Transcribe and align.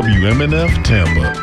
WMNF 0.00 0.82
Tampa. 0.82 1.39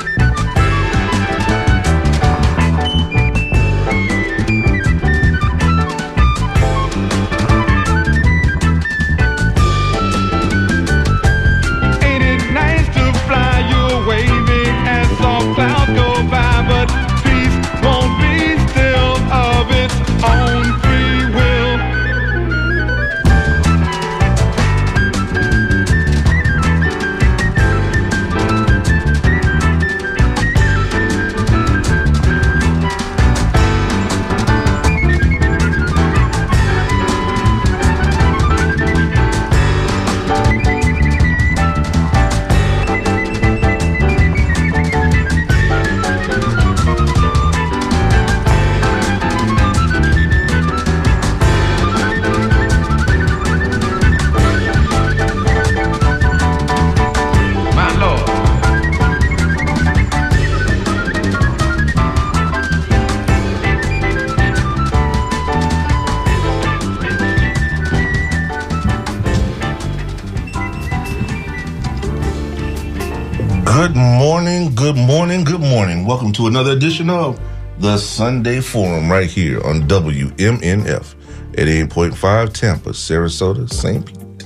Good 73.73 73.95
morning, 73.95 74.73
good 74.75 74.95
morning, 74.95 75.43
good 75.43 75.59
morning. 75.59 76.05
Welcome 76.05 76.31
to 76.33 76.47
another 76.47 76.71
edition 76.71 77.09
of 77.09 77.39
the 77.79 77.97
Sunday 77.97 78.61
Forum 78.61 79.11
right 79.11 79.29
here 79.29 79.61
on 79.63 79.81
WMNF 79.87 81.15
at 81.53 81.67
8.5 81.67 82.53
Tampa, 82.53 82.91
Sarasota, 82.91 83.71
St. 83.71 84.05
Pete. 84.05 84.45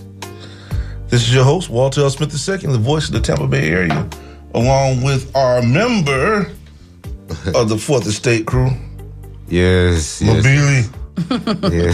This 1.07 1.21
is 1.21 1.33
your 1.33 1.43
host, 1.43 1.69
Walter 1.69 2.01
L. 2.01 2.09
Smith 2.09 2.33
II, 2.33 2.71
the 2.71 2.79
voice 2.79 3.07
of 3.07 3.13
the 3.13 3.21
Tampa 3.21 3.47
Bay 3.47 3.69
area, 3.69 4.09
along 4.55 5.03
with 5.03 5.33
our 5.35 5.61
member 5.61 6.51
of 7.53 7.69
the 7.69 7.77
Fourth 7.77 8.07
Estate 8.07 8.47
crew, 8.47 8.71
Yes, 9.47 10.21
yes, 10.21 10.45
Mabili. 10.45 11.00
Yeah. 11.29 11.91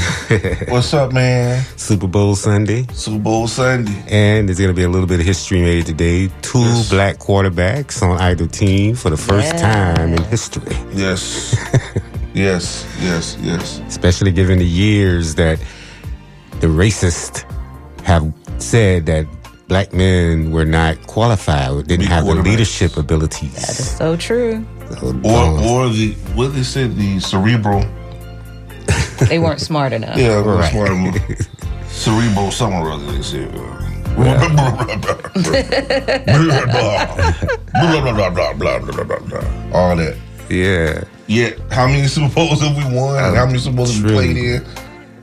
What's 0.71 0.93
up, 0.93 1.11
man? 1.11 1.63
Super 1.75 2.07
Bowl 2.07 2.35
Sunday, 2.35 2.85
Super 2.93 3.19
Bowl 3.19 3.47
Sunday. 3.47 3.91
and 4.09 4.47
there's 4.47 4.57
going 4.57 4.69
to 4.69 4.75
be 4.75 4.83
a 4.83 4.89
little 4.89 5.07
bit 5.07 5.19
of 5.19 5.25
history 5.25 5.61
made 5.61 5.85
today. 5.85 6.29
Two 6.41 6.59
Yes. 6.59 6.89
black 6.89 7.17
quarterbacks 7.17 8.01
on 8.01 8.17
either 8.19 8.47
team 8.47 8.95
for 8.95 9.09
the 9.09 9.17
first 9.17 9.57
time 9.57 10.13
in 10.13 10.23
history, 10.25 10.75
Yes. 10.93 11.55
yes, 12.33 12.85
yes, 13.01 13.37
yes. 13.41 13.81
especially 13.87 14.31
given 14.31 14.59
the 14.59 14.65
years 14.65 15.35
that 15.35 15.59
the 16.59 16.67
racists 16.67 17.43
have 18.03 18.31
said 18.59 19.05
that 19.07 19.25
black 19.67 19.93
men 19.93 20.51
were 20.51 20.65
not 20.65 20.95
qualified, 21.07 21.87
didn't 21.87 22.05
Be 22.05 22.11
have 22.11 22.25
the 22.25 22.35
leadership 22.35 22.97
abilities. 22.97 23.53
That 23.55 23.79
is 23.79 23.97
so 23.97 24.15
true. 24.15 24.65
So, 24.99 25.07
Or, 25.25 25.43
um, 25.43 25.63
or 25.65 25.89
the, 25.89 26.13
what 26.35 26.53
they 26.53 26.63
say, 26.63 26.87
the 26.87 27.19
cerebral. 27.19 27.83
They 29.29 29.39
weren't 29.39 29.59
smart 29.61 29.93
enough. 29.93 30.17
Yeah, 30.17 30.41
Right. 30.41 30.71
that's 30.71 30.75
why 30.75 30.87
I'm 30.87 31.13
cerebral 31.87 32.51
something 32.51 32.79
or 32.79 32.91
other 32.91 33.11
they 33.11 33.21
said. 33.23 33.53
Uh, 33.55 33.83
All 39.73 39.95
that. 39.95 40.17
yeah. 40.49 41.03
Yeah, 41.29 41.49
how 41.71 41.87
many 41.87 42.07
Super 42.07 42.33
Bowls 42.33 42.61
have 42.61 42.77
we 42.77 42.83
won? 42.97 43.35
how 43.35 43.45
many 43.45 43.57
Super 43.59 43.75
Bowls 43.77 43.93
have 43.95 44.05
we 44.05 44.11
played 44.11 44.37
in 44.37 44.63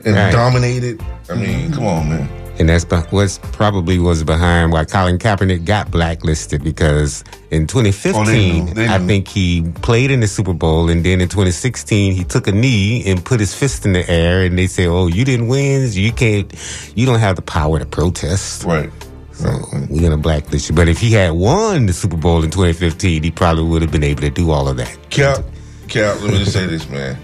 and 0.04 0.14
Right. 0.14 0.30
dominated? 0.32 1.02
I 1.30 1.34
mean, 1.34 1.72
come 1.72 1.86
on, 1.86 2.08
man. 2.10 2.28
And 2.58 2.68
that's 2.68 2.84
what's 3.10 3.38
probably 3.38 3.98
was 3.98 4.22
behind 4.22 4.70
why 4.72 4.84
Colin 4.84 5.18
Kaepernick 5.18 5.64
got 5.64 5.90
blacklisted 5.90 6.62
because 6.62 7.24
in 7.50 7.66
2015, 7.66 8.14
Oh, 8.14 8.24
they 8.24 8.60
knew. 8.60 8.74
They 8.74 8.86
I 8.86 8.98
think 8.98 9.26
he 9.26 9.62
played 9.82 10.12
in 10.12 10.20
the 10.20 10.28
Super 10.28 10.52
Bowl, 10.52 10.88
and 10.88 11.04
then 11.04 11.20
in 11.20 11.28
2016 11.28 12.14
he 12.14 12.22
took 12.22 12.46
a 12.46 12.52
knee 12.52 13.02
and 13.10 13.24
put 13.24 13.40
his 13.40 13.54
fist 13.54 13.84
in 13.86 13.92
the 13.92 14.08
air, 14.08 14.42
and 14.42 14.56
they 14.56 14.68
say, 14.68 14.86
"Oh, 14.86 15.08
you 15.08 15.24
didn't 15.24 15.48
win. 15.48 15.90
You 15.90 16.12
can't. 16.12 16.52
You 16.94 17.06
don't 17.06 17.18
have 17.18 17.34
the 17.36 17.42
power 17.42 17.80
to 17.80 17.86
protest." 17.86 18.62
Right. 18.64 18.90
So 19.32 19.50
we're 19.90 20.02
gonna 20.02 20.16
blacklist 20.16 20.68
you. 20.68 20.76
But 20.76 20.88
if 20.88 21.00
he 21.00 21.10
had 21.10 21.32
won 21.32 21.86
the 21.86 21.92
Super 21.92 22.16
Bowl 22.16 22.44
in 22.44 22.50
2015, 22.50 23.24
he 23.24 23.30
probably 23.32 23.64
would 23.64 23.82
have 23.82 23.90
been 23.90 24.04
able 24.04 24.20
to 24.22 24.30
do 24.30 24.52
all 24.52 24.68
of 24.68 24.76
that. 24.76 24.96
Cap, 25.10 25.44
Cap, 25.88 26.20
let 26.22 26.30
me 26.30 26.38
just 26.38 26.52
say 26.52 26.66
this, 26.66 26.88
man. 26.88 27.18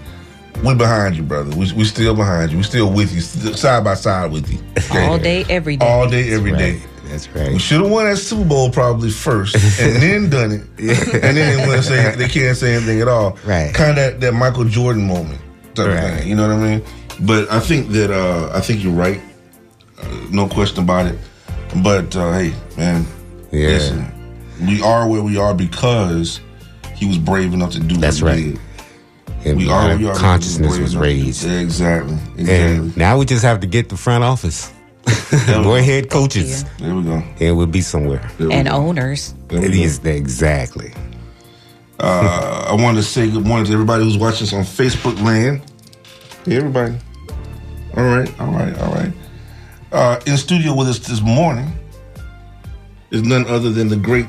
We 0.63 0.75
behind 0.75 1.15
you, 1.17 1.23
brother. 1.23 1.55
We 1.55 1.71
we 1.73 1.83
still 1.85 2.15
behind 2.15 2.51
you. 2.51 2.57
We 2.57 2.63
still 2.63 2.91
with 2.91 3.13
you, 3.13 3.21
side 3.21 3.83
by 3.83 3.95
side 3.95 4.31
with 4.31 4.51
you. 4.51 4.59
Okay? 4.77 5.05
All 5.07 5.17
day, 5.17 5.45
every 5.49 5.77
day. 5.77 5.85
all 5.85 6.07
day, 6.09 6.31
every 6.33 6.51
day. 6.51 6.73
Right. 6.77 6.87
That's 7.05 7.27
right. 7.29 7.51
We 7.51 7.59
should 7.59 7.81
have 7.81 7.91
won 7.91 8.05
that 8.05 8.17
Super 8.17 8.45
Bowl 8.45 8.69
probably 8.71 9.09
first, 9.11 9.55
and 9.81 9.95
then 10.01 10.29
done 10.29 10.51
it, 10.51 10.61
and 11.13 11.35
then 11.37 11.69
they 11.69 11.81
say 11.81 12.15
they 12.15 12.27
can't 12.29 12.55
say 12.55 12.75
anything 12.75 13.01
at 13.01 13.07
all. 13.09 13.37
Right. 13.45 13.73
Kind 13.73 13.97
of 13.99 14.21
that, 14.21 14.33
Michael 14.33 14.63
Jordan 14.65 15.05
moment 15.07 15.41
type 15.75 15.87
of 15.87 15.93
Right. 15.93 16.19
thing. 16.19 16.29
You 16.29 16.35
know 16.35 16.47
what 16.47 16.55
I 16.65 16.77
mean? 16.77 16.83
But 17.21 17.51
I 17.51 17.59
think 17.59 17.89
that 17.89 18.11
uh, 18.11 18.51
I 18.53 18.61
think 18.61 18.81
you're 18.83 18.93
right. 18.93 19.19
Uh, 20.01 20.07
no 20.31 20.47
question 20.47 20.83
about 20.83 21.05
it. 21.07 21.17
But 21.83 22.15
uh, 22.15 22.31
hey, 22.33 22.53
man, 22.77 23.05
Yeah. 23.51 23.67
listen, 23.69 24.05
we 24.65 24.81
are 24.81 25.07
where 25.07 25.21
we 25.21 25.37
are 25.37 25.53
because 25.53 26.39
he 26.95 27.05
was 27.07 27.17
brave 27.17 27.53
enough 27.53 27.71
to 27.71 27.79
do. 27.81 27.97
That's 27.97 28.21
what 28.21 28.37
he 28.37 28.45
right. 28.45 28.53
did. 28.53 28.61
And 29.45 29.57
We 29.57 29.69
our 29.71 29.91
are. 29.91 29.97
We 29.97 30.07
are 30.07 30.15
consciousness 30.15 30.77
was 30.77 30.77
enough 30.77 30.89
to 30.91 30.95
do- 30.97 31.01
raised. 31.01 31.45
Exactly. 31.49 32.17
And 32.37 32.95
now 32.95 33.17
we 33.17 33.25
just 33.25 33.43
have 33.43 33.59
to 33.61 33.67
get 33.67 33.89
the 33.89 33.97
front 33.97 34.23
office. 34.23 34.71
More 35.31 35.39
we 35.47 35.63
go. 35.63 35.73
head 35.75 36.09
coaches. 36.09 36.63
There 36.77 36.93
we 36.93 37.03
go. 37.03 37.23
And 37.39 37.57
we'll 37.57 37.65
be 37.67 37.81
somewhere. 37.81 38.29
We 38.37 38.51
and 38.53 38.67
go. 38.67 38.75
owners. 38.75 39.33
There 39.47 39.59
we 39.59 39.65
It 39.67 39.71
go. 39.73 39.77
is 39.79 39.99
exactly. 40.05 40.93
Uh, 41.99 42.65
I 42.69 42.81
want 42.81 42.97
to 42.97 43.03
say 43.03 43.29
good 43.29 43.45
morning 43.45 43.65
to 43.67 43.73
everybody 43.73 44.03
who's 44.03 44.17
watching 44.17 44.47
us 44.47 44.53
on 44.53 44.63
Facebook 44.63 45.21
land. 45.23 45.61
Hey, 46.45 46.57
everybody. 46.57 46.95
All 47.95 48.03
right, 48.03 48.39
all 48.39 48.51
right, 48.51 48.77
all 48.79 48.93
right. 48.93 49.11
Uh, 49.91 50.19
in 50.25 50.37
studio 50.37 50.73
with 50.75 50.87
us 50.87 50.99
this 50.99 51.21
morning 51.21 51.67
is 53.11 53.21
none 53.23 53.45
other 53.47 53.69
than 53.69 53.87
the 53.89 53.97
great 53.97 54.27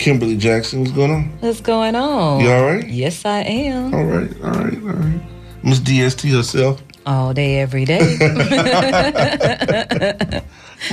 Kimberly 0.00 0.36
Jackson. 0.38 0.80
What's 0.80 0.92
going 0.92 1.10
on? 1.10 1.24
What's 1.40 1.60
going 1.60 1.94
on? 1.94 2.40
You 2.40 2.50
all 2.50 2.64
right? 2.64 2.88
Yes, 2.88 3.22
I 3.26 3.40
am. 3.40 3.94
All 3.94 4.04
right, 4.04 4.30
all 4.42 4.50
right, 4.50 4.74
all 4.82 4.94
right. 4.94 5.20
Miss 5.62 5.78
DST 5.78 6.30
herself. 6.34 6.82
All 7.04 7.34
day, 7.34 7.60
every 7.60 7.84
day. 7.84 7.98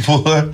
Boy, 0.05 0.53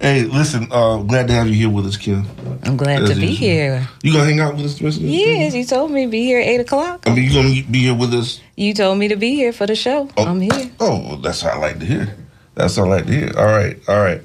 hey, 0.00 0.22
listen, 0.24 0.66
uh, 0.70 0.96
glad 1.02 1.28
to 1.28 1.34
have 1.34 1.46
you 1.48 1.52
here 1.54 1.68
with 1.68 1.84
us, 1.86 1.98
Kim. 1.98 2.24
I'm 2.64 2.78
glad 2.78 3.02
As 3.02 3.10
to 3.10 3.14
be 3.16 3.26
usual. 3.26 3.36
here. 3.36 3.88
You 4.02 4.12
gonna 4.14 4.24
hang 4.24 4.40
out 4.40 4.56
with 4.56 4.64
us 4.64 4.78
the 4.78 4.86
rest 4.86 4.96
of 4.96 5.02
the 5.02 5.10
Yes, 5.10 5.54
you 5.54 5.66
told 5.66 5.90
me 5.90 6.06
to 6.06 6.10
be 6.10 6.24
here 6.24 6.40
at 6.40 6.46
8 6.46 6.60
o'clock. 6.60 7.06
I 7.06 7.14
mean, 7.14 7.24
you 7.24 7.34
gonna 7.34 7.62
be 7.70 7.80
here 7.80 7.94
with 7.94 8.14
us 8.14 8.40
You 8.56 8.72
told 8.72 8.96
me 8.98 9.08
to 9.08 9.16
be 9.16 9.34
here 9.34 9.52
for 9.52 9.66
the 9.66 9.76
show. 9.76 10.08
Oh. 10.16 10.24
I'm 10.24 10.40
here. 10.40 10.70
Oh, 10.80 11.00
well, 11.06 11.16
that's 11.18 11.42
what 11.44 11.52
I 11.52 11.58
like 11.58 11.78
to 11.80 11.84
hear. 11.86 12.16
That's 12.54 12.78
what 12.78 12.86
I 12.86 12.88
like 12.96 13.06
to 13.06 13.12
hear. 13.12 13.30
All 13.36 13.44
right, 13.46 13.78
all 13.88 14.00
right. 14.00 14.22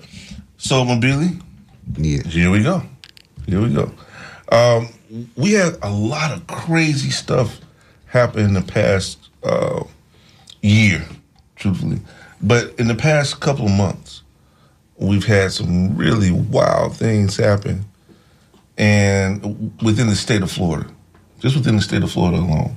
So, 0.57 0.85
Mobili, 0.85 1.41
Yeah. 1.97 2.21
here 2.23 2.49
we 2.51 2.63
go. 2.63 2.81
Here 3.47 3.61
we 3.61 3.73
go. 3.73 3.91
Um, 4.51 4.89
we 5.35 5.53
had 5.53 5.77
a 5.81 5.89
lot 5.89 6.31
of 6.31 6.47
crazy 6.47 7.09
stuff 7.11 7.59
happen 8.07 8.43
in 8.45 8.53
the 8.53 8.61
past 8.61 9.29
uh, 9.43 9.83
year, 10.61 11.05
truthfully. 11.55 11.99
But 12.41 12.73
in 12.79 12.87
the 12.87 12.95
past 12.95 13.39
couple 13.39 13.65
of 13.65 13.71
months, 13.71 14.23
we've 14.97 15.25
had 15.25 15.51
some 15.51 15.95
really 15.95 16.31
wild 16.31 16.95
things 16.95 17.37
happen, 17.37 17.85
and 18.77 19.73
within 19.81 20.07
the 20.07 20.15
state 20.15 20.41
of 20.41 20.51
Florida, 20.51 20.89
just 21.39 21.55
within 21.55 21.75
the 21.75 21.81
state 21.81 22.03
of 22.03 22.11
Florida 22.11 22.37
alone, 22.37 22.75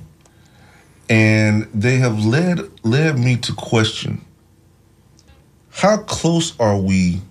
and 1.09 1.67
they 1.73 1.97
have 1.97 2.25
led 2.25 2.59
led 2.85 3.17
me 3.17 3.37
to 3.37 3.53
question 3.53 4.23
how 5.71 5.97
close 5.97 6.57
are 6.59 6.77
we 6.77 7.21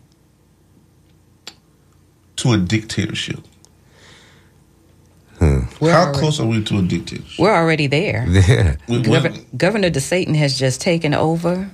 to 2.38 2.52
a 2.52 2.56
dictatorship? 2.58 3.40
Hmm. 5.38 5.60
We're 5.80 5.92
how 5.92 6.04
already, 6.04 6.18
close 6.18 6.40
are 6.40 6.46
we 6.46 6.64
to 6.64 6.78
a 6.78 6.82
dictatorship? 6.82 7.38
We're 7.38 7.54
already 7.54 7.86
there. 7.86 8.26
Yeah. 8.48 8.76
We- 8.88 8.98
we- 8.98 9.02
Governor, 9.04 9.36
Governor 9.56 9.90
DeSatan 9.90 10.34
has 10.36 10.58
just 10.58 10.80
taken 10.80 11.14
over, 11.14 11.70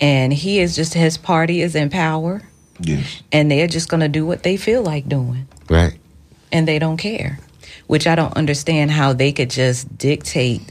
and 0.00 0.32
he 0.32 0.60
is 0.60 0.76
just 0.76 0.94
his 0.94 1.16
party 1.18 1.60
is 1.62 1.74
in 1.74 1.90
power, 1.90 2.42
yes. 2.80 3.22
and 3.32 3.50
they're 3.50 3.66
just 3.66 3.88
going 3.88 4.00
to 4.00 4.08
do 4.08 4.24
what 4.24 4.42
they 4.44 4.56
feel 4.56 4.82
like 4.82 5.08
doing, 5.08 5.48
Right. 5.68 5.94
and 6.52 6.68
they 6.68 6.78
don't 6.78 6.96
care. 6.98 7.38
Which 7.86 8.06
I 8.06 8.14
don't 8.14 8.34
understand 8.36 8.90
how 8.92 9.12
they 9.12 9.32
could 9.32 9.50
just 9.50 9.98
dictate 9.98 10.62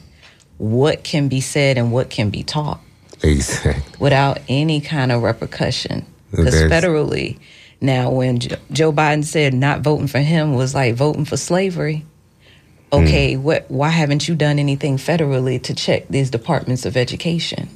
what 0.57 1.03
can 1.03 1.27
be 1.27 1.41
said 1.41 1.77
and 1.77 1.91
what 1.91 2.09
can 2.09 2.29
be 2.29 2.41
taught 2.43 2.79
Exactly. 3.21 3.83
without 3.99 4.39
any 4.47 4.79
kind 4.81 5.11
of 5.11 5.21
repercussion. 5.21 6.05
Because 6.31 6.55
federally, 6.55 7.37
now 7.83 8.09
when 8.09 8.39
Joe 8.71 8.91
Biden 8.91 9.23
said 9.23 9.53
not 9.53 9.81
voting 9.81 10.07
for 10.07 10.19
him 10.19 10.55
was 10.55 10.73
like 10.73 10.95
voting 10.95 11.25
for 11.25 11.37
slavery. 11.37 12.05
Okay, 12.91 13.33
mm. 13.35 13.41
what? 13.41 13.69
Why 13.69 13.89
haven't 13.89 14.27
you 14.27 14.35
done 14.35 14.59
anything 14.59 14.97
federally 14.97 15.61
to 15.63 15.73
check 15.73 16.07
these 16.07 16.29
departments 16.29 16.85
of 16.85 16.95
education? 16.95 17.69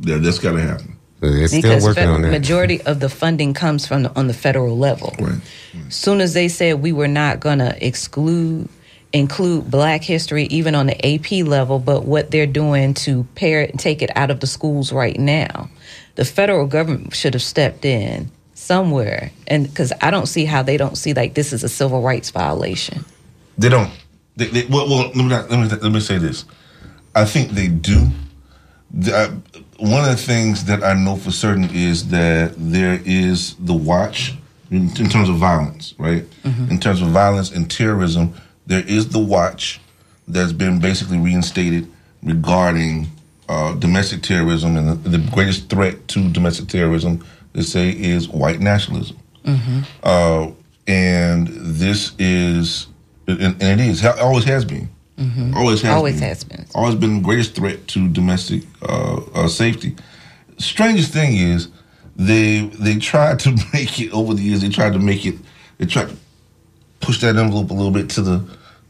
Yeah, 0.00 0.18
that's 0.18 0.38
got 0.38 0.52
to 0.52 0.60
happen. 0.62 0.98
They're 1.20 1.46
still 1.46 1.62
because 1.62 1.84
working 1.84 2.02
fed- 2.02 2.08
on 2.08 2.22
that. 2.22 2.30
majority 2.32 2.82
of 2.82 2.98
the 2.98 3.08
funding 3.08 3.54
comes 3.54 3.86
from 3.86 4.02
the, 4.02 4.16
on 4.16 4.26
the 4.26 4.34
federal 4.34 4.76
level. 4.76 5.14
Right. 5.20 5.40
Soon 5.88 6.20
as 6.20 6.34
they 6.34 6.48
said 6.48 6.82
we 6.82 6.92
were 6.92 7.08
not 7.08 7.38
going 7.38 7.60
to 7.60 7.86
exclude 7.86 8.68
include 9.12 9.70
Black 9.70 10.02
history 10.02 10.44
even 10.44 10.74
on 10.74 10.86
the 10.86 11.06
AP 11.06 11.46
level, 11.46 11.78
but 11.78 12.04
what 12.04 12.30
they're 12.30 12.46
doing 12.46 12.94
to 12.94 13.24
pair 13.34 13.60
it 13.60 13.70
and 13.70 13.78
take 13.78 14.02
it 14.02 14.10
out 14.16 14.30
of 14.30 14.40
the 14.40 14.46
schools 14.46 14.90
right 14.90 15.18
now, 15.18 15.68
the 16.14 16.24
federal 16.24 16.66
government 16.66 17.14
should 17.14 17.34
have 17.34 17.42
stepped 17.42 17.84
in 17.84 18.30
somewhere, 18.62 19.30
and 19.46 19.68
because 19.68 19.92
I 20.00 20.10
don't 20.10 20.26
see 20.26 20.44
how 20.44 20.62
they 20.62 20.76
don't 20.76 20.96
see 20.96 21.12
like 21.14 21.34
this 21.34 21.52
is 21.52 21.64
a 21.64 21.68
civil 21.68 22.00
rights 22.00 22.30
violation. 22.30 23.04
They 23.58 23.68
don't. 23.68 23.90
They, 24.36 24.46
they, 24.46 24.66
well, 24.66 24.88
well 24.88 25.08
let, 25.08 25.16
me 25.16 25.24
not, 25.24 25.50
let, 25.50 25.60
me, 25.60 25.68
let 25.68 25.92
me 25.92 26.00
say 26.00 26.18
this. 26.18 26.44
I 27.14 27.24
think 27.24 27.50
they 27.50 27.68
do. 27.68 28.08
The, 28.90 29.14
uh, 29.14 29.60
one 29.78 30.04
of 30.04 30.10
the 30.10 30.16
things 30.16 30.64
that 30.64 30.82
I 30.82 30.94
know 30.94 31.16
for 31.16 31.30
certain 31.30 31.68
is 31.72 32.08
that 32.08 32.54
there 32.56 33.00
is 33.04 33.54
the 33.56 33.74
watch 33.74 34.34
in, 34.70 34.88
in 34.98 35.08
terms 35.08 35.28
of 35.28 35.36
violence, 35.36 35.94
right? 35.98 36.24
In 36.70 36.78
terms 36.78 37.02
of 37.02 37.08
violence 37.08 37.50
and 37.50 37.70
terrorism, 37.70 38.34
there 38.66 38.84
is 38.86 39.08
the 39.08 39.18
watch 39.18 39.80
that's 40.28 40.52
been 40.52 40.80
basically 40.80 41.18
reinstated 41.18 41.90
regarding 42.22 43.08
uh, 43.48 43.74
domestic 43.74 44.22
terrorism, 44.22 44.76
and 44.76 45.04
the, 45.04 45.08
the 45.10 45.30
greatest 45.30 45.68
threat 45.68 46.08
to 46.08 46.30
domestic 46.30 46.68
terrorism, 46.68 47.24
they 47.52 47.62
say, 47.62 47.90
is 47.90 48.28
white 48.28 48.60
nationalism. 48.60 49.16
Uh, 50.02 50.50
and 50.86 51.48
this 51.48 52.12
is, 52.18 52.86
and, 53.26 53.40
and 53.62 53.80
it 53.80 53.86
is, 53.86 54.04
always 54.04 54.44
has 54.44 54.64
been. 54.64 54.88
Always 55.54 55.82
has 55.82 55.94
Always 55.94 56.14
been. 56.18 56.28
has 56.28 56.42
been. 56.44 56.66
Always 56.74 56.94
been 56.96 57.16
the 57.18 57.22
greatest 57.22 57.54
threat 57.54 57.86
to 57.88 58.08
domestic 58.08 58.62
uh, 58.82 59.20
uh, 59.34 59.46
safety. 59.48 59.94
Strangest 60.58 61.12
thing 61.12 61.36
is, 61.36 61.68
they 62.16 62.60
they 62.80 62.96
tried 62.96 63.38
to 63.40 63.50
make 63.72 64.00
it 64.00 64.10
over 64.12 64.34
the 64.34 64.42
years. 64.42 64.60
They 64.62 64.68
tried 64.68 64.94
to 64.94 64.98
make 64.98 65.24
it. 65.24 65.36
They 65.78 65.86
tried 65.86 66.08
to 66.08 66.16
push 67.00 67.20
that 67.20 67.36
envelope 67.36 67.70
a 67.70 67.74
little 67.74 67.92
bit 67.92 68.10
to 68.10 68.22
the 68.22 68.44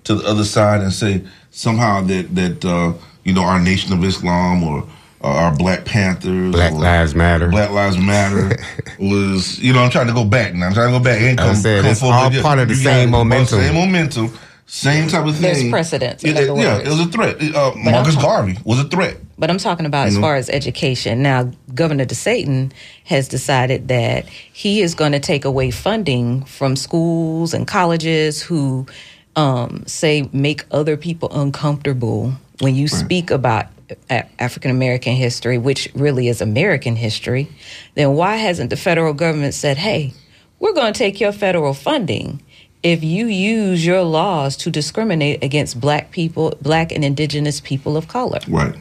to 0.04 0.14
the 0.14 0.26
other 0.26 0.44
side 0.44 0.80
and 0.80 0.92
say 0.92 1.22
somehow 1.50 2.00
that 2.02 2.34
that 2.34 2.64
uh, 2.64 2.94
you 3.24 3.34
know 3.34 3.42
our 3.42 3.60
Nation 3.60 3.92
of 3.92 4.02
Islam 4.02 4.64
or 4.64 4.86
our 5.22 5.54
Black 5.56 5.84
Panthers, 5.84 6.52
Black 6.52 6.72
or 6.72 6.78
Lives 6.80 7.14
Matter. 7.14 7.48
Black 7.48 7.70
Lives 7.70 7.96
Matter 7.98 8.56
was 8.98 9.58
you 9.58 9.72
know 9.72 9.82
I'm 9.82 9.90
trying 9.90 10.06
to 10.08 10.12
go 10.14 10.24
back 10.24 10.54
now. 10.54 10.66
I'm 10.66 10.74
trying 10.74 10.92
to 10.92 10.98
go 10.98 11.04
back 11.04 11.20
and 11.20 11.38
come, 11.38 11.48
was 11.50 11.62
saying, 11.62 11.82
come 11.82 11.90
it's 11.90 12.00
forward. 12.00 12.14
all 12.16 12.32
Yeah, 12.32 12.42
part 12.42 12.58
of 12.58 12.68
the 12.68 12.74
you 12.74 12.80
same 12.80 13.08
it. 13.08 13.12
momentum. 13.12 13.60
Same 13.60 13.74
momentum. 13.74 14.38
Same 14.66 15.06
type 15.08 15.26
of 15.26 15.34
thing. 15.34 15.42
There's 15.42 15.70
precedence, 15.70 16.24
in 16.24 16.34
Yeah, 16.34 16.42
other 16.42 16.60
yeah, 16.62 16.76
words. 16.78 16.86
it 16.86 16.90
was 16.90 17.00
a 17.00 17.06
threat. 17.06 17.42
Uh, 17.54 17.72
Marcus 17.76 18.14
talking- 18.14 18.20
Garvey 18.54 18.58
was 18.64 18.78
a 18.78 18.84
threat. 18.84 19.16
But 19.38 19.50
I'm 19.50 19.58
talking 19.58 19.84
about 19.84 20.06
as 20.06 20.16
Mhm. 20.16 20.20
far 20.22 20.36
as 20.36 20.48
education. 20.48 21.20
Now, 21.20 21.50
Governor 21.74 22.06
DeSatan 22.06 22.70
has 23.04 23.28
decided 23.28 23.88
that 23.88 24.24
he 24.52 24.80
is 24.80 24.94
going 24.94 25.12
to 25.12 25.18
take 25.20 25.44
away 25.44 25.70
funding 25.72 26.44
from 26.44 26.76
schools 26.76 27.52
and 27.52 27.66
colleges 27.66 28.40
who 28.40 28.86
um, 29.34 29.82
say 29.86 30.28
make 30.32 30.64
other 30.70 30.96
people 30.96 31.30
uncomfortable 31.34 32.32
when 32.60 32.74
you 32.74 32.86
speak 32.86 33.30
about 33.30 33.64
a- 33.64 33.68
African 34.10 34.70
American 34.70 35.14
history, 35.14 35.58
which 35.58 35.88
really 35.94 36.28
is 36.28 36.40
American 36.40 36.96
history. 36.96 37.48
Then 37.94 38.14
why 38.14 38.36
hasn't 38.36 38.70
the 38.70 38.76
federal 38.76 39.14
government 39.14 39.54
said, 39.54 39.78
"Hey, 39.78 40.12
we're 40.58 40.72
going 40.72 40.92
to 40.92 40.98
take 40.98 41.20
your 41.20 41.32
federal 41.32 41.74
funding"? 41.74 42.42
If 42.82 43.04
you 43.04 43.26
use 43.26 43.86
your 43.86 44.02
laws 44.02 44.56
to 44.58 44.70
discriminate 44.70 45.44
against 45.44 45.80
black 45.80 46.10
people, 46.10 46.54
black 46.60 46.90
and 46.90 47.04
indigenous 47.04 47.60
people 47.60 47.96
of 47.96 48.08
color, 48.08 48.40
Right, 48.48 48.74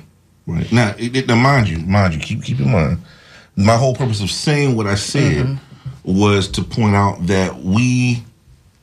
right. 0.48 0.72
Now, 0.72 0.96
it, 0.98 1.16
it, 1.16 1.28
now 1.28 1.36
mind 1.36 1.70
you, 1.70 1.78
mind 1.80 2.16
you, 2.16 2.20
keep 2.20 2.44
keep 2.44 2.60
in 2.60 2.72
mind, 2.72 2.98
my 3.56 3.78
whole 3.78 3.96
purpose 3.96 4.22
of 4.22 4.32
saying 4.32 4.76
what 4.76 4.88
I 4.88 4.96
said 4.96 5.46
mm-hmm. 5.46 6.18
was 6.18 6.48
to 6.50 6.64
point 6.64 6.96
out 6.96 7.28
that 7.28 7.58
we 7.58 8.24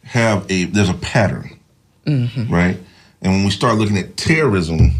have 0.04 0.50
a 0.50 0.64
there's 0.64 0.88
a 0.88 0.94
pattern, 0.94 1.58
mm-hmm. 2.06 2.52
right? 2.52 2.78
And 3.20 3.32
when 3.32 3.44
we 3.44 3.50
start 3.50 3.76
looking 3.76 3.98
at 3.98 4.16
terrorism, 4.16 4.92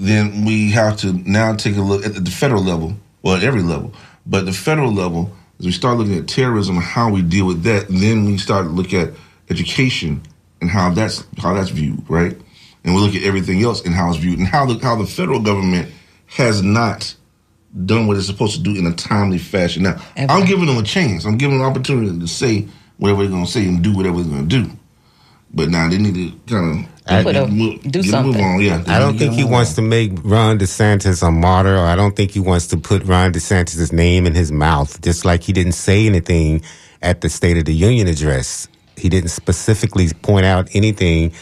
then 0.00 0.44
we 0.44 0.70
have 0.70 0.96
to 0.98 1.12
now 1.12 1.54
take 1.54 1.76
a 1.76 1.80
look 1.82 2.04
at 2.04 2.14
the 2.14 2.30
federal 2.30 2.62
level, 2.62 2.94
well, 3.22 3.36
at 3.36 3.44
every 3.44 3.62
level, 3.62 3.92
but 4.26 4.46
the 4.46 4.52
federal 4.52 4.92
level, 4.92 5.32
as 5.58 5.66
we 5.66 5.72
start 5.72 5.98
looking 5.98 6.16
at 6.16 6.28
terrorism 6.28 6.76
and 6.76 6.84
how 6.84 7.10
we 7.10 7.22
deal 7.22 7.46
with 7.46 7.62
that, 7.64 7.86
then 7.88 8.24
we 8.24 8.38
start 8.38 8.64
to 8.64 8.70
look 8.70 8.94
at 8.94 9.12
education 9.50 10.22
and 10.60 10.70
how 10.70 10.90
that's 10.90 11.24
how 11.38 11.54
that's 11.54 11.70
viewed, 11.70 12.08
right? 12.08 12.36
and 12.84 12.94
we 12.94 13.00
look 13.00 13.14
at 13.14 13.22
everything 13.22 13.62
else 13.62 13.84
and 13.84 13.94
how 13.94 14.08
it's 14.08 14.18
viewed 14.18 14.38
and 14.38 14.48
how 14.48 14.66
the 14.66 14.78
how 14.78 14.96
the 14.96 15.06
federal 15.06 15.40
government 15.40 15.92
has 16.26 16.62
not 16.62 17.14
done 17.84 18.06
what 18.06 18.16
it's 18.16 18.26
supposed 18.26 18.56
to 18.56 18.62
do 18.62 18.76
in 18.76 18.86
a 18.86 18.92
timely 18.94 19.38
fashion. 19.38 19.84
Now, 19.84 20.00
Ever. 20.16 20.32
I'm 20.32 20.46
giving 20.46 20.66
them 20.66 20.78
a 20.78 20.82
chance. 20.82 21.24
I'm 21.24 21.38
giving 21.38 21.58
them 21.58 21.66
an 21.66 21.70
opportunity 21.70 22.18
to 22.18 22.26
say 22.26 22.66
whatever 22.98 23.22
they're 23.22 23.30
going 23.30 23.44
to 23.44 23.50
say 23.50 23.66
and 23.66 23.82
do 23.82 23.94
whatever 23.94 24.22
they're 24.22 24.32
going 24.32 24.48
to 24.48 24.62
do. 24.62 24.70
But 25.52 25.68
now 25.68 25.88
they 25.88 25.98
need 25.98 26.14
to 26.14 26.54
kind 26.54 26.86
of 26.86 27.24
Put 27.24 27.34
a- 27.34 27.78
do 27.88 28.02
something. 28.04 28.40
on. 28.44 28.60
Yeah, 28.60 28.84
I 28.86 29.00
don't 29.00 29.18
think 29.18 29.32
he 29.34 29.42
wants 29.42 29.74
to 29.74 29.82
make 29.82 30.12
Ron 30.22 30.58
DeSantis 30.60 31.26
a 31.26 31.30
martyr, 31.32 31.76
or 31.76 31.86
I 31.86 31.96
don't 31.96 32.14
think 32.14 32.30
he 32.30 32.38
wants 32.40 32.68
to 32.68 32.76
put 32.76 33.02
Ron 33.04 33.32
DeSantis' 33.32 33.92
name 33.92 34.26
in 34.26 34.34
his 34.34 34.52
mouth, 34.52 35.00
just 35.02 35.24
like 35.24 35.42
he 35.42 35.52
didn't 35.52 35.72
say 35.72 36.06
anything 36.06 36.62
at 37.02 37.20
the 37.20 37.28
State 37.28 37.56
of 37.56 37.64
the 37.64 37.74
Union 37.74 38.06
address. 38.06 38.68
He 38.96 39.08
didn't 39.08 39.30
specifically 39.30 40.08
point 40.22 40.46
out 40.46 40.68
anything 40.72 41.32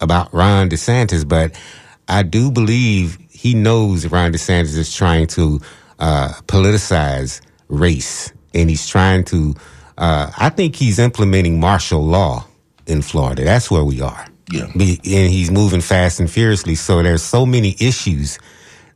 about 0.00 0.32
Ron 0.34 0.68
DeSantis, 0.68 1.26
but 1.26 1.58
I 2.06 2.22
do 2.22 2.50
believe 2.50 3.16
he 3.30 3.54
knows 3.54 4.06
Ron 4.06 4.32
DeSantis 4.32 4.76
is 4.76 4.94
trying 4.94 5.26
to 5.28 5.60
uh, 5.98 6.32
politicize 6.46 7.40
race, 7.68 8.30
and 8.52 8.68
he's 8.68 8.86
trying 8.86 9.24
to. 9.24 9.54
Uh, 9.96 10.30
I 10.36 10.50
think 10.50 10.76
he's 10.76 10.98
implementing 10.98 11.58
martial 11.60 12.04
law 12.04 12.44
in 12.88 13.02
Florida. 13.02 13.44
That's 13.44 13.70
where 13.70 13.84
we 13.84 14.00
are. 14.00 14.26
Yeah. 14.50 14.66
Be- 14.76 15.00
and 15.04 15.30
he's 15.30 15.50
moving 15.50 15.80
fast 15.80 16.20
and 16.20 16.30
furiously. 16.30 16.74
So 16.74 17.02
there's 17.02 17.22
so 17.22 17.44
many 17.46 17.76
issues 17.78 18.38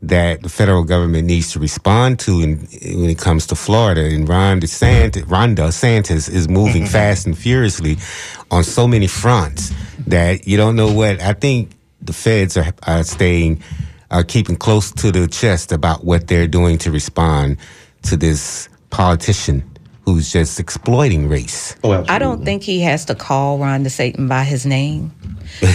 that 0.01 0.43
the 0.43 0.49
federal 0.49 0.83
government 0.83 1.29
needs 1.29 1.53
to 1.53 1.61
respond 1.61 2.19
to 2.21 2.41
in, 2.41 2.59
when 2.83 3.11
it 3.11 3.19
comes 3.19 3.47
to 3.47 3.55
Florida. 3.55 4.05
And 4.05 4.29
Ron 4.29 4.61
DeSantis, 4.61 5.31
Ron 5.31 5.55
DeSantis 5.55 6.29
is 6.29 6.49
moving 6.49 6.87
fast 6.97 7.27
and 7.27 7.39
furiously 7.39 7.99
on 8.51 8.65
so 8.65 8.89
many 8.89 9.07
fronts 9.07 9.73
that 10.07 10.49
you 10.49 10.57
don't 10.57 10.75
know 10.75 10.93
what. 10.93 11.21
I 11.21 11.35
think 11.35 11.71
the 12.01 12.13
feds 12.13 12.57
are, 12.57 12.73
are 12.87 13.05
staying, 13.05 13.63
are 14.11 14.25
keeping 14.25 14.57
close 14.57 14.91
to 14.93 15.13
the 15.13 15.29
chest 15.29 15.71
about 15.71 16.05
what 16.05 16.27
they're 16.27 16.49
doing 16.49 16.79
to 16.79 16.91
respond 16.91 17.59
to 18.05 18.17
this 18.17 18.69
politician 18.91 19.63
who's 20.05 20.33
just 20.33 20.59
exploiting 20.59 21.29
race. 21.29 21.77
Oh, 21.85 21.93
absolutely. 21.93 22.15
I 22.15 22.19
don't 22.19 22.45
think 22.45 22.63
he 22.63 22.81
has 22.81 23.05
to 23.07 23.15
call 23.15 23.59
Ron 23.59 23.85
DeSantis 23.85 24.29
by 24.29 24.43
his 24.43 24.67
name, 24.67 25.13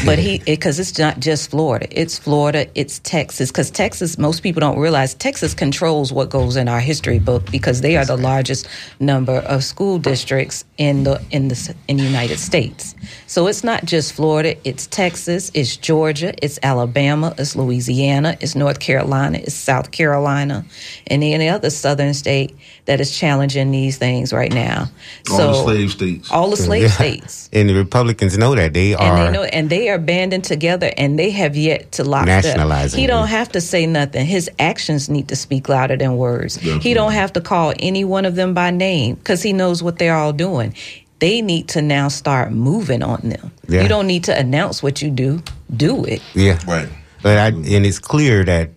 but 0.06 0.20
he 0.20 0.40
because 0.40 0.80
it's 0.80 1.00
not 1.00 1.20
just 1.20 1.50
Florida. 1.50 1.88
It's 1.92 2.18
Florida. 2.18 2.68
It's 2.76 3.00
Texas. 3.00 3.52
Because 3.52 3.72
Texas, 3.72 4.18
most 4.18 4.44
people 4.44 4.60
don't 4.60 4.80
realize 4.80 5.14
Texas 5.14 5.54
controls 5.54 6.12
what 6.12 6.30
goes 6.30 6.58
in 6.58 6.68
our 6.68 6.82
history 6.82 7.20
book 7.20 7.50
because 7.52 7.82
they 7.82 7.96
are 7.96 8.06
the 8.06 8.18
largest 8.18 8.68
number 9.00 9.38
of 9.38 9.64
school 9.64 9.98
districts 9.98 10.66
in 10.78 11.04
the 11.04 11.24
in 11.32 11.48
the 11.48 11.76
in 11.88 11.98
the 11.98 12.04
United 12.04 12.40
States. 12.40 12.96
So 13.28 13.48
it's 13.48 13.64
not 13.64 13.86
just 13.86 14.14
Florida. 14.14 14.58
It's 14.68 14.88
Texas. 14.88 15.52
It's 15.54 15.78
Georgia. 15.78 16.34
It's 16.44 16.60
Alabama. 16.64 17.34
It's 17.38 17.56
Louisiana. 17.56 18.38
It's 18.42 18.56
North 18.56 18.80
Carolina. 18.80 19.38
It's 19.38 19.56
South 19.56 19.92
Carolina, 19.92 20.66
and 21.08 21.24
any 21.24 21.48
other 21.48 21.70
southern 21.70 22.14
state 22.14 22.58
that 22.88 23.00
is 23.00 23.16
challenging 23.18 23.70
these 23.72 23.98
things 23.98 24.34
right 24.34 24.52
now. 24.52 24.90
All 25.30 25.38
so 25.38 25.48
the 25.48 25.64
slave 25.64 25.92
states. 25.92 26.32
all 26.32 26.50
the 26.50 26.58
slave 26.58 26.92
states. 26.92 27.50
And 27.54 27.70
the 27.70 27.76
Republicans 27.76 28.38
know 28.38 28.56
that 28.56 28.74
they 28.74 28.94
And 28.94 29.02
are. 29.02 29.26
they 29.26 29.32
know, 29.32 29.44
and 29.44 29.70
they 29.70 29.90
are 29.90 29.98
banding 29.98 30.42
together, 30.42 30.92
and 30.98 31.18
they 31.20 31.30
have 31.32 31.56
yet 31.56 31.92
to 31.94 32.04
lock 32.04 32.26
Nationalizing 32.26 32.98
Up. 32.98 33.02
He 33.02 33.08
don't 33.08 33.28
have 33.28 33.52
to 33.54 33.62
say 33.62 33.86
nothing. 33.86 34.26
His 34.26 34.50
actions 34.60 35.10
need 35.10 35.28
to 35.30 35.36
speak 35.36 35.70
louder 35.70 35.96
than 35.98 36.18
words. 36.18 36.56
Definitely. 36.56 36.80
He 36.82 36.94
don't 36.94 37.12
have 37.14 37.32
to 37.34 37.42
call 37.42 37.74
any 37.80 38.04
one 38.04 38.26
of 38.26 38.36
them 38.36 38.54
by 38.54 38.72
name 38.72 39.16
because 39.16 39.42
he 39.44 39.54
knows 39.54 39.82
what 39.84 39.98
they're 40.00 40.16
all 40.16 40.34
doing. 40.34 40.74
They 41.20 41.42
need 41.42 41.68
to 41.70 41.82
now 41.82 42.10
start 42.10 42.52
moving 42.52 43.02
on 43.04 43.22
them. 43.24 43.52
Yeah. 43.68 43.82
You 43.84 43.88
don't 43.90 44.08
need 44.08 44.24
to 44.26 44.38
announce 44.38 44.84
what 44.84 45.02
you 45.02 45.10
do. 45.10 45.42
Do 45.76 46.06
it. 46.06 46.22
Yeah. 46.36 46.60
Right. 46.68 46.88
But 47.24 47.38
I, 47.40 47.48
and 47.48 47.86
it's 47.86 47.98
clear 48.00 48.44
that 48.46 48.70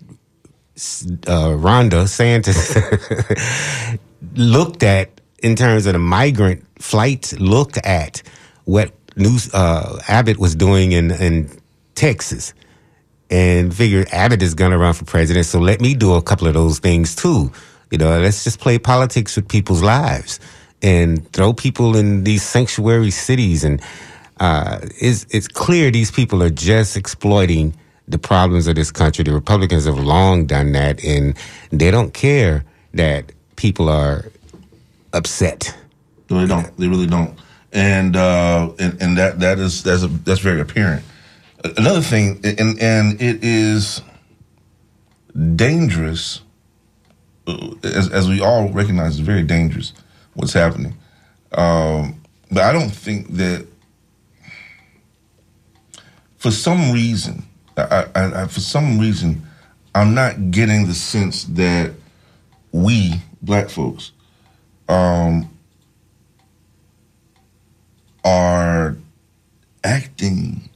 uh, 1.28 1.54
Ron 1.56 1.90
DeSantis 1.90 3.98
looked 4.34 4.82
at, 4.82 5.20
in 5.42 5.56
terms 5.56 5.86
of 5.86 5.94
the 5.94 5.98
migrant 5.98 6.64
flights, 6.78 7.38
looked 7.38 7.78
at 7.78 8.22
what 8.64 8.92
news 9.16 9.52
uh, 9.54 10.00
Abbott 10.08 10.38
was 10.38 10.54
doing 10.54 10.92
in, 10.92 11.10
in 11.10 11.50
Texas 11.94 12.54
and 13.30 13.74
figured 13.74 14.08
Abbott 14.12 14.42
is 14.42 14.54
going 14.54 14.72
to 14.72 14.78
run 14.78 14.94
for 14.94 15.04
president. 15.04 15.46
So 15.46 15.60
let 15.60 15.80
me 15.80 15.94
do 15.94 16.14
a 16.14 16.22
couple 16.22 16.48
of 16.48 16.54
those 16.54 16.78
things 16.78 17.14
too. 17.14 17.52
You 17.90 17.98
know, 17.98 18.18
let's 18.18 18.44
just 18.44 18.60
play 18.60 18.78
politics 18.78 19.36
with 19.36 19.48
people's 19.48 19.82
lives 19.82 20.40
and 20.82 21.30
throw 21.32 21.52
people 21.52 21.96
in 21.96 22.24
these 22.24 22.42
sanctuary 22.42 23.10
cities. 23.10 23.64
And 23.64 23.80
uh, 24.38 24.80
it's, 25.00 25.26
it's 25.30 25.48
clear 25.48 25.90
these 25.90 26.10
people 26.10 26.42
are 26.42 26.50
just 26.50 26.96
exploiting 26.96 27.74
the 28.10 28.18
problems 28.18 28.66
of 28.66 28.74
this 28.74 28.90
country. 28.90 29.24
The 29.24 29.32
Republicans 29.32 29.86
have 29.86 29.98
long 29.98 30.46
done 30.46 30.72
that, 30.72 31.02
and 31.04 31.36
they 31.70 31.90
don't 31.90 32.12
care 32.12 32.64
that 32.94 33.32
people 33.56 33.88
are 33.88 34.26
upset. 35.12 35.76
No, 36.28 36.40
they 36.40 36.46
don't. 36.46 36.76
They 36.76 36.88
really 36.88 37.06
don't. 37.06 37.38
And 37.72 38.16
uh, 38.16 38.72
and 38.78 39.00
and 39.00 39.16
that 39.18 39.40
that 39.40 39.58
is 39.58 39.82
that's 39.82 40.02
a, 40.02 40.08
that's 40.08 40.40
very 40.40 40.60
apparent. 40.60 41.04
Another 41.76 42.00
thing, 42.00 42.40
and 42.44 42.80
and 42.80 43.20
it 43.20 43.44
is 43.44 44.02
dangerous, 45.56 46.42
uh, 47.46 47.70
as 47.84 48.10
as 48.10 48.28
we 48.28 48.40
all 48.40 48.70
recognize, 48.70 49.18
it's 49.18 49.26
very 49.26 49.44
dangerous 49.44 49.92
what's 50.34 50.52
happening. 50.52 50.94
Um, 51.52 52.20
but 52.50 52.64
I 52.64 52.72
don't 52.72 52.90
think 52.90 53.28
that 53.36 53.66
for 56.38 56.50
some 56.50 56.92
reason, 56.92 57.44
I, 57.76 58.06
I, 58.14 58.42
I, 58.42 58.46
for 58.46 58.60
some 58.60 58.98
reason, 58.98 59.46
I'm 59.94 60.14
not 60.14 60.50
getting 60.50 60.86
the 60.86 60.94
sense 60.94 61.44
that 61.44 61.92
we 62.72 63.20
black 63.42 63.68
folks 63.68 64.12
um, 64.88 65.48
are 68.24 68.96
acting. 69.84 70.68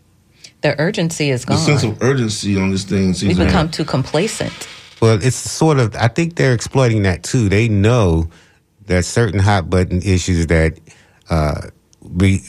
The 0.62 0.80
urgency 0.80 1.30
is 1.30 1.44
gone. 1.44 1.58
The 1.58 1.62
sense 1.62 1.82
of 1.84 2.02
urgency 2.02 2.56
on 2.58 2.70
this 2.70 2.84
thing 2.84 3.08
we 3.08 3.12
seems 3.14 3.38
to 3.38 3.44
become 3.44 3.70
too 3.70 3.84
complacent. 3.84 4.68
Well, 5.02 5.22
it's 5.22 5.36
sort 5.36 5.78
of. 5.78 5.94
I 5.96 6.08
think 6.08 6.36
they're 6.36 6.54
exploiting 6.54 7.02
that 7.02 7.22
too. 7.22 7.48
They 7.48 7.68
know 7.68 8.30
that 8.86 9.04
certain 9.04 9.40
hot 9.40 9.68
button 9.68 10.00
issues 10.02 10.46
that 10.46 10.78
uh, 11.28 11.68
re, 12.02 12.40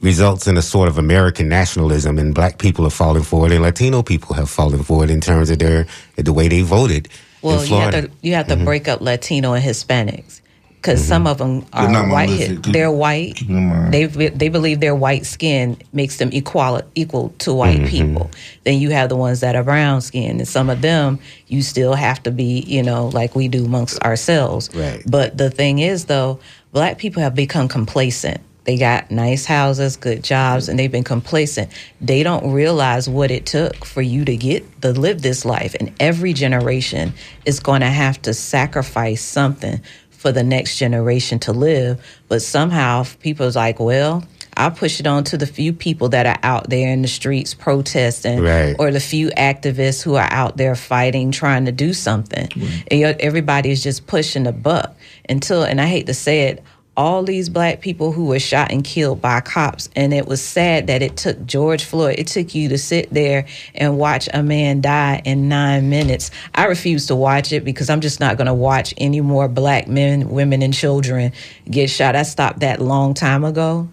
results 0.00 0.46
in 0.46 0.56
a 0.56 0.62
sort 0.62 0.88
of 0.88 0.98
American 0.98 1.48
nationalism, 1.48 2.18
and 2.18 2.34
black 2.34 2.58
people 2.58 2.84
have 2.84 2.94
fallen 2.94 3.22
for 3.22 3.46
it, 3.46 3.52
and 3.52 3.62
Latino 3.62 4.02
people 4.02 4.34
have 4.34 4.48
fallen 4.50 4.82
for 4.82 5.04
it 5.04 5.10
in 5.10 5.20
terms 5.20 5.50
of 5.50 5.58
their 5.58 5.86
the 6.16 6.32
way 6.32 6.48
they 6.48 6.62
voted 6.62 7.08
Well, 7.42 7.60
in 7.60 7.68
you 7.68 7.74
have 7.76 7.90
Florida. 7.90 8.08
to 8.08 8.14
you 8.22 8.34
have 8.34 8.48
to 8.48 8.56
break 8.56 8.88
up 8.88 9.00
Latino 9.00 9.52
and 9.54 9.64
Hispanics 9.64 10.40
because 10.76 11.00
mm-hmm. 11.00 11.08
some 11.08 11.26
of 11.26 11.38
them 11.38 11.60
They're 11.60 12.08
white. 12.08 12.28
monolithic. 12.28 12.62
Keep- 12.62 12.72
They're 12.72 12.92
white. 12.92 13.34
keep 13.36 13.50
it 13.50 13.52
in 13.52 13.68
mind. 13.68 13.94
They 13.94 14.06
they 14.06 14.48
believe 14.48 14.80
their 14.80 14.94
white 14.94 15.26
skin 15.26 15.76
makes 15.92 16.18
them 16.18 16.30
equal 16.32 16.82
equal 16.94 17.34
to 17.40 17.52
white 17.52 17.78
mm-hmm. 17.78 17.86
people. 17.88 18.30
Then 18.64 18.78
you 18.78 18.90
have 18.90 19.08
the 19.08 19.16
ones 19.16 19.40
that 19.40 19.56
are 19.56 19.64
brown 19.64 20.00
skin, 20.00 20.38
and 20.38 20.48
some 20.48 20.70
of 20.70 20.80
them 20.80 21.18
you 21.48 21.62
still 21.62 21.94
have 21.94 22.22
to 22.22 22.30
be, 22.30 22.60
you 22.60 22.82
know, 22.82 23.08
like 23.08 23.34
we 23.34 23.48
do 23.48 23.64
amongst 23.64 24.00
ourselves. 24.02 24.70
Right. 24.74 25.02
But 25.06 25.36
the 25.36 25.50
thing 25.50 25.80
is, 25.80 26.04
though, 26.04 26.38
black 26.72 26.98
people 26.98 27.22
have 27.22 27.34
become 27.34 27.68
complacent. 27.68 28.40
They 28.68 28.76
got 28.76 29.10
nice 29.10 29.46
houses, 29.46 29.96
good 29.96 30.22
jobs, 30.22 30.68
and 30.68 30.78
they've 30.78 30.92
been 30.92 31.02
complacent. 31.02 31.70
They 32.02 32.22
don't 32.22 32.52
realize 32.52 33.08
what 33.08 33.30
it 33.30 33.46
took 33.46 33.86
for 33.86 34.02
you 34.02 34.26
to 34.26 34.36
get 34.36 34.82
to 34.82 34.92
live 34.92 35.22
this 35.22 35.46
life. 35.46 35.74
And 35.80 35.94
every 35.98 36.34
generation 36.34 37.14
is 37.46 37.60
going 37.60 37.80
to 37.80 37.86
have 37.86 38.20
to 38.22 38.34
sacrifice 38.34 39.22
something 39.22 39.80
for 40.10 40.32
the 40.32 40.44
next 40.44 40.76
generation 40.76 41.38
to 41.38 41.52
live. 41.54 41.98
But 42.28 42.42
somehow 42.42 43.04
people's 43.20 43.56
like, 43.56 43.80
well, 43.80 44.22
I'll 44.54 44.70
push 44.70 45.00
it 45.00 45.06
on 45.06 45.24
to 45.24 45.38
the 45.38 45.46
few 45.46 45.72
people 45.72 46.10
that 46.10 46.26
are 46.26 46.38
out 46.42 46.68
there 46.68 46.92
in 46.92 47.00
the 47.00 47.08
streets 47.08 47.54
protesting 47.54 48.40
Right. 48.40 48.76
or 48.78 48.90
the 48.90 49.00
few 49.00 49.30
activists 49.30 50.02
who 50.02 50.16
are 50.16 50.28
out 50.30 50.58
there 50.58 50.74
fighting, 50.74 51.30
trying 51.30 51.64
to 51.64 51.72
do 51.72 51.94
something. 51.94 52.50
And 52.90 53.02
everybody 53.18 53.70
is 53.70 53.82
just 53.82 54.06
pushing 54.06 54.42
the 54.42 54.52
buck 54.52 54.94
until, 55.26 55.62
and 55.62 55.80
I 55.80 55.86
hate 55.86 56.04
to 56.08 56.14
say 56.14 56.48
it, 56.48 56.62
all 56.98 57.22
these 57.22 57.48
black 57.48 57.80
people 57.80 58.10
who 58.10 58.26
were 58.26 58.40
shot 58.40 58.72
and 58.72 58.82
killed 58.82 59.22
by 59.22 59.40
cops. 59.40 59.88
And 59.94 60.12
it 60.12 60.26
was 60.26 60.42
sad 60.42 60.88
that 60.88 61.00
it 61.00 61.16
took 61.16 61.46
George 61.46 61.84
Floyd, 61.84 62.16
it 62.18 62.26
took 62.26 62.56
you 62.56 62.68
to 62.70 62.76
sit 62.76 63.08
there 63.10 63.46
and 63.76 63.96
watch 63.96 64.28
a 64.34 64.42
man 64.42 64.80
die 64.80 65.22
in 65.24 65.48
nine 65.48 65.88
minutes. 65.88 66.32
I 66.56 66.64
refuse 66.64 67.06
to 67.06 67.14
watch 67.14 67.52
it 67.52 67.64
because 67.64 67.88
I'm 67.88 68.00
just 68.00 68.18
not 68.18 68.36
going 68.36 68.48
to 68.48 68.54
watch 68.54 68.92
any 68.98 69.20
more 69.20 69.46
black 69.46 69.86
men, 69.86 70.28
women, 70.28 70.60
and 70.60 70.74
children 70.74 71.32
get 71.70 71.88
shot. 71.88 72.16
I 72.16 72.24
stopped 72.24 72.60
that 72.60 72.82
long 72.82 73.14
time 73.14 73.44
ago 73.44 73.88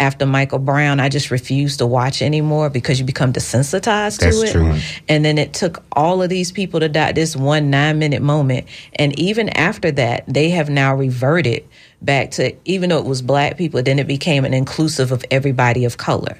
after 0.00 0.26
Michael 0.26 0.60
Brown, 0.60 1.00
I 1.00 1.08
just 1.08 1.30
refused 1.30 1.78
to 1.78 1.86
watch 1.86 2.22
anymore 2.22 2.70
because 2.70 3.00
you 3.00 3.04
become 3.04 3.32
desensitized 3.32 4.18
That's 4.20 4.40
to 4.40 4.46
it. 4.46 4.52
true. 4.52 4.78
And 5.08 5.24
then 5.24 5.38
it 5.38 5.52
took 5.52 5.82
all 5.92 6.22
of 6.22 6.28
these 6.28 6.52
people 6.52 6.80
to 6.80 6.88
die, 6.88 7.12
this 7.12 7.34
one 7.34 7.70
nine 7.70 7.98
minute 7.98 8.22
moment. 8.22 8.66
And 8.94 9.18
even 9.18 9.48
after 9.50 9.90
that, 9.92 10.24
they 10.28 10.50
have 10.50 10.70
now 10.70 10.94
reverted 10.94 11.64
back 12.02 12.30
to, 12.32 12.54
even 12.64 12.90
though 12.90 12.98
it 12.98 13.04
was 13.04 13.22
black 13.22 13.56
people, 13.56 13.82
then 13.82 13.98
it 13.98 14.06
became 14.06 14.44
an 14.44 14.54
inclusive 14.54 15.12
of 15.12 15.24
everybody 15.30 15.84
of 15.84 15.96
color. 15.96 16.38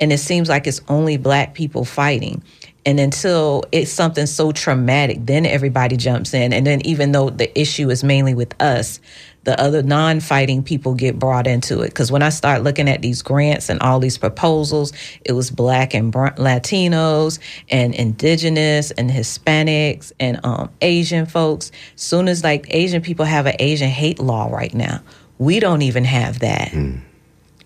and 0.00 0.12
it 0.12 0.18
seems 0.18 0.48
like 0.48 0.66
it's 0.66 0.80
only 0.88 1.16
black 1.16 1.54
people 1.54 1.84
fighting. 1.84 2.42
And 2.86 2.98
until 2.98 3.64
it's 3.72 3.90
something 3.90 4.26
so 4.26 4.52
traumatic, 4.52 5.18
then 5.20 5.44
everybody 5.44 5.96
jumps 5.96 6.32
in. 6.32 6.52
And 6.52 6.66
then, 6.66 6.80
even 6.86 7.12
though 7.12 7.30
the 7.30 7.58
issue 7.58 7.90
is 7.90 8.02
mainly 8.02 8.34
with 8.34 8.54
us, 8.62 9.00
the 9.48 9.58
other 9.58 9.82
non 9.82 10.20
fighting 10.20 10.62
people 10.62 10.92
get 10.92 11.18
brought 11.18 11.46
into 11.46 11.80
it. 11.80 11.86
Because 11.86 12.12
when 12.12 12.22
I 12.22 12.28
start 12.28 12.62
looking 12.62 12.86
at 12.86 13.00
these 13.00 13.22
grants 13.22 13.70
and 13.70 13.80
all 13.80 13.98
these 13.98 14.18
proposals, 14.18 14.92
it 15.24 15.32
was 15.32 15.50
black 15.50 15.94
and 15.94 16.12
Latinos 16.12 17.38
and 17.70 17.94
indigenous 17.94 18.90
and 18.90 19.10
Hispanics 19.10 20.12
and 20.20 20.38
um, 20.44 20.68
Asian 20.82 21.24
folks. 21.24 21.72
Soon 21.96 22.28
as 22.28 22.44
like 22.44 22.66
Asian 22.68 23.00
people 23.00 23.24
have 23.24 23.46
an 23.46 23.56
Asian 23.58 23.88
hate 23.88 24.18
law 24.18 24.48
right 24.48 24.74
now, 24.74 25.00
we 25.38 25.60
don't 25.60 25.80
even 25.80 26.04
have 26.04 26.40
that. 26.40 26.68
Mm 26.72 27.00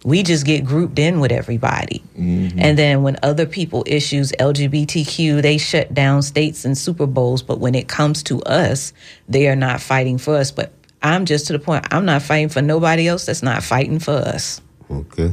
we 0.04 0.22
just 0.22 0.44
get 0.44 0.64
grouped 0.64 0.98
in 0.98 1.20
with 1.20 1.30
everybody. 1.30 2.02
Mm-hmm. 2.18 2.58
And 2.58 2.76
then 2.76 3.02
when 3.02 3.16
other 3.22 3.46
people 3.46 3.84
issues 3.86 4.32
LGBTQ, 4.32 5.42
they 5.42 5.58
shut 5.58 5.94
down 5.94 6.22
states 6.22 6.64
and 6.64 6.76
Super 6.76 7.06
Bowls. 7.06 7.42
But 7.42 7.60
when 7.60 7.74
it 7.74 7.88
comes 7.88 8.22
to 8.24 8.42
us, 8.42 8.92
they 9.28 9.48
are 9.48 9.54
not 9.54 9.80
fighting 9.80 10.18
for 10.18 10.36
us. 10.36 10.50
But 10.50 10.72
I'm 11.02 11.24
just 11.24 11.46
to 11.48 11.52
the 11.52 11.58
point, 11.58 11.86
I'm 11.90 12.04
not 12.04 12.22
fighting 12.22 12.48
for 12.48 12.62
nobody 12.62 13.08
else 13.08 13.26
that's 13.26 13.42
not 13.42 13.62
fighting 13.62 13.98
for 13.98 14.12
us. 14.12 14.60
Okay. 14.90 15.32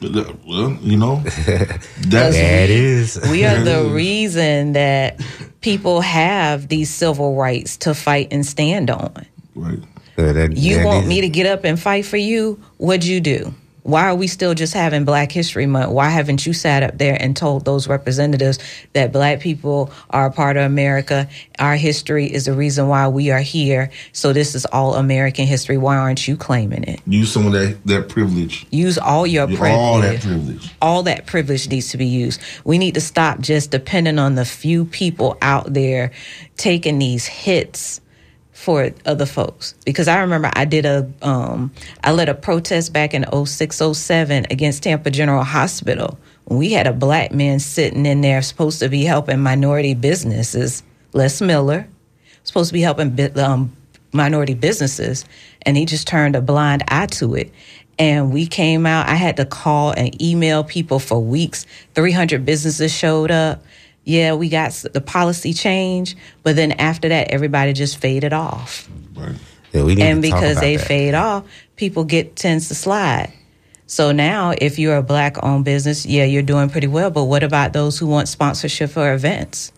Well, 0.00 0.78
you 0.80 0.96
know, 0.96 1.16
that's, 1.24 2.36
that 2.36 2.70
is. 2.70 3.20
we 3.30 3.44
are 3.44 3.60
the 3.62 3.84
reason 3.92 4.72
that 4.74 5.20
people 5.60 6.02
have 6.02 6.68
these 6.68 6.88
civil 6.88 7.34
rights 7.34 7.76
to 7.78 7.94
fight 7.94 8.28
and 8.30 8.46
stand 8.46 8.90
on. 8.90 9.26
Right. 9.56 9.80
Uh, 10.16 10.32
that, 10.32 10.56
you 10.56 10.76
that 10.76 10.86
want 10.86 11.02
is. 11.04 11.08
me 11.08 11.20
to 11.22 11.28
get 11.28 11.46
up 11.46 11.64
and 11.64 11.78
fight 11.78 12.06
for 12.06 12.16
you? 12.16 12.62
What'd 12.76 13.04
you 13.04 13.20
do? 13.20 13.54
Why 13.88 14.02
are 14.02 14.14
we 14.14 14.26
still 14.26 14.52
just 14.52 14.74
having 14.74 15.06
Black 15.06 15.32
History 15.32 15.64
Month? 15.64 15.92
Why 15.92 16.10
haven't 16.10 16.44
you 16.44 16.52
sat 16.52 16.82
up 16.82 16.98
there 16.98 17.16
and 17.18 17.34
told 17.34 17.64
those 17.64 17.88
representatives 17.88 18.58
that 18.92 19.12
Black 19.12 19.40
people 19.40 19.90
are 20.10 20.26
a 20.26 20.30
part 20.30 20.58
of 20.58 20.64
America? 20.64 21.26
Our 21.58 21.74
history 21.74 22.26
is 22.26 22.44
the 22.44 22.52
reason 22.52 22.88
why 22.88 23.08
we 23.08 23.30
are 23.30 23.40
here. 23.40 23.90
So 24.12 24.34
this 24.34 24.54
is 24.54 24.66
all 24.66 24.94
American 24.94 25.46
history. 25.46 25.78
Why 25.78 25.96
aren't 25.96 26.28
you 26.28 26.36
claiming 26.36 26.84
it? 26.84 27.00
Use 27.06 27.32
some 27.32 27.46
of 27.46 27.54
that, 27.54 27.78
that 27.86 28.10
privilege. 28.10 28.66
Use 28.70 28.98
all 28.98 29.26
your 29.26 29.46
privilege. 29.46 29.72
All 29.72 30.00
that 30.02 30.20
privilege. 30.20 30.74
All 30.82 31.02
that 31.04 31.24
privilege 31.24 31.70
needs 31.70 31.88
to 31.88 31.96
be 31.96 32.06
used. 32.06 32.42
We 32.64 32.76
need 32.76 32.92
to 32.92 33.00
stop 33.00 33.40
just 33.40 33.70
depending 33.70 34.18
on 34.18 34.34
the 34.34 34.44
few 34.44 34.84
people 34.84 35.38
out 35.40 35.72
there 35.72 36.10
taking 36.58 36.98
these 36.98 37.24
hits 37.24 38.02
for 38.58 38.90
other 39.06 39.24
folks 39.24 39.72
because 39.86 40.08
I 40.08 40.18
remember 40.18 40.50
I 40.52 40.64
did 40.64 40.84
a 40.84 41.08
um, 41.22 41.72
I 42.02 42.10
led 42.10 42.28
a 42.28 42.34
protest 42.34 42.92
back 42.92 43.14
in 43.14 43.24
0607 43.24 44.46
against 44.50 44.82
Tampa 44.82 45.12
General 45.12 45.44
Hospital. 45.44 46.18
We 46.48 46.72
had 46.72 46.88
a 46.88 46.92
black 46.92 47.32
man 47.32 47.60
sitting 47.60 48.04
in 48.04 48.20
there 48.20 48.42
supposed 48.42 48.80
to 48.80 48.88
be 48.88 49.04
helping 49.04 49.38
minority 49.38 49.94
businesses, 49.94 50.82
Les 51.12 51.40
Miller, 51.40 51.86
supposed 52.42 52.70
to 52.70 52.72
be 52.72 52.80
helping 52.80 53.16
um, 53.38 53.76
minority 54.12 54.54
businesses, 54.54 55.24
and 55.62 55.76
he 55.76 55.84
just 55.84 56.08
turned 56.08 56.34
a 56.34 56.40
blind 56.40 56.82
eye 56.88 57.06
to 57.06 57.36
it. 57.36 57.52
And 57.96 58.32
we 58.32 58.48
came 58.48 58.86
out. 58.86 59.08
I 59.08 59.14
had 59.14 59.36
to 59.36 59.44
call 59.44 59.92
and 59.92 60.20
email 60.20 60.64
people 60.64 60.98
for 60.98 61.20
weeks. 61.20 61.64
300 61.94 62.44
businesses 62.44 62.92
showed 62.92 63.30
up 63.30 63.62
yeah, 64.08 64.32
we 64.32 64.48
got 64.48 64.72
the 64.94 65.02
policy 65.02 65.52
change, 65.52 66.16
but 66.42 66.56
then 66.56 66.72
after 66.72 67.10
that, 67.10 67.30
everybody 67.30 67.74
just 67.74 67.98
faded 67.98 68.32
off. 68.32 68.88
Right. 69.14 69.36
Yeah, 69.74 69.82
we 69.82 69.96
need 69.96 70.02
and 70.02 70.22
because 70.22 70.58
they 70.60 70.76
that. 70.76 70.86
fade 70.86 71.14
off, 71.14 71.44
people 71.76 72.04
get 72.04 72.34
tends 72.34 72.68
to 72.68 72.74
slide. 72.74 73.30
So 73.86 74.12
now, 74.12 74.54
if 74.56 74.78
you're 74.78 74.96
a 74.96 75.02
black-owned 75.02 75.66
business, 75.66 76.06
yeah, 76.06 76.24
you're 76.24 76.42
doing 76.42 76.70
pretty 76.70 76.86
well. 76.86 77.10
But 77.10 77.24
what 77.24 77.42
about 77.42 77.74
those 77.74 77.98
who 77.98 78.06
want 78.06 78.28
sponsorship 78.28 78.88
for 78.88 79.12
events? 79.12 79.72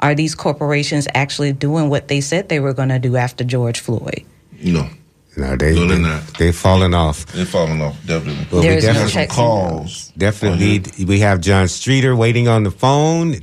Are 0.00 0.14
these 0.14 0.34
corporations 0.34 1.08
actually 1.14 1.54
doing 1.54 1.88
what 1.88 2.08
they 2.08 2.20
said 2.20 2.50
they 2.50 2.60
were 2.60 2.74
going 2.74 2.90
to 2.90 2.98
do 2.98 3.16
after 3.16 3.42
George 3.42 3.80
Floyd? 3.80 4.26
No. 4.62 4.86
No, 5.34 5.56
they, 5.56 5.74
no, 5.74 5.86
they're 5.86 5.98
not. 5.98 6.22
They're 6.38 6.52
falling 6.52 6.92
off. 6.92 7.24
They're 7.26 7.46
falling 7.46 7.80
off, 7.80 7.96
definitely. 8.06 8.46
Well, 8.52 8.60
There's 8.60 8.84
we 8.84 8.92
definitely 8.92 9.14
no 9.14 9.20
have 9.20 9.30
some 9.30 9.34
calls. 9.34 10.12
Definitely. 10.18 10.82
Oh, 11.00 11.06
we 11.06 11.20
have 11.20 11.40
John 11.40 11.68
Streeter 11.68 12.14
waiting 12.14 12.48
on 12.48 12.64
the 12.64 12.70
phone 12.70 13.36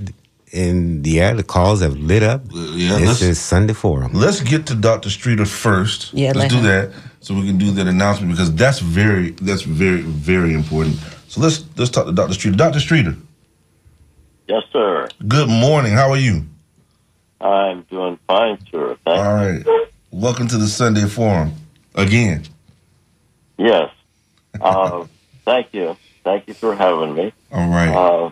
and 0.53 1.05
yeah, 1.05 1.33
the 1.33 1.43
calls 1.43 1.81
have 1.81 1.97
lit 1.97 2.23
up. 2.23 2.43
Yeah, 2.51 2.97
this 2.97 3.21
is 3.21 3.39
Sunday 3.39 3.73
Forum. 3.73 4.13
Let's 4.13 4.41
get 4.41 4.65
to 4.67 4.75
Dr. 4.75 5.09
Streeter 5.09 5.45
first. 5.45 6.13
Yeah, 6.13 6.33
let's 6.35 6.53
do 6.53 6.61
that 6.61 6.91
so 7.21 7.33
we 7.33 7.45
can 7.45 7.57
do 7.57 7.71
that 7.71 7.87
announcement 7.87 8.31
because 8.31 8.53
that's 8.55 8.79
very 8.79 9.31
that's 9.31 9.61
very 9.61 10.01
very 10.01 10.53
important. 10.53 10.95
So 11.27 11.41
let's 11.41 11.65
let's 11.77 11.91
talk 11.91 12.05
to 12.05 12.11
Dr. 12.11 12.33
Streeter. 12.33 12.57
Dr. 12.57 12.79
Streeter. 12.79 13.15
Yes, 14.47 14.63
sir. 14.71 15.07
Good 15.27 15.49
morning. 15.49 15.93
How 15.93 16.09
are 16.09 16.17
you? 16.17 16.45
I'm 17.41 17.83
doing 17.83 18.17
fine, 18.27 18.57
sir. 18.71 18.97
Thank 19.05 19.19
All 19.19 19.33
right. 19.33 19.63
Welcome 20.11 20.47
to 20.47 20.57
the 20.57 20.67
Sunday 20.67 21.05
Forum 21.05 21.53
again. 21.93 22.43
Yes. 23.57 23.91
Uh, 24.59 25.05
thank 25.45 25.73
you. 25.73 25.95
Thank 26.23 26.47
you 26.47 26.53
for 26.53 26.75
having 26.75 27.13
me. 27.13 27.33
All 27.51 27.69
right. 27.69 27.93
Uh, 27.93 28.31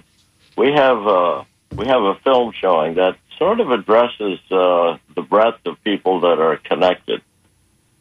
we 0.58 0.72
have 0.72 1.06
uh, 1.06 1.44
we 1.76 1.86
have 1.88 2.02
a 2.02 2.16
film 2.24 2.54
showing 2.60 2.96
that 2.96 3.18
sort 3.38 3.60
of 3.60 3.72
addresses 3.72 4.40
uh, 4.52 4.98
the 5.16 5.22
breadth 5.22 5.66
of 5.66 5.82
people 5.84 6.22
that 6.22 6.40
are 6.40 6.58
connected. 6.58 7.22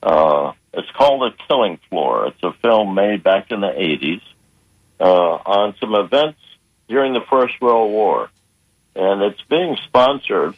Uh, 0.02 0.52
it's 0.72 0.90
called 0.90 1.32
A 1.32 1.36
Killing 1.48 1.78
Floor. 1.88 2.28
It's 2.28 2.42
a 2.42 2.52
film 2.52 2.94
made 2.94 3.22
back 3.22 3.50
in 3.50 3.60
the 3.60 3.68
80s 3.68 4.22
uh, 5.00 5.04
on 5.04 5.74
some 5.80 5.94
events 5.94 6.38
during 6.88 7.12
the 7.12 7.22
First 7.28 7.60
World 7.60 7.90
War. 7.90 8.30
And 8.94 9.22
it's 9.22 9.42
being 9.42 9.76
sponsored 9.84 10.54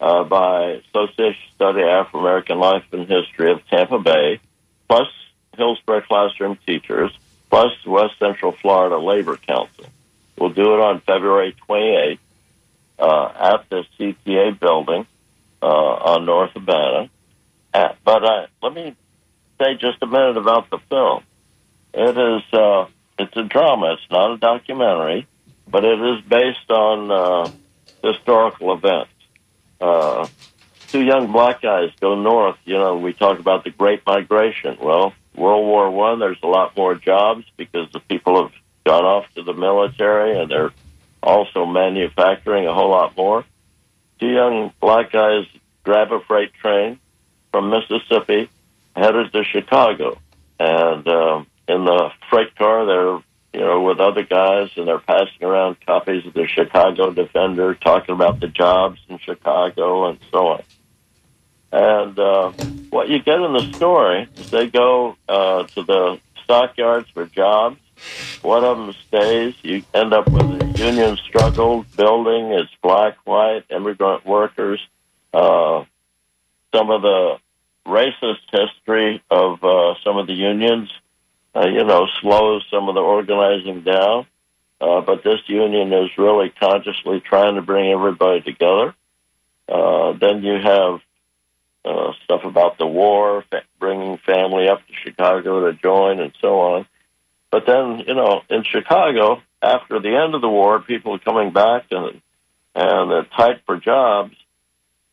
uh, 0.00 0.24
by 0.24 0.82
Association 0.88 1.42
Study 1.54 1.82
Afro 1.82 2.20
American 2.20 2.58
Life 2.58 2.84
and 2.92 3.08
History 3.08 3.52
of 3.52 3.66
Tampa 3.68 3.98
Bay, 3.98 4.40
plus 4.88 5.08
Hillsborough 5.56 6.02
Classroom 6.02 6.58
Teachers, 6.66 7.12
plus 7.50 7.72
West 7.86 8.18
Central 8.18 8.52
Florida 8.52 8.98
Labor 8.98 9.36
Council. 9.36 9.84
We'll 10.38 10.50
do 10.50 10.74
it 10.74 10.80
on 10.80 11.00
February 11.00 11.54
28th 11.68 12.18
uh, 12.98 13.32
at 13.34 13.68
the 13.70 13.84
CTA 13.98 14.58
building 14.58 15.06
uh, 15.62 15.66
on 15.66 16.26
North 16.26 16.52
Habana. 16.52 17.10
At, 17.74 17.96
but 18.04 18.24
uh, 18.24 18.46
let 18.62 18.74
me 18.74 18.94
say 19.60 19.74
just 19.74 20.02
a 20.02 20.06
minute 20.06 20.36
about 20.36 20.70
the 20.70 20.78
film. 20.90 21.22
It 21.94 22.16
is 22.16 22.42
uh, 22.52 22.86
it's 23.18 23.36
a 23.36 23.44
drama. 23.44 23.94
It's 23.94 24.10
not 24.10 24.32
a 24.32 24.38
documentary, 24.38 25.26
but 25.68 25.84
it 25.84 26.00
is 26.00 26.24
based 26.24 26.70
on 26.70 27.10
uh, 27.10 27.50
historical 28.02 28.72
events. 28.74 29.10
Uh, 29.80 30.26
two 30.88 31.02
young 31.02 31.32
black 31.32 31.62
guys 31.62 31.90
go 32.00 32.14
north. 32.14 32.56
You 32.64 32.74
know, 32.74 32.96
we 32.96 33.12
talk 33.12 33.38
about 33.38 33.64
the 33.64 33.70
Great 33.70 34.02
Migration. 34.06 34.78
Well, 34.80 35.14
World 35.34 35.66
War 35.66 35.90
One, 35.90 36.18
there's 36.18 36.42
a 36.42 36.46
lot 36.46 36.76
more 36.76 36.94
jobs 36.94 37.44
because 37.56 37.90
the 37.92 38.00
people 38.00 38.42
have 38.42 38.52
gone 38.84 39.04
off 39.04 39.26
to 39.34 39.42
the 39.42 39.54
military 39.54 40.38
and 40.38 40.50
they're 40.50 40.72
also 41.22 41.66
manufacturing 41.66 42.66
a 42.66 42.74
whole 42.74 42.90
lot 42.90 43.16
more. 43.16 43.44
Two 44.18 44.28
young 44.28 44.72
black 44.80 45.12
guys 45.12 45.46
grab 45.84 46.12
a 46.12 46.20
freight 46.20 46.52
train 46.54 46.98
from 47.50 47.70
Mississippi, 47.70 48.48
headed 48.94 49.32
to 49.32 49.44
Chicago, 49.44 50.18
and 50.58 51.06
um, 51.08 51.46
in 51.68 51.84
the 51.84 52.10
freight 52.30 52.54
car, 52.56 52.86
they're 52.86 53.22
you 53.52 53.66
know 53.66 53.82
with 53.82 54.00
other 54.00 54.22
guys, 54.22 54.70
and 54.76 54.86
they're 54.88 54.98
passing 54.98 55.42
around 55.42 55.76
copies 55.84 56.26
of 56.26 56.34
the 56.34 56.46
Chicago 56.46 57.12
Defender, 57.12 57.74
talking 57.74 58.14
about 58.14 58.40
the 58.40 58.48
jobs 58.48 59.00
in 59.08 59.18
Chicago 59.18 60.08
and 60.08 60.18
so 60.30 60.46
on. 60.48 60.62
And 61.72 62.18
uh, 62.18 62.52
what 62.90 63.08
you 63.08 63.18
get 63.22 63.40
in 63.40 63.52
the 63.54 63.72
story 63.74 64.28
is 64.36 64.50
they 64.50 64.68
go 64.68 65.16
uh, 65.28 65.64
to 65.64 65.82
the 65.82 66.20
stockyards 66.44 67.08
for 67.10 67.24
jobs, 67.26 67.78
one 68.42 68.64
of 68.64 68.78
them 68.78 68.94
stays. 69.08 69.54
You 69.62 69.82
end 69.94 70.12
up 70.12 70.28
with 70.28 70.42
a 70.42 70.78
union 70.78 71.16
struggle 71.28 71.84
building. 71.96 72.52
It's 72.52 72.70
black, 72.82 73.16
white, 73.24 73.64
immigrant 73.70 74.26
workers. 74.26 74.80
Uh, 75.32 75.84
some 76.74 76.90
of 76.90 77.02
the 77.02 77.38
racist 77.86 78.40
history 78.50 79.22
of 79.30 79.62
uh, 79.64 79.94
some 80.04 80.16
of 80.16 80.26
the 80.26 80.34
unions, 80.34 80.90
uh, 81.54 81.66
you 81.66 81.84
know, 81.84 82.06
slows 82.20 82.64
some 82.70 82.88
of 82.88 82.94
the 82.94 83.00
organizing 83.00 83.82
down. 83.82 84.26
Uh, 84.80 85.00
but 85.00 85.22
this 85.22 85.40
union 85.46 85.92
is 85.92 86.10
really 86.18 86.50
consciously 86.50 87.20
trying 87.20 87.54
to 87.54 87.62
bring 87.62 87.92
everybody 87.92 88.40
together. 88.40 88.94
Uh, 89.68 90.12
then 90.12 90.42
you 90.42 90.54
have 90.54 91.00
uh, 91.84 92.12
stuff 92.24 92.44
about 92.44 92.78
the 92.78 92.86
war, 92.86 93.44
fa- 93.50 93.62
bringing 93.78 94.18
family 94.18 94.68
up 94.68 94.84
to 94.86 94.92
Chicago 95.04 95.70
to 95.70 95.78
join, 95.78 96.20
and 96.20 96.32
so 96.40 96.58
on. 96.60 96.86
But 97.52 97.66
then, 97.66 98.02
you 98.08 98.14
know, 98.14 98.42
in 98.48 98.64
Chicago, 98.64 99.42
after 99.62 100.00
the 100.00 100.16
end 100.16 100.34
of 100.34 100.40
the 100.40 100.48
war, 100.48 100.80
people 100.80 101.18
coming 101.20 101.52
back 101.52 101.84
and 101.92 102.20
and 102.74 103.10
they're 103.10 103.24
tight 103.24 103.60
for 103.66 103.76
jobs. 103.76 104.34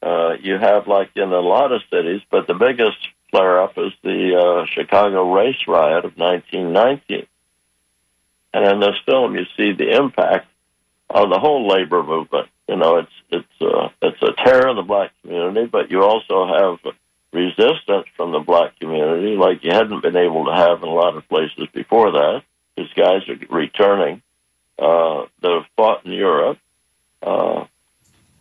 Uh, 0.01 0.35
you 0.41 0.57
have 0.57 0.87
like 0.87 1.09
in 1.15 1.29
a 1.33 1.39
lot 1.41 1.73
of 1.73 1.81
cities, 1.91 2.21
but 2.31 2.47
the 2.47 2.53
biggest 2.53 2.97
flare 3.29 3.61
up 3.61 3.77
is 3.77 3.91
the 4.01 4.37
uh, 4.37 4.65
Chicago 4.65 5.33
race 5.33 5.67
riot 5.67 6.05
of 6.05 6.17
1919. 6.17 7.27
and 8.53 8.65
in 8.65 8.79
this 8.79 8.95
film, 9.05 9.35
you 9.35 9.45
see 9.57 9.73
the 9.73 9.97
impact 9.97 10.47
on 11.09 11.29
the 11.29 11.37
whole 11.37 11.67
labor 11.67 12.01
movement. 12.01 12.47
You 12.69 12.77
know, 12.77 12.99
it's 12.99 13.11
it's 13.29 13.61
uh, 13.61 13.89
it's 14.01 14.21
a 14.21 14.31
terror 14.41 14.69
in 14.69 14.77
the 14.77 14.83
black 14.83 15.11
community, 15.21 15.65
but 15.65 15.91
you 15.91 16.03
also 16.03 16.47
have 16.47 16.93
resistance 17.31 18.07
from 18.15 18.31
the 18.31 18.39
black 18.39 18.79
community 18.79 19.35
like 19.35 19.63
you 19.63 19.71
hadn't 19.71 20.01
been 20.01 20.15
able 20.17 20.45
to 20.45 20.53
have 20.53 20.81
in 20.81 20.89
a 20.89 20.93
lot 20.93 21.15
of 21.15 21.27
places 21.29 21.67
before 21.73 22.11
that. 22.11 22.43
These 22.75 22.93
guys 22.95 23.27
are 23.29 23.37
returning 23.49 24.21
uh, 24.77 25.25
that 25.41 25.51
have 25.51 25.65
fought 25.75 26.05
in 26.05 26.13
Europe. 26.13 26.57
Uh, 27.21 27.65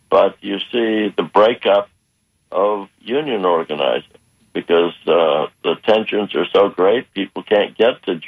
but 0.09 0.37
you 0.41 0.59
see 0.71 1.13
the 1.15 1.29
breakup 1.31 1.89
of 2.51 2.89
union 2.99 3.45
organizing 3.45 4.09
because 4.53 4.93
uh, 5.05 5.47
the 5.63 5.75
tensions 5.83 6.33
are 6.35 6.47
so 6.51 6.69
great, 6.69 7.13
people 7.13 7.43
can't 7.43 7.77
get 7.77 8.01
to 8.03 8.19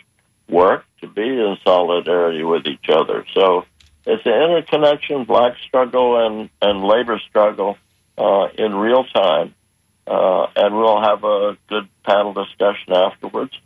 work 0.47 0.85
to 0.99 1.07
be 1.07 1.23
in 1.23 1.57
solidarity 1.63 2.43
with 2.43 2.67
each 2.67 2.89
other. 2.89 3.25
So 3.33 3.65
it's 4.05 4.25
an 4.25 4.33
interconnection, 4.33 5.23
black 5.25 5.55
struggle 5.67 6.25
and, 6.25 6.49
and 6.61 6.83
labor 6.83 7.19
struggle 7.29 7.77
uh, 8.17 8.47
in 8.57 8.75
real 8.75 9.03
time. 9.05 9.55
Uh, 10.11 10.47
and 10.57 10.75
we'll 10.75 11.01
have 11.01 11.23
a 11.23 11.57
good 11.69 11.87
panel 12.03 12.33
discussion 12.33 12.91
afterwards. 12.91 13.57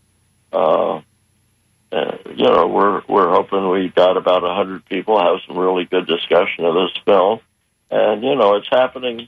Uh, 0.54 1.02
uh, 1.92 2.18
you 2.36 2.44
know, 2.44 2.68
we're 2.68 3.02
we're 3.08 3.32
hoping 3.32 3.68
we 3.68 3.90
got 3.90 4.16
about 4.16 4.44
a 4.44 4.54
hundred 4.54 4.86
people 4.86 5.20
have 5.20 5.40
some 5.48 5.58
really 5.58 5.86
good 5.86 6.06
discussion 6.06 6.66
of 6.66 6.76
this 6.76 7.02
film, 7.04 7.40
and 7.90 8.24
you 8.24 8.36
know, 8.36 8.58
it's 8.58 8.70
happening 8.70 9.28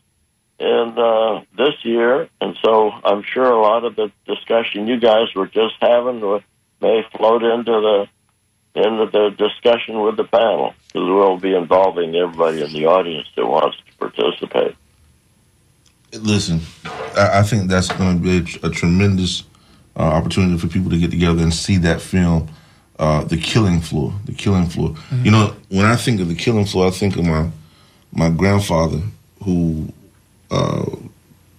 in 0.60 0.94
uh, 0.96 1.44
this 1.58 1.74
year, 1.82 2.30
and 2.40 2.56
so 2.64 2.92
I'm 3.04 3.24
sure 3.24 3.50
a 3.50 3.62
lot 3.62 3.84
of 3.84 3.96
the 3.96 4.12
discussion 4.28 4.86
you 4.86 5.00
guys 5.00 5.34
were 5.36 5.48
just 5.48 5.74
having 5.82 6.20
may 6.82 7.04
float 7.16 7.42
into 7.42 7.72
the 7.72 8.08
into 8.76 9.08
the 9.12 9.30
discussion 9.36 10.02
with 10.02 10.18
the 10.18 10.24
panel 10.24 10.76
because 10.86 11.10
we'll 11.10 11.40
be 11.40 11.56
involving 11.56 12.16
everybody 12.16 12.62
in 12.62 12.72
the 12.74 12.86
audience 12.86 13.28
that 13.36 13.48
wants 13.48 13.78
to 13.78 13.98
participate. 13.98 14.76
Listen, 16.14 16.62
I, 17.16 17.40
I 17.40 17.44
think 17.44 17.70
that's 17.70 17.92
going 17.92 18.22
to 18.22 18.24
be 18.24 18.60
a, 18.62 18.68
a 18.68 18.70
tremendous 18.70 19.44
uh, 19.96 20.04
opportunity 20.04 20.58
for 20.58 20.68
people 20.68 20.90
to 20.92 20.98
get 20.98 21.12
together 21.12 21.42
and 21.42 21.54
see 21.54 21.78
that 21.78 22.02
film, 22.02 22.48
uh, 23.00 23.24
The 23.24 23.38
Killing 23.38 23.82
Floor. 23.82 24.14
The 24.26 24.34
Killing 24.34 24.68
Floor. 24.68 24.90
Mm-hmm. 24.90 25.26
You 25.26 25.32
know, 25.32 25.56
when 25.70 25.86
I 25.86 25.96
think 25.96 26.22
of 26.22 26.30
The 26.30 26.36
Killing 26.36 26.66
Floor, 26.66 26.88
I 26.88 26.92
think 26.92 27.16
of 27.18 27.26
my 27.26 27.50
my 28.14 28.30
grandfather 28.30 29.02
who 29.44 29.92
uh, 30.50 30.86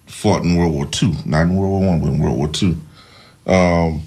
fought 0.07 0.43
in 0.43 0.57
World 0.57 0.73
War 0.73 0.87
II, 1.01 1.15
not 1.25 1.43
in 1.43 1.55
World 1.55 1.71
War 1.71 1.87
One, 1.87 1.99
but 1.99 2.07
in 2.07 2.19
World 2.19 2.37
War 2.37 2.49
II. 2.61 2.77
Um, 3.45 4.03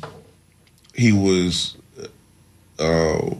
he 0.94 1.12
was 1.12 1.76
uh, 2.78 3.34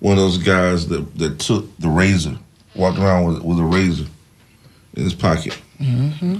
one 0.00 0.12
of 0.12 0.18
those 0.18 0.38
guys 0.38 0.88
that, 0.88 1.18
that 1.18 1.38
took 1.38 1.76
the 1.78 1.88
razor, 1.88 2.36
walked 2.74 2.98
around 2.98 3.26
with, 3.26 3.42
with 3.42 3.58
a 3.58 3.64
razor 3.64 4.06
in 4.94 5.04
his 5.04 5.14
pocket. 5.14 5.58
Mm-hmm. 5.78 6.38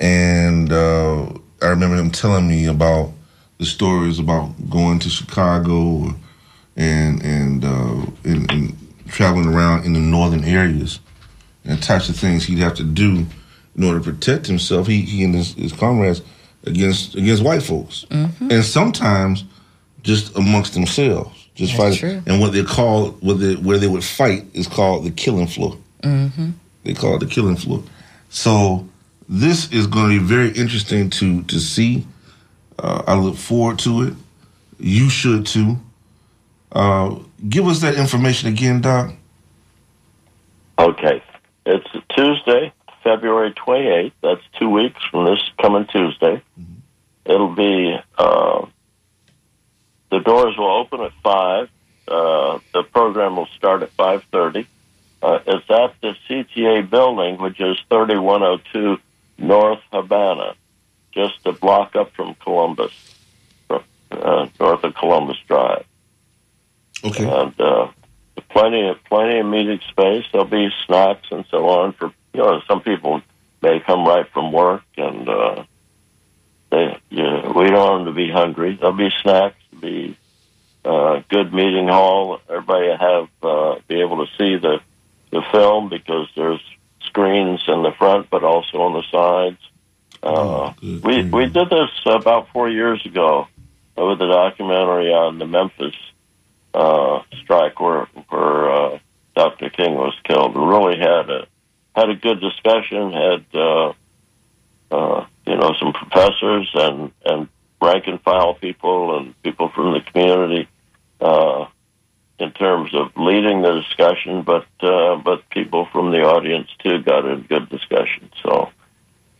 And 0.00 0.72
uh, 0.72 1.26
I 1.62 1.68
remember 1.68 1.96
him 1.96 2.10
telling 2.10 2.48
me 2.48 2.66
about 2.66 3.10
the 3.58 3.66
stories 3.66 4.18
about 4.18 4.52
going 4.70 4.98
to 5.00 5.08
Chicago 5.10 6.14
and 6.76 7.22
and, 7.22 7.64
uh, 7.64 8.06
and, 8.24 8.50
and 8.50 8.76
traveling 9.08 9.46
around 9.46 9.84
in 9.84 9.92
the 9.94 10.00
northern 10.00 10.44
areas 10.44 11.00
and 11.64 11.82
types 11.82 12.08
of 12.08 12.16
things 12.16 12.44
he'd 12.44 12.58
have 12.58 12.74
to 12.74 12.84
do 12.84 13.26
in 13.76 13.84
order 13.84 13.98
to 13.98 14.12
protect 14.12 14.46
himself. 14.46 14.86
He, 14.86 15.02
he 15.02 15.24
and 15.24 15.34
his, 15.34 15.54
his 15.54 15.72
comrades 15.72 16.22
against 16.64 17.14
against 17.14 17.42
white 17.42 17.62
folks, 17.62 18.06
mm-hmm. 18.10 18.50
and 18.50 18.64
sometimes 18.64 19.44
just 20.02 20.36
amongst 20.36 20.74
themselves, 20.74 21.48
just 21.54 21.76
That's 21.76 21.98
fighting. 21.98 22.22
True. 22.22 22.32
And 22.32 22.40
what 22.40 22.52
they 22.52 22.62
call 22.62 23.10
what 23.20 23.40
they, 23.40 23.54
where 23.56 23.78
they 23.78 23.88
would 23.88 24.04
fight 24.04 24.44
is 24.54 24.66
called 24.66 25.04
the 25.04 25.10
killing 25.10 25.46
floor. 25.46 25.76
Mm-hmm. 26.02 26.50
They 26.84 26.94
call 26.94 27.16
it 27.16 27.20
the 27.20 27.26
killing 27.26 27.56
floor. 27.56 27.82
So 28.28 28.88
this 29.28 29.72
is 29.72 29.86
going 29.86 30.10
to 30.10 30.20
be 30.20 30.24
very 30.24 30.50
interesting 30.50 31.10
to 31.10 31.42
to 31.44 31.58
see. 31.58 32.06
Uh, 32.78 33.02
I 33.06 33.14
look 33.14 33.36
forward 33.36 33.78
to 33.80 34.02
it. 34.02 34.14
You 34.78 35.10
should 35.10 35.46
too. 35.46 35.78
Uh, 36.70 37.16
give 37.48 37.66
us 37.66 37.80
that 37.80 37.96
information 37.96 38.48
again, 38.48 38.80
Doc. 38.80 39.12
Okay, 40.78 41.22
it's 41.66 41.88
Tuesday, 42.14 42.72
February 43.02 43.52
twenty 43.52 43.88
eighth. 43.88 44.14
That's 44.22 44.42
two 44.58 44.68
weeks 44.68 45.00
from 45.10 45.24
this 45.24 45.40
coming 45.60 45.86
Tuesday. 45.86 46.42
Mm-hmm. 46.60 46.74
It'll 47.24 47.54
be 47.54 47.98
uh, 48.16 48.66
the 50.10 50.20
doors 50.20 50.56
will 50.56 50.80
open 50.80 51.00
at 51.00 51.12
five. 51.22 51.68
Uh, 52.06 52.58
the 52.72 52.82
program 52.84 53.36
will 53.36 53.48
start 53.56 53.82
at 53.82 53.90
five 53.90 54.22
thirty. 54.30 54.66
Uh, 55.20 55.40
it's 55.46 55.68
at 55.70 55.94
the 56.00 56.14
CTA 56.28 56.88
building, 56.88 57.38
which 57.38 57.60
is 57.60 57.76
3102 57.90 58.98
North 59.38 59.80
Habana, 59.92 60.54
just 61.12 61.34
a 61.44 61.52
block 61.52 61.96
up 61.96 62.12
from 62.14 62.34
Columbus, 62.36 62.92
uh, 63.68 64.48
north 64.60 64.84
of 64.84 64.94
Columbus 64.94 65.36
Drive. 65.46 65.84
Okay. 67.04 67.28
And 67.28 67.60
uh, 67.60 67.88
plenty 68.48 68.88
of 68.88 69.02
plenty 69.04 69.38
of 69.38 69.46
meeting 69.46 69.80
space. 69.88 70.24
There'll 70.32 70.46
be 70.46 70.68
snacks 70.86 71.28
and 71.30 71.44
so 71.50 71.68
on 71.68 71.92
for 71.92 72.12
you 72.32 72.40
know 72.40 72.60
some 72.66 72.80
people 72.80 73.22
may 73.62 73.80
come 73.80 74.06
right 74.06 74.28
from 74.32 74.52
work 74.52 74.82
and 74.96 75.28
uh, 75.28 75.64
they 76.70 77.00
you 77.10 77.22
know, 77.22 77.52
we 77.56 77.66
don't 77.66 77.74
want 77.74 78.04
them 78.04 78.14
to 78.14 78.16
be 78.16 78.30
hungry. 78.30 78.76
There'll 78.76 78.96
be 78.96 79.10
snacks, 79.22 79.56
There'll 79.70 79.80
be 79.80 80.18
uh, 80.84 81.22
good 81.28 81.52
meeting 81.52 81.88
hall. 81.88 82.40
Everybody 82.48 82.90
have 82.90 83.28
uh, 83.42 83.76
be 83.86 84.00
able 84.00 84.26
to 84.26 84.32
see 84.38 84.56
the 84.56 84.80
the 85.30 85.42
film 85.52 85.88
because 85.88 86.28
there's 86.36 86.60
screens 87.02 87.62
in 87.68 87.82
the 87.82 87.92
front, 87.92 88.30
but 88.30 88.44
also 88.44 88.78
on 88.78 88.92
the 88.92 89.02
sides. 89.10 89.58
Uh, 90.22 90.28
oh, 90.30 90.74
we 90.82 91.24
we 91.24 91.46
did 91.46 91.70
this 91.70 91.90
about 92.06 92.48
four 92.52 92.68
years 92.68 93.04
ago 93.06 93.46
with 93.96 94.20
a 94.20 94.26
documentary 94.26 95.12
on 95.12 95.38
the 95.38 95.46
Memphis 95.46 95.94
uh, 96.74 97.22
strike 97.42 97.80
where 97.80 98.06
where 98.28 98.70
uh, 98.70 98.98
Dr. 99.34 99.70
King 99.70 99.94
was 99.94 100.14
killed. 100.24 100.54
We 100.54 100.64
really 100.64 100.98
had 100.98 101.30
a 101.30 101.46
had 101.94 102.10
a 102.10 102.14
good 102.14 102.40
discussion. 102.40 103.12
Had 103.12 103.44
uh, 103.54 103.92
uh, 104.90 105.26
you 105.46 105.56
know 105.56 105.74
some 105.78 105.92
professors 105.92 106.70
and 106.74 107.12
and 107.24 107.48
rank 107.80 108.06
and 108.06 108.20
file 108.22 108.54
people 108.54 109.18
and 109.18 109.40
people 109.42 109.68
from 109.68 109.94
the 109.94 110.00
community. 110.00 110.68
Uh, 111.20 111.66
in 112.38 112.52
terms 112.52 112.94
of 112.94 113.10
leading 113.16 113.62
the 113.62 113.80
discussion, 113.80 114.42
but 114.42 114.66
uh, 114.80 115.16
but 115.16 115.48
people 115.50 115.86
from 115.92 116.10
the 116.10 116.22
audience 116.22 116.68
too 116.78 117.02
got 117.02 117.28
a 117.30 117.36
good 117.36 117.68
discussion. 117.68 118.30
So 118.42 118.70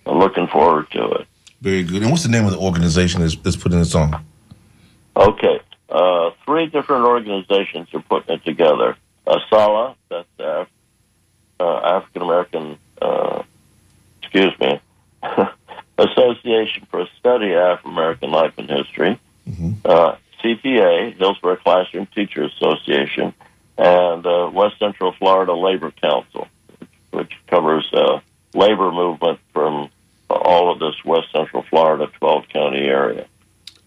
I'm 0.06 0.18
looking 0.18 0.48
forward 0.48 0.90
to 0.92 1.04
it. 1.12 1.26
Very 1.60 1.82
good. 1.82 2.02
And 2.02 2.10
what's 2.10 2.22
the 2.22 2.28
name 2.28 2.44
of 2.44 2.52
the 2.52 2.58
organization 2.58 3.20
that's, 3.20 3.36
that's 3.36 3.56
putting 3.56 3.78
this 3.78 3.94
on? 3.94 4.24
Okay, 5.16 5.60
uh, 5.90 6.30
three 6.44 6.66
different 6.66 7.04
organizations 7.04 7.88
are 7.92 8.02
putting 8.02 8.36
it 8.36 8.44
together. 8.44 8.96
ASALH, 9.26 9.96
that's 10.08 10.28
Af- 10.38 10.68
uh, 11.60 11.76
African 11.78 12.22
American, 12.22 12.78
uh, 13.02 13.42
excuse 14.22 14.58
me, 14.60 14.80
Association 15.98 16.86
for 16.90 17.06
Study 17.18 17.52
of 17.52 17.58
African 17.58 17.92
American 17.92 18.30
Life 18.30 18.52
and 18.58 18.70
History. 18.70 19.20
Mm-hmm. 19.48 19.90
Uh, 20.58 20.68
CTA, 20.68 21.16
Hillsborough 21.16 21.56
Classroom 21.56 22.06
Teacher 22.14 22.44
Association, 22.44 23.34
and 23.76 24.26
uh, 24.26 24.50
West 24.52 24.78
Central 24.78 25.12
Florida 25.12 25.54
Labor 25.54 25.90
Council, 25.90 26.48
which 27.10 27.32
covers 27.48 27.88
uh, 27.92 28.20
labor 28.54 28.90
movement 28.90 29.38
from 29.52 29.90
all 30.30 30.72
of 30.72 30.78
this 30.78 30.94
West 31.04 31.28
Central 31.32 31.62
Florida 31.62 32.06
12 32.18 32.48
county 32.48 32.80
area. 32.80 33.26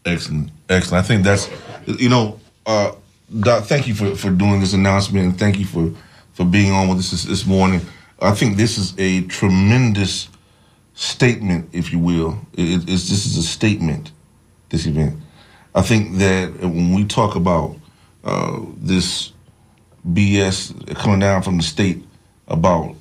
Excellent, 0.05 0.51
excellent. 0.69 1.05
I 1.05 1.07
think 1.07 1.23
that's 1.23 1.49
you 1.86 2.10
know, 2.10 2.39
uh, 2.65 2.93
Doc. 3.39 3.65
Thank 3.65 3.88
you 3.88 3.93
for, 3.93 4.15
for 4.15 4.31
doing 4.31 4.60
this 4.60 4.73
announcement, 4.73 5.25
and 5.25 5.39
thank 5.39 5.60
you 5.60 5.65
for 5.65 5.91
for 6.34 6.45
being 6.45 6.71
on 6.71 6.88
with 6.88 6.99
us 6.99 7.12
this, 7.12 7.23
this 7.23 7.45
morning. 7.45 7.81
I 8.19 8.31
think 8.31 8.57
this 8.57 8.77
is 8.77 8.93
a 8.97 9.21
tremendous 9.23 10.29
statement, 10.93 11.69
if 11.73 11.91
you 11.91 11.99
will. 11.99 12.39
It, 12.53 12.86
this 12.86 13.10
is 13.12 13.38
a 13.38 13.43
statement. 13.43 14.12
This 14.69 14.86
event. 14.86 15.17
I 15.73 15.81
think 15.81 16.17
that 16.17 16.60
when 16.60 16.93
we 16.93 17.05
talk 17.05 17.36
about 17.36 17.75
uh, 18.23 18.60
this 18.77 19.31
BS 20.07 20.95
coming 20.95 21.19
down 21.19 21.41
from 21.41 21.57
the 21.57 21.63
state 21.63 22.03
about 22.47 22.95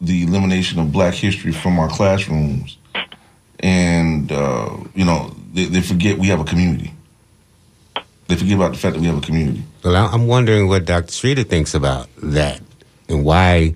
the 0.00 0.22
elimination 0.22 0.78
of 0.78 0.92
Black 0.92 1.14
history 1.14 1.52
from 1.52 1.78
our 1.78 1.88
classrooms, 1.88 2.76
and 3.60 4.30
uh, 4.30 4.76
you 4.94 5.04
know 5.04 5.34
they, 5.52 5.64
they, 5.64 5.80
forget 5.80 6.18
we 6.18 6.28
have 6.28 6.40
a 6.40 6.44
community. 6.44 6.92
They 8.28 8.36
forget 8.36 8.56
about 8.56 8.72
the 8.72 8.78
fact 8.78 8.94
that 8.94 9.00
we 9.00 9.06
have 9.06 9.18
a 9.18 9.20
community. 9.20 9.62
Well, 9.82 9.96
I'm 9.96 10.26
wondering 10.26 10.68
what 10.68 10.84
Dr. 10.84 11.10
Streeter 11.10 11.44
thinks 11.44 11.74
about 11.74 12.08
that, 12.22 12.60
and 13.08 13.24
why 13.24 13.74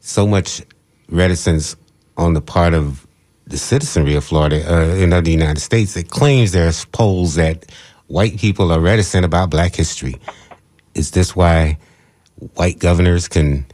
so 0.00 0.26
much 0.26 0.62
reticence 1.08 1.76
on 2.16 2.34
the 2.34 2.40
part 2.40 2.74
of 2.74 3.06
the 3.52 3.58
citizenry 3.58 4.14
of 4.14 4.24
Florida 4.24 4.64
uh, 4.66 4.94
and 4.96 5.12
of 5.12 5.24
the 5.24 5.30
United 5.30 5.60
States 5.60 5.92
that 5.94 6.08
claims 6.08 6.52
there's 6.52 6.86
polls 6.86 7.34
that 7.34 7.66
white 8.06 8.38
people 8.38 8.72
are 8.72 8.80
reticent 8.80 9.24
about 9.26 9.50
black 9.50 9.74
history. 9.74 10.16
Is 10.94 11.10
this 11.10 11.36
why 11.36 11.76
white 12.54 12.78
governors 12.78 13.28
can, 13.28 13.66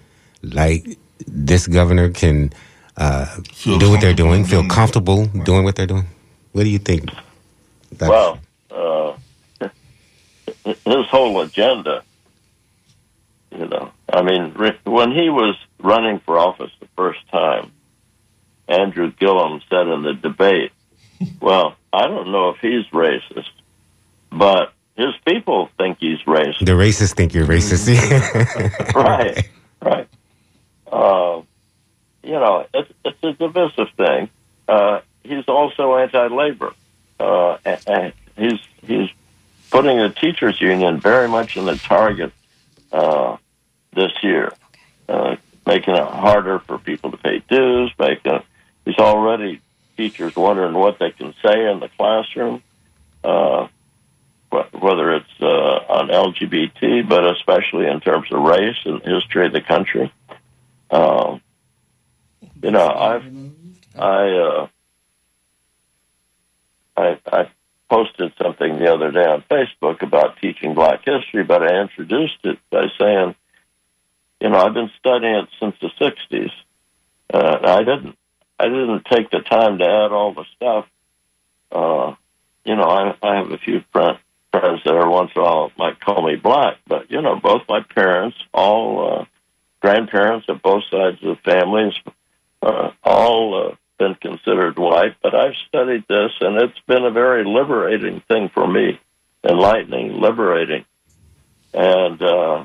like 0.43 0.99
this 1.29 1.69
governor, 1.69 2.11
can 2.11 2.53
uh, 2.97 3.27
do 3.65 3.89
what 3.91 4.01
they're 4.01 4.13
doing, 4.13 4.45
feel 4.45 4.61
doing 4.63 4.69
comfortable 4.71 5.27
doing 5.27 5.63
what 5.63 5.77
they're 5.77 5.87
doing? 5.87 6.07
What 6.53 6.65
do 6.65 6.71
you 6.71 6.79
think? 6.81 7.11
That's- 7.93 8.11
Well, 8.11 8.39
uh, 9.61 9.69
his 10.85 11.07
whole 11.07 11.41
agenda, 11.41 12.03
you 13.57 13.67
know, 13.67 13.93
I 14.13 14.23
mean, 14.23 14.53
when 14.85 15.13
he 15.13 15.31
was 15.31 15.55
running 15.79 16.19
for 16.19 16.37
office 16.37 16.73
the 16.81 16.89
first 16.97 17.21
time, 17.31 17.71
Andrew 18.69 19.11
Gillum 19.19 19.61
said 19.69 19.89
in 19.89 20.03
the 20.03 20.15
debate, 20.15 20.73
well, 21.41 21.77
I 21.93 22.07
don't 22.07 22.31
know 22.31 22.51
if 22.51 22.59
he's 22.61 22.87
racist, 22.93 23.51
but 24.31 24.73
his 24.97 25.15
people 25.27 25.71
think 25.79 25.99
he's 26.01 26.21
racist. 26.21 26.65
the 26.65 26.73
racists 26.73 27.15
think 27.15 27.35
you're 27.35 27.47
racist. 27.47 27.89
right, 28.95 29.49
right. 29.81 30.09
Uh, 30.91 31.43
you 32.23 32.33
know, 32.33 32.67
it's, 32.75 32.93
it's 33.05 33.23
a 33.23 33.33
divisive 33.33 33.89
thing. 33.97 34.29
Uh, 34.69 35.01
he's 35.23 35.47
also 35.49 35.97
anti-labor. 35.97 36.75
Uh, 37.19 37.59
and, 37.65 37.89
and 37.89 38.13
he's 38.37 38.61
he's 38.87 39.11
putting 39.71 39.99
the 39.99 40.11
teachers' 40.11 40.61
union 40.61 41.01
very 41.01 41.29
much 41.29 41.57
in 41.57 41.65
the 41.65 41.77
target 41.77 42.33
uh, 42.93 43.37
this 43.95 44.13
year, 44.23 44.53
uh, 45.09 45.37
making 45.67 45.95
it 45.95 46.05
harder 46.05 46.59
for 46.61 46.79
people 46.79 47.11
to 47.11 47.17
pay 47.17 47.43
dues. 47.49 47.93
Making 47.99 48.43
he's 48.89 48.99
already 48.99 49.61
teachers 49.97 50.35
wondering 50.35 50.73
what 50.73 50.99
they 50.99 51.11
can 51.11 51.35
say 51.45 51.71
in 51.71 51.81
the 51.81 51.91
classroom. 51.97 52.63
Uh, 53.23 53.69
whether 54.51 55.15
it's 55.15 55.41
uh, 55.41 55.45
on 55.45 56.09
LGBT, 56.09 57.07
but 57.07 57.31
especially 57.37 57.87
in 57.87 58.01
terms 58.01 58.33
of 58.33 58.43
race 58.43 58.79
and 58.87 59.03
history 59.03 59.47
of 59.47 59.53
the 59.53 59.61
country. 59.61 60.11
Um, 60.91 61.43
you 62.63 62.71
know, 62.71 62.89
I've 62.89 63.25
I, 63.95 64.29
uh, 64.31 64.69
I 66.97 67.19
I 67.31 67.51
posted 67.91 68.33
something 68.41 68.79
the 68.79 68.93
other 68.93 69.11
day 69.11 69.25
on 69.25 69.43
Facebook 69.51 70.03
about 70.03 70.39
teaching 70.41 70.75
Black 70.75 71.05
history, 71.05 71.45
but 71.45 71.63
I 71.63 71.83
introduced 71.83 72.39
it 72.45 72.59
by 72.71 72.87
saying, 72.99 73.35
you 74.41 74.49
know, 74.49 74.59
I've 74.59 74.75
been 74.75 74.91
studying 74.99 75.35
it 75.35 75.49
since 75.61 75.77
the 75.81 75.91
'60s. 76.01 76.53
Uh, 77.33 77.59
I 77.63 77.79
didn't 77.81 78.18
I 78.59 78.65
didn't 78.65 79.05
take 79.07 79.31
the 79.31 79.41
time 79.41 79.79
to 79.79 79.85
add 79.85 80.13
all 80.13 80.35
the 80.35 80.45
stuff. 80.57 80.87
Uh, 81.71 82.15
you 82.65 82.75
know, 82.77 82.85
I, 82.85 83.15
I 83.23 83.37
have 83.37 83.51
a 83.51 83.59
few 83.59 83.83
friends 83.93 84.19
friends 84.51 84.81
that 84.85 84.95
are 84.95 85.09
once 85.09 85.31
in 85.35 85.43
a 85.43 85.45
while 85.45 85.73
might 85.77 86.01
call 86.01 86.27
me 86.27 86.37
black, 86.37 86.79
but 86.87 87.11
you 87.11 87.21
know, 87.21 87.37
both 87.37 87.63
my 87.69 87.81
parents, 87.83 88.37
all 88.53 89.21
uh, 89.21 89.25
grandparents 89.81 90.49
of 90.49 90.63
both 90.63 90.85
sides 90.91 91.23
of 91.23 91.37
the 91.37 91.43
families, 91.45 91.95
uh, 92.63 92.91
all 93.05 93.69
uh, 93.69 93.75
been 93.99 94.15
considered 94.15 94.79
white. 94.79 95.17
But 95.23 95.35
I've 95.35 95.57
studied 95.69 96.05
this, 96.09 96.33
and 96.41 96.57
it's 96.57 96.79
been 96.87 97.05
a 97.05 97.11
very 97.11 97.45
liberating 97.45 98.21
thing 98.29 98.49
for 98.49 98.67
me, 98.67 98.99
enlightening, 99.45 100.21
liberating, 100.21 100.85
and 101.75 102.21
uh, 102.23 102.65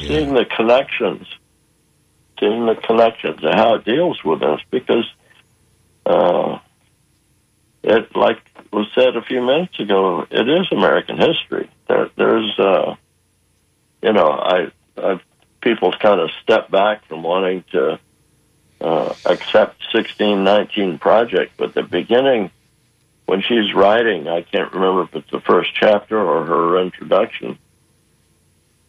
seeing 0.00 0.34
the 0.34 0.46
connections, 0.46 1.26
seeing 2.38 2.66
the 2.66 2.74
connections 2.74 3.40
and 3.42 3.54
how 3.54 3.74
it 3.74 3.84
deals 3.84 4.22
with 4.24 4.42
us, 4.42 4.60
because. 4.70 5.04
Uh, 6.04 6.60
it 7.82 8.16
like 8.16 8.38
was 8.72 8.88
said 8.94 9.16
a 9.16 9.22
few 9.22 9.40
minutes 9.40 9.78
ago, 9.78 10.26
it 10.28 10.48
is 10.48 10.66
American 10.72 11.16
history. 11.18 11.70
There, 11.88 12.10
there's, 12.16 12.58
uh, 12.58 12.96
you 14.02 14.12
know, 14.12 14.28
I, 14.28 14.72
I 14.96 15.20
people 15.60 15.92
kind 15.92 16.20
of 16.20 16.30
step 16.42 16.68
back 16.70 17.06
from 17.06 17.22
wanting 17.22 17.64
to 17.72 18.00
uh, 18.80 19.14
accept 19.24 19.82
sixteen 19.92 20.42
nineteen 20.42 20.98
project, 20.98 21.52
but 21.56 21.74
the 21.74 21.84
beginning 21.84 22.50
when 23.26 23.42
she's 23.42 23.72
writing, 23.74 24.28
I 24.28 24.42
can't 24.42 24.72
remember 24.72 25.02
if 25.04 25.14
it's 25.14 25.30
the 25.30 25.40
first 25.40 25.70
chapter 25.74 26.18
or 26.18 26.44
her 26.44 26.80
introduction, 26.80 27.58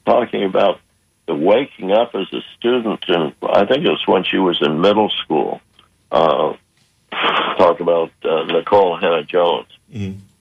talking 0.06 0.44
about 0.44 0.80
the 1.28 1.36
waking 1.36 1.92
up 1.92 2.16
as 2.16 2.32
a 2.34 2.42
student, 2.58 3.04
and 3.08 3.34
I 3.44 3.66
think 3.66 3.86
it 3.86 3.90
was 3.90 4.04
when 4.08 4.24
she 4.24 4.38
was 4.38 4.60
in 4.62 4.82
middle 4.82 5.10
school. 5.10 5.62
Uh, 6.12 6.54
talk 7.12 7.80
about 7.80 8.12
uh, 8.24 8.46
Nikole 8.48 9.00
Hannah-Jones. 9.00 9.68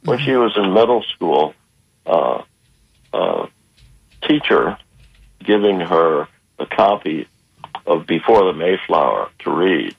When 0.05 0.19
she 0.21 0.33
was 0.33 0.57
in 0.57 0.73
middle 0.73 1.03
school, 1.03 1.55
uh, 2.07 2.43
uh, 3.13 3.47
teacher 4.23 4.79
giving 5.43 5.81
her 5.81 6.29
a 6.59 6.67
copy 6.67 7.27
of 7.87 8.07
Before 8.07 8.45
the 8.45 8.53
Mayflower 8.53 9.31
to 9.41 9.51
read. 9.51 9.95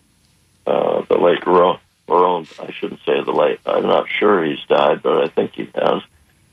Uh, 0.65 1.04
the 1.10 1.17
late 1.17 1.45
Ro- 1.45 1.80
Ron, 2.10 2.45
I 2.60 2.71
shouldn't 2.71 3.00
say 3.06 3.21
the 3.23 3.32
late. 3.32 3.60
I'm 3.65 3.84
not 3.84 4.08
sure 4.10 4.43
he's 4.43 4.63
died, 4.67 5.02
but 5.02 5.23
I 5.23 5.28
think 5.28 5.54
he 5.54 5.69
has. 5.76 6.02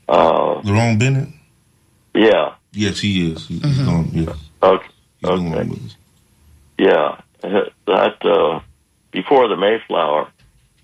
Uh, 0.07 0.61
Lerone 0.61 0.99
Bennett? 0.99 1.29
yeah. 2.13 2.55
Yes, 2.75 2.99
he 2.99 3.31
is. 3.31 3.47
He- 3.47 3.59
He's 3.59 3.79
gone. 3.79 4.09
Yes, 4.13 4.37
Okay. 4.61 4.87
he's 5.21 5.29
Okay. 5.29 5.41
longer. 5.41 5.75
Yeah, 6.77 7.21
that 7.41 8.25
uh, 8.25 8.59
before 9.11 9.47
the 9.47 9.55
Mayflower, 9.55 10.27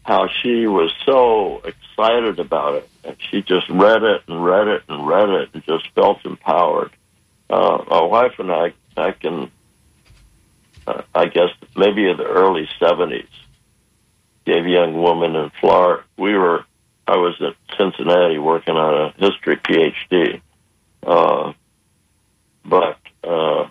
how 0.03 0.27
she 0.41 0.65
was 0.67 0.91
so 1.05 1.61
excited 1.65 2.39
about 2.39 2.75
it, 2.75 2.89
and 3.03 3.17
she 3.29 3.41
just 3.41 3.67
read 3.69 4.03
it 4.03 4.21
and 4.27 4.43
read 4.43 4.67
it 4.67 4.83
and 4.87 5.05
read 5.05 5.29
it, 5.29 5.49
and 5.53 5.63
just 5.65 5.87
felt 5.93 6.25
empowered. 6.25 6.91
Uh, 7.49 7.83
my 7.89 8.01
wife 8.03 8.39
and 8.39 8.51
I, 8.51 8.73
back 8.95 9.25
in, 9.25 9.51
uh, 10.87 11.01
I 11.13 11.25
guess 11.25 11.49
maybe 11.75 12.09
in 12.09 12.15
the 12.17 12.23
early 12.25 12.69
seventies, 12.79 13.27
gave 14.45 14.65
a 14.65 14.69
young 14.69 14.93
woman 14.93 15.35
in 15.35 15.51
Florida. 15.59 16.03
We 16.17 16.35
were, 16.37 16.63
I 17.05 17.17
was 17.17 17.35
at 17.41 17.55
Cincinnati 17.77 18.37
working 18.37 18.75
on 18.77 18.93
a 18.93 19.11
history 19.17 19.57
PhD, 19.57 20.41
uh, 21.05 21.51
but. 22.65 22.97
Uh, 23.23 23.69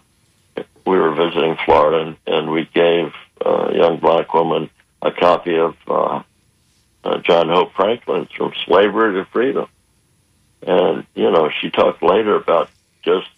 we 0.90 0.98
were 0.98 1.14
visiting 1.14 1.56
Florida, 1.64 2.06
and, 2.06 2.16
and 2.26 2.50
we 2.50 2.68
gave 2.74 3.12
uh, 3.44 3.68
a 3.68 3.76
young 3.76 3.98
black 3.98 4.32
woman 4.34 4.70
a 5.02 5.12
copy 5.12 5.56
of 5.56 5.76
uh, 5.86 6.22
uh, 7.04 7.18
John 7.18 7.48
Hope 7.48 7.72
Franklin's 7.74 8.30
From 8.32 8.52
Slavery 8.66 9.14
to 9.14 9.24
Freedom. 9.30 9.68
And, 10.66 11.06
you 11.14 11.30
know, 11.30 11.48
she 11.60 11.70
talked 11.70 12.02
later 12.02 12.34
about 12.34 12.70
just 13.02 13.28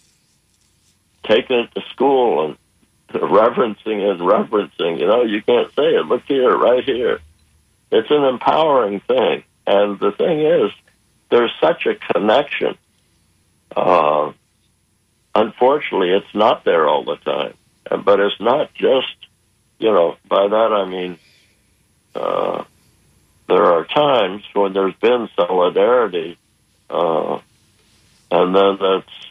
taking 1.25 1.59
it 1.59 1.75
to 1.75 1.83
school 1.91 2.45
and 2.47 3.23
reverencing 3.23 4.03
and 4.03 4.27
reverencing. 4.27 4.99
You 4.99 5.07
know, 5.07 5.23
you 5.23 5.43
can't 5.43 5.69
say 5.75 5.95
it. 5.95 6.07
Look 6.07 6.23
here, 6.27 6.57
right 6.57 6.83
here. 6.83 7.21
It's 7.91 8.11
an 8.11 8.25
empowering 8.25 9.01
thing. 9.01 9.45
And 9.67 10.01
the 10.01 10.13
thing 10.13 10.41
is, 10.41 10.73
there's 11.31 11.53
such 11.61 11.87
a 11.87 11.95
connection. 11.95 12.77
Uh, 13.77 14.33
unfortunately, 15.35 16.11
it's 16.11 16.35
not 16.35 16.65
there 16.65 16.89
all 16.89 17.05
the 17.05 17.17
time. 17.17 17.55
Uh, 17.91 17.97
But 17.99 18.21
it's 18.21 18.41
not 18.41 18.73
just, 18.75 19.17
you 19.79 19.91
know, 19.91 20.17
by 20.29 20.49
that 20.49 20.73
I 20.73 20.85
mean, 20.89 21.19
uh, 22.15 22.65
there 23.49 23.65
are 23.65 23.85
times 23.85 24.43
when 24.55 24.73
there's 24.73 24.95
been 24.95 25.29
solidarity, 25.37 26.39
uh, 26.91 27.39
and 28.31 28.55
then 28.55 28.79
that's 28.81 29.27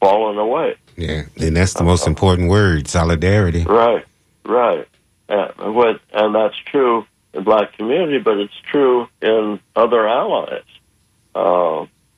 fallen 0.00 0.38
away. 0.38 0.76
yeah, 0.96 1.22
and 1.38 1.56
that's 1.56 1.74
the 1.74 1.84
most 1.84 2.06
important 2.06 2.48
word: 2.48 2.88
solidarity. 2.88 3.64
Right, 3.64 4.04
right. 4.44 4.88
And, 5.28 5.74
what, 5.74 6.00
and 6.12 6.34
that's 6.34 6.56
true 6.70 7.06
in 7.32 7.44
black 7.44 7.76
community, 7.76 8.18
but 8.18 8.36
it's 8.38 8.60
true 8.70 9.08
in 9.22 9.60
other 9.74 10.06
allies. 10.06 10.64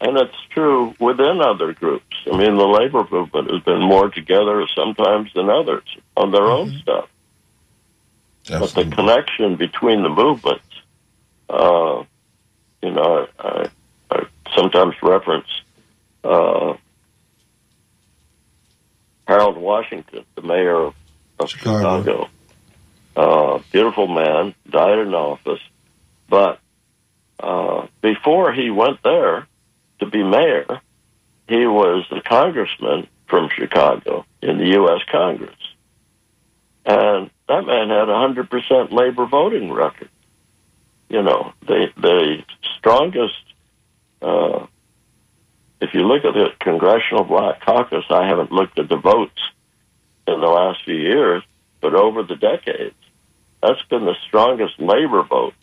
And 0.05 0.19
it's 0.19 0.37
true 0.51 0.95
within 1.01 1.41
other 1.41 1.73
groups. 1.73 2.15
I 2.31 2.37
mean, 2.37 2.57
the 2.57 2.67
labor 2.67 3.09
movement 3.11 3.51
has 3.51 3.63
been 3.63 3.81
more 3.81 4.11
together 4.11 4.67
sometimes 4.77 5.33
than 5.35 5.49
others 5.49 5.85
on 6.15 6.31
their 6.31 6.45
own 6.45 6.77
stuff. 6.83 7.09
But 8.47 8.75
the 8.75 8.85
connection 8.85 9.57
between 9.57 10.03
the 10.03 10.11
movements, 10.11 10.67
uh, 11.49 12.05
you 12.83 12.91
know, 12.91 13.27
I, 13.39 13.71
I 14.11 14.27
sometimes 14.55 14.95
reference 15.03 15.49
uh, 16.23 16.75
Harold 19.27 19.57
Washington, 19.57 20.27
the 20.35 20.43
mayor 20.43 20.89
of, 20.89 20.95
of 21.39 21.49
Chicago. 21.49 22.03
Chicago. 22.03 22.31
Uh, 23.17 23.63
beautiful 23.73 24.07
man, 24.07 24.55
died 24.69 24.99
in 24.99 25.15
office, 25.15 25.63
but 26.29 26.61
uh, 27.41 27.87
before 28.03 28.53
he 28.53 28.71
went 28.71 29.03
there 29.03 29.47
to 30.01 30.07
be 30.07 30.23
mayor, 30.23 30.81
he 31.49 31.67
was 31.67 32.05
a 32.11 32.21
congressman 32.21 33.09
from 33.29 33.49
Chicago 33.51 34.25
in 34.43 34.59
the 34.59 34.69
U.S. 34.79 35.01
Congress. 35.11 35.57
And 36.87 37.31
that 37.49 37.63
man 37.63 37.89
had 37.89 38.09
a 38.09 38.13
100% 38.13 38.93
labor 38.93 39.27
voting 39.27 39.73
record. 39.73 40.11
You 41.09 41.23
know, 41.23 41.53
the, 41.67 41.87
the 41.97 42.45
strongest 42.79 43.35
uh, 44.21 44.67
if 45.85 45.93
you 45.93 46.01
look 46.01 46.25
at 46.25 46.33
the 46.33 46.49
Congressional 46.61 47.25
Black 47.25 47.61
Caucus, 47.61 48.05
I 48.09 48.27
haven't 48.27 48.51
looked 48.51 48.79
at 48.79 48.89
the 48.89 48.97
votes 48.97 49.39
in 50.27 50.41
the 50.41 50.47
last 50.47 50.79
few 50.85 50.97
years, 50.97 51.43
but 51.81 51.95
over 51.95 52.23
the 52.23 52.37
decades, 52.37 52.95
that's 53.63 53.83
been 53.91 54.07
the 54.07 54.17
strongest 54.27 54.81
labor 54.81 55.23
vote 55.23 55.55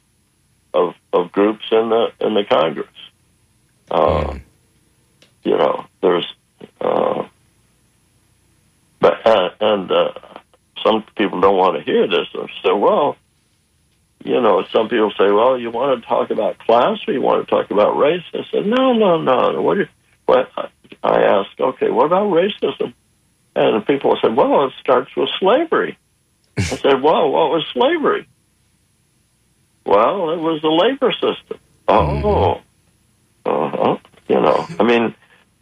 of 0.74 0.94
of 1.12 1.32
groups 1.32 1.66
in 1.72 1.90
the 1.90 2.12
in 2.22 2.34
the 2.36 2.44
Congress. 2.46 2.88
Uh, 3.92 4.40
You 5.44 5.58
know, 5.58 5.86
there's, 6.02 6.26
uh, 6.80 7.28
but 9.00 9.26
uh, 9.28 9.50
and 9.60 9.92
uh, 9.92 10.14
some 10.84 11.04
people 11.18 11.42
don't 11.42 11.58
want 11.58 11.78
to 11.78 11.84
hear 11.84 12.08
this. 12.08 12.28
Say, 12.64 12.72
well, 12.72 13.18
you 14.24 14.40
know, 14.40 14.64
some 14.72 14.88
people 14.88 15.12
say, 15.18 15.32
well, 15.32 15.58
you 15.58 15.72
want 15.72 16.00
to 16.00 16.08
talk 16.08 16.30
about 16.30 16.60
class 16.60 17.00
or 17.08 17.14
you 17.14 17.22
want 17.22 17.44
to 17.46 17.50
talk 17.50 17.72
about 17.72 17.98
race? 17.98 18.24
I 18.34 18.46
said, 18.52 18.66
no, 18.68 18.94
no, 18.94 19.20
no. 19.22 19.62
What? 19.62 19.74
Do 19.76 19.80
you, 19.82 19.88
what? 20.26 20.52
I 21.04 21.24
asked, 21.24 21.60
okay, 21.60 21.90
what 21.90 22.06
about 22.06 22.30
racism? 22.32 22.94
And 23.56 23.86
people 23.86 24.16
said, 24.22 24.36
well, 24.36 24.68
it 24.68 24.74
starts 24.80 25.14
with 25.18 25.30
slavery. 25.40 25.98
I 26.58 26.62
said, 26.62 27.02
well, 27.08 27.32
what 27.32 27.50
was 27.50 27.66
slavery? 27.74 28.28
Well, 29.86 30.30
it 30.32 30.40
was 30.40 30.62
the 30.62 30.70
labor 30.70 31.12
system. 31.12 31.58
Oh, 31.88 32.62
uh-huh. 33.46 33.98
you 34.28 34.36
know, 34.36 34.68
I 34.80 34.84
mean, 34.84 35.16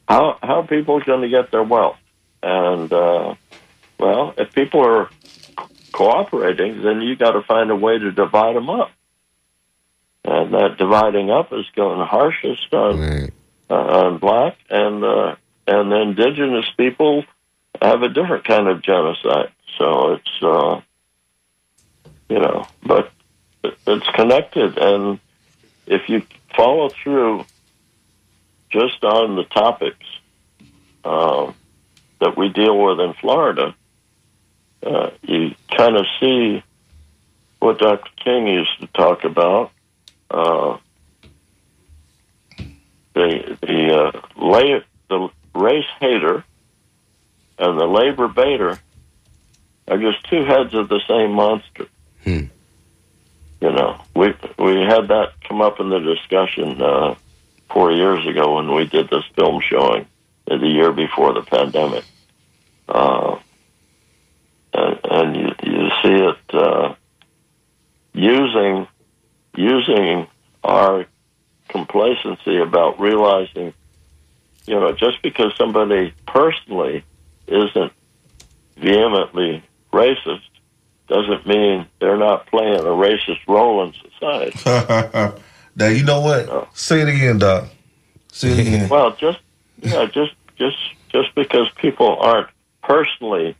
how 0.07 0.37
how 0.41 0.61
are 0.61 0.67
people 0.67 0.99
going 1.01 1.21
to 1.21 1.29
get 1.29 1.51
their 1.51 1.63
wealth? 1.63 1.97
And 2.41 2.91
uh, 2.91 3.35
well, 3.99 4.33
if 4.37 4.53
people 4.53 4.81
are 4.85 5.09
cooperating, 5.91 6.81
then 6.81 7.01
you 7.01 7.15
got 7.15 7.31
to 7.31 7.41
find 7.41 7.69
a 7.71 7.75
way 7.75 7.97
to 7.97 8.11
divide 8.11 8.55
them 8.55 8.69
up. 8.69 8.91
And 10.25 10.53
that 10.53 10.77
dividing 10.77 11.31
up 11.31 11.51
is 11.53 11.65
going 11.75 12.05
harshest 12.05 12.73
on 12.73 12.99
Right. 12.99 13.33
uh, 13.69 13.73
on 13.73 14.17
black 14.17 14.57
and 14.69 15.03
uh, 15.03 15.35
and 15.67 15.91
indigenous 15.93 16.65
people 16.77 17.23
have 17.81 18.01
a 18.03 18.09
different 18.09 18.45
kind 18.45 18.67
of 18.67 18.81
genocide. 18.81 19.51
So 19.77 20.13
it's 20.13 20.43
uh, 20.43 20.81
you 22.29 22.39
know, 22.39 22.67
but 22.85 23.11
it's 23.63 24.07
connected, 24.11 24.77
and 24.77 25.19
if 25.87 26.09
you 26.09 26.21
follow 26.55 26.89
through 26.89 27.45
just 28.69 29.03
on 29.03 29.35
the 29.35 29.43
topics 29.43 30.05
uh, 31.03 31.51
that 32.19 32.37
we 32.37 32.49
deal 32.49 32.77
with 32.77 32.99
in 32.99 33.13
Florida, 33.13 33.75
uh, 34.85 35.09
you 35.23 35.55
kind 35.75 35.95
of 35.95 36.05
see 36.19 36.63
what 37.59 37.79
Dr. 37.79 38.09
King 38.23 38.47
used 38.47 38.79
to 38.79 38.87
talk 38.87 39.23
about. 39.23 39.71
Uh, 40.29 40.77
the 43.13 43.57
the 43.61 43.93
uh, 43.93 44.21
la- 44.37 44.79
the 45.09 45.29
race 45.55 45.85
hater 45.99 46.43
and 47.57 47.79
the 47.79 47.85
labor 47.85 48.27
baiter 48.27 48.79
are 49.87 49.97
just 49.97 50.23
two 50.29 50.45
heads 50.45 50.73
of 50.73 50.87
the 50.87 51.01
same 51.07 51.31
monster. 51.31 51.87
Hmm. 52.23 52.45
You 53.59 53.71
know, 53.71 54.01
we 54.15 54.27
we 54.57 54.75
had 54.81 55.07
that 55.09 55.33
come 55.47 55.61
up 55.61 55.79
in 55.79 55.89
the 55.89 55.99
discussion 55.99 56.81
uh, 56.81 57.15
four 57.71 57.91
years 57.91 58.25
ago 58.27 58.55
when 58.55 58.73
we 58.73 58.85
did 58.85 59.09
this 59.09 59.23
film 59.35 59.61
showing 59.61 60.05
uh, 60.49 60.57
the 60.57 60.67
year 60.67 60.91
before 60.91 61.33
the 61.33 61.41
pandemic, 61.41 62.03
uh, 62.87 63.37
and, 64.73 64.99
and 65.03 65.35
you, 65.35 65.47
you 65.63 65.89
see 66.01 66.13
it 66.13 66.37
uh, 66.53 66.95
using 68.13 68.87
using 69.55 70.27
our 70.63 71.05
complacency 71.67 72.57
about 72.57 72.99
realizing, 72.99 73.73
you 74.65 74.75
know, 74.79 74.91
just 74.91 75.21
because 75.21 75.53
somebody 75.57 76.13
personally 76.25 77.03
isn't 77.47 77.91
vehemently 78.77 79.63
racist 79.91 80.41
doesn't 81.07 81.45
mean 81.47 81.87
they're 81.99 82.17
not 82.17 82.45
playing 82.47 82.79
a 82.79 82.83
racist 82.83 83.39
role 83.47 83.83
in 83.83 83.93
society. 83.93 85.41
now 85.75 85.87
you 85.87 86.03
know 86.03 86.21
what? 86.21 86.69
Say 86.77 87.01
it 87.01 87.07
again, 87.09 87.37
Doc. 87.39 87.65
Say 88.31 88.49
it 88.49 88.59
again. 88.59 88.89
Well, 88.95 89.15
just 89.15 89.39
yeah, 89.81 90.05
just 90.05 90.33
just 90.57 90.77
just 91.09 91.33
because 91.35 91.67
people 91.77 92.17
aren't 92.19 92.47
personally, 92.83 93.55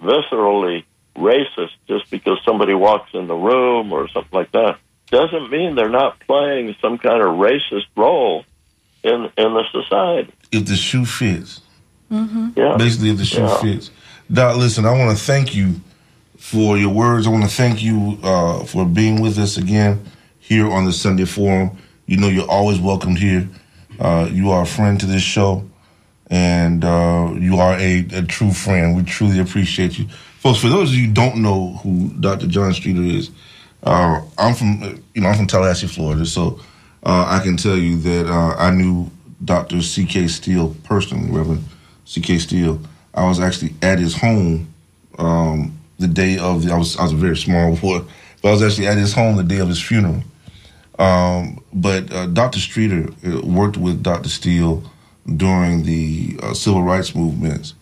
viscerally 0.00 0.84
racist, 1.16 1.72
just 1.88 2.10
because 2.10 2.38
somebody 2.44 2.74
walks 2.74 3.10
in 3.14 3.26
the 3.26 3.34
room 3.34 3.92
or 3.92 4.08
something 4.08 4.30
like 4.32 4.52
that, 4.52 4.78
doesn't 5.10 5.50
mean 5.50 5.74
they're 5.74 5.88
not 5.88 6.18
playing 6.20 6.74
some 6.80 6.98
kind 6.98 7.22
of 7.22 7.36
racist 7.36 7.86
role 7.96 8.44
in 9.02 9.30
in 9.36 9.54
the 9.54 9.64
society. 9.72 10.32
if 10.52 10.66
the 10.66 10.76
shoe 10.76 11.04
fits. 11.04 11.60
Yeah. 12.10 12.76
Basically, 12.78 13.10
if 13.10 13.16
the 13.18 13.24
shoe 13.24 13.40
Yeah. 13.42 13.60
fits. 13.60 13.90
Doc, 14.30 14.56
listen, 14.56 14.84
I 14.84 14.92
want 14.92 15.16
to 15.16 15.22
thank 15.24 15.54
you 15.54 15.80
for 16.36 16.76
your 16.76 16.90
words. 16.90 17.26
I 17.26 17.30
want 17.30 17.44
to 17.44 17.50
thank 17.50 17.82
you 17.82 18.18
uh, 18.22 18.64
for 18.64 18.84
being 18.84 19.20
with 19.22 19.38
us 19.38 19.56
again 19.56 20.04
here 20.42 20.68
on 20.68 20.84
the 20.84 20.92
Sunday 20.92 21.24
Forum. 21.24 21.70
You 22.06 22.16
know, 22.16 22.28
you're 22.28 22.50
always 22.50 22.80
welcome 22.80 23.14
here. 23.14 23.48
Uh, 24.00 24.28
you 24.30 24.50
are 24.50 24.62
a 24.62 24.66
friend 24.66 24.98
to 24.98 25.06
this 25.06 25.22
show, 25.22 25.64
and 26.30 26.84
uh, 26.84 27.32
you 27.38 27.58
are 27.58 27.74
a, 27.78 28.06
a 28.12 28.22
true 28.22 28.50
friend. 28.50 28.96
We 28.96 29.04
truly 29.04 29.38
appreciate 29.38 29.98
you. 29.98 30.08
Folks, 30.40 30.58
for 30.58 30.68
those 30.68 30.90
of 30.90 30.96
you 30.96 31.06
who 31.06 31.12
don't 31.12 31.36
know 31.36 31.74
who 31.84 32.08
Dr. 32.18 32.48
John 32.48 32.74
Streeter 32.74 33.02
is, 33.02 33.30
uh, 33.84 34.20
I'm 34.36 34.54
from, 34.54 35.00
you 35.14 35.22
know, 35.22 35.28
I'm 35.28 35.36
from 35.36 35.46
Tallahassee, 35.46 35.86
Florida, 35.86 36.26
so 36.26 36.58
uh, 37.04 37.26
I 37.28 37.40
can 37.44 37.56
tell 37.56 37.76
you 37.76 37.96
that 37.98 38.26
uh, 38.26 38.56
I 38.58 38.72
knew 38.72 39.08
Dr. 39.44 39.80
C.K. 39.80 40.26
Steele 40.26 40.74
personally, 40.82 41.30
Reverend 41.30 41.64
C.K. 42.04 42.38
Steele. 42.38 42.80
I 43.14 43.28
was 43.28 43.38
actually 43.38 43.74
at 43.80 44.00
his 44.00 44.16
home 44.16 44.74
um, 45.18 45.78
the 46.00 46.08
day 46.08 46.38
of 46.38 46.64
the, 46.64 46.72
I 46.72 46.76
was 46.76 46.96
I 46.96 47.04
was 47.04 47.12
a 47.12 47.16
very 47.16 47.36
small 47.36 47.76
boy, 47.80 48.00
but 48.42 48.48
I 48.48 48.50
was 48.50 48.62
actually 48.62 48.88
at 48.88 48.98
his 48.98 49.14
home 49.14 49.36
the 49.36 49.44
day 49.44 49.58
of 49.58 49.68
his 49.68 49.80
funeral. 49.80 50.24
Um, 50.98 51.62
but 51.72 52.12
uh, 52.12 52.26
Dr. 52.26 52.58
Streeter 52.58 53.08
uh, 53.26 53.40
worked 53.42 53.76
with 53.76 54.02
Dr. 54.02 54.28
Steele 54.28 54.82
during 55.36 55.84
the 55.84 56.38
uh, 56.42 56.54
civil 56.54 56.82
rights 56.82 57.14
movements, 57.14 57.74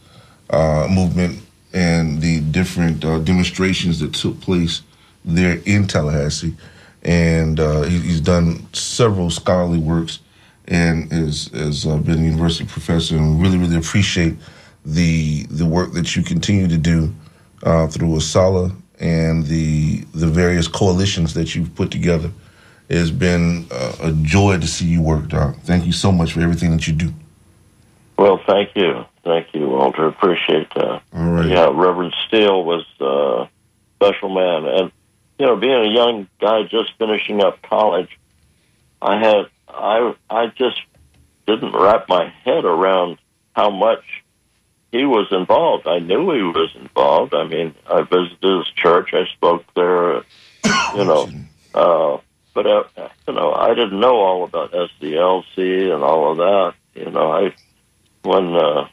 uh, 0.51 0.87
movement, 0.91 1.41
and 1.73 2.21
the 2.21 2.41
different 2.41 3.05
uh, 3.05 3.19
demonstrations 3.19 4.01
that 4.01 4.15
took 4.15 4.41
place 4.41 4.83
there 5.25 5.61
in 5.67 5.87
Tallahassee. 5.87 6.55
And 7.03 7.59
uh, 7.59 7.83
he, 7.83 7.99
he's 7.99 8.21
done 8.21 8.67
several 8.73 9.31
scholarly 9.31 9.79
works 9.79 10.21
and 10.69 11.13
is 11.13 11.49
has 11.49 11.85
been 11.85 12.19
a 12.19 12.23
university 12.23 12.65
professor. 12.65 13.17
And 13.17 13.43
really, 13.43 13.59
really 13.59 13.77
appreciate 13.77 14.37
the 14.85 15.45
the 15.45 15.67
work 15.67 15.93
that 15.93 16.15
you 16.15 16.23
continue 16.23 16.69
to 16.69 16.79
do 16.79 17.13
through 17.61 18.17
Asala 18.17 18.75
and 19.01 19.45
the 19.47 20.05
the 20.15 20.27
various 20.27 20.69
coalitions 20.69 21.35
that 21.35 21.55
you've 21.55 21.75
put 21.75 21.91
together. 21.91 22.31
It 22.91 22.97
has 22.97 23.13
been 23.13 23.69
uh, 23.71 23.97
a 24.03 24.13
joy 24.13 24.59
to 24.59 24.67
see 24.67 24.85
you 24.85 25.01
work, 25.01 25.29
Doc. 25.29 25.55
Thank 25.63 25.87
you 25.87 25.93
so 25.93 26.11
much 26.11 26.33
for 26.33 26.41
everything 26.41 26.73
that 26.73 26.89
you 26.89 26.93
do. 26.93 27.15
Well, 28.19 28.41
thank 28.45 28.75
you, 28.75 29.05
thank 29.23 29.55
you, 29.55 29.69
Walter. 29.69 30.09
Appreciate 30.09 30.69
that. 30.75 31.01
All 31.15 31.31
right. 31.31 31.49
Yeah, 31.49 31.71
Reverend 31.73 32.13
Steele 32.27 32.65
was 32.65 32.85
a 32.99 33.49
special 33.95 34.35
man, 34.35 34.65
and 34.65 34.93
you 35.39 35.47
know, 35.47 35.55
being 35.55 35.73
a 35.73 35.89
young 35.89 36.29
guy 36.41 36.65
just 36.65 36.93
finishing 36.99 37.41
up 37.41 37.63
college, 37.63 38.11
I 39.01 39.21
had 39.21 39.47
I 39.69 40.13
I 40.29 40.47
just 40.49 40.81
didn't 41.47 41.73
wrap 41.73 42.09
my 42.09 42.33
head 42.45 42.65
around 42.65 43.19
how 43.55 43.71
much 43.71 44.03
he 44.91 45.05
was 45.05 45.29
involved. 45.31 45.87
I 45.87 46.01
knew 46.01 46.33
he 46.33 46.43
was 46.43 46.75
involved. 46.75 47.35
I 47.35 47.47
mean, 47.47 47.77
I 47.87 48.03
visited 48.03 48.43
his 48.43 48.67
church. 48.75 49.11
I 49.15 49.27
spoke 49.33 49.65
there. 49.75 50.23
You 50.97 51.05
know, 51.05 51.31
uh, 51.73 52.19
but 52.55 52.67
uh, 52.67 52.85
you 53.27 53.35
know, 53.35 53.53
I 53.53 53.75
didn't 53.75 54.01
know 54.01 54.17
all 54.17 54.45
about 54.45 54.73
SCLC 54.73 55.93
and 55.93 56.03
all 56.03 56.33
of 56.33 56.39
that. 56.39 56.75
You 56.95 57.11
know, 57.11 57.31
I 57.31 57.55
when 58.23 58.55
uh, 58.55 58.89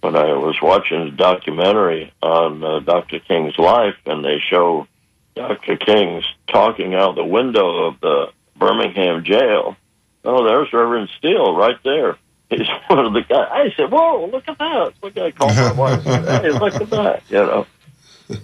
when 0.00 0.16
I 0.16 0.32
was 0.34 0.56
watching 0.62 1.00
a 1.00 1.10
documentary 1.10 2.12
on 2.22 2.62
uh, 2.62 2.80
Dr. 2.80 3.20
King's 3.20 3.58
life, 3.58 3.96
and 4.06 4.24
they 4.24 4.38
show 4.40 4.86
Dr. 5.34 5.76
King's 5.76 6.24
talking 6.48 6.94
out 6.94 7.14
the 7.14 7.24
window 7.24 7.86
of 7.86 8.00
the 8.00 8.26
Birmingham 8.56 9.24
jail. 9.24 9.76
Oh, 10.24 10.44
there's 10.44 10.72
Reverend 10.72 11.08
Steele 11.18 11.54
right 11.54 11.78
there. 11.84 12.16
He's 12.50 12.66
one 12.88 13.06
of 13.06 13.12
the 13.12 13.22
guys. 13.22 13.48
I 13.50 13.72
said, 13.76 13.90
"Whoa, 13.90 14.26
look 14.26 14.48
at 14.48 14.58
that!" 14.58 14.92
Look, 15.02 15.16
I 15.16 15.30
called 15.30 15.56
my 15.56 15.72
wife. 15.72 16.02
Hey, 16.04 16.50
look 16.50 16.74
at 16.74 16.90
that! 16.90 17.22
You 17.28 17.38
know. 17.38 17.66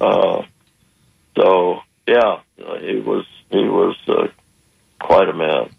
Uh, 0.01 0.47
so 1.37 1.81
yeah, 2.07 2.41
he 2.57 3.01
was 3.01 3.27
he 3.55 3.69
was 3.69 3.97
uh, 4.09 4.27
quite 5.01 5.29
a 5.29 5.33
man. 5.33 5.71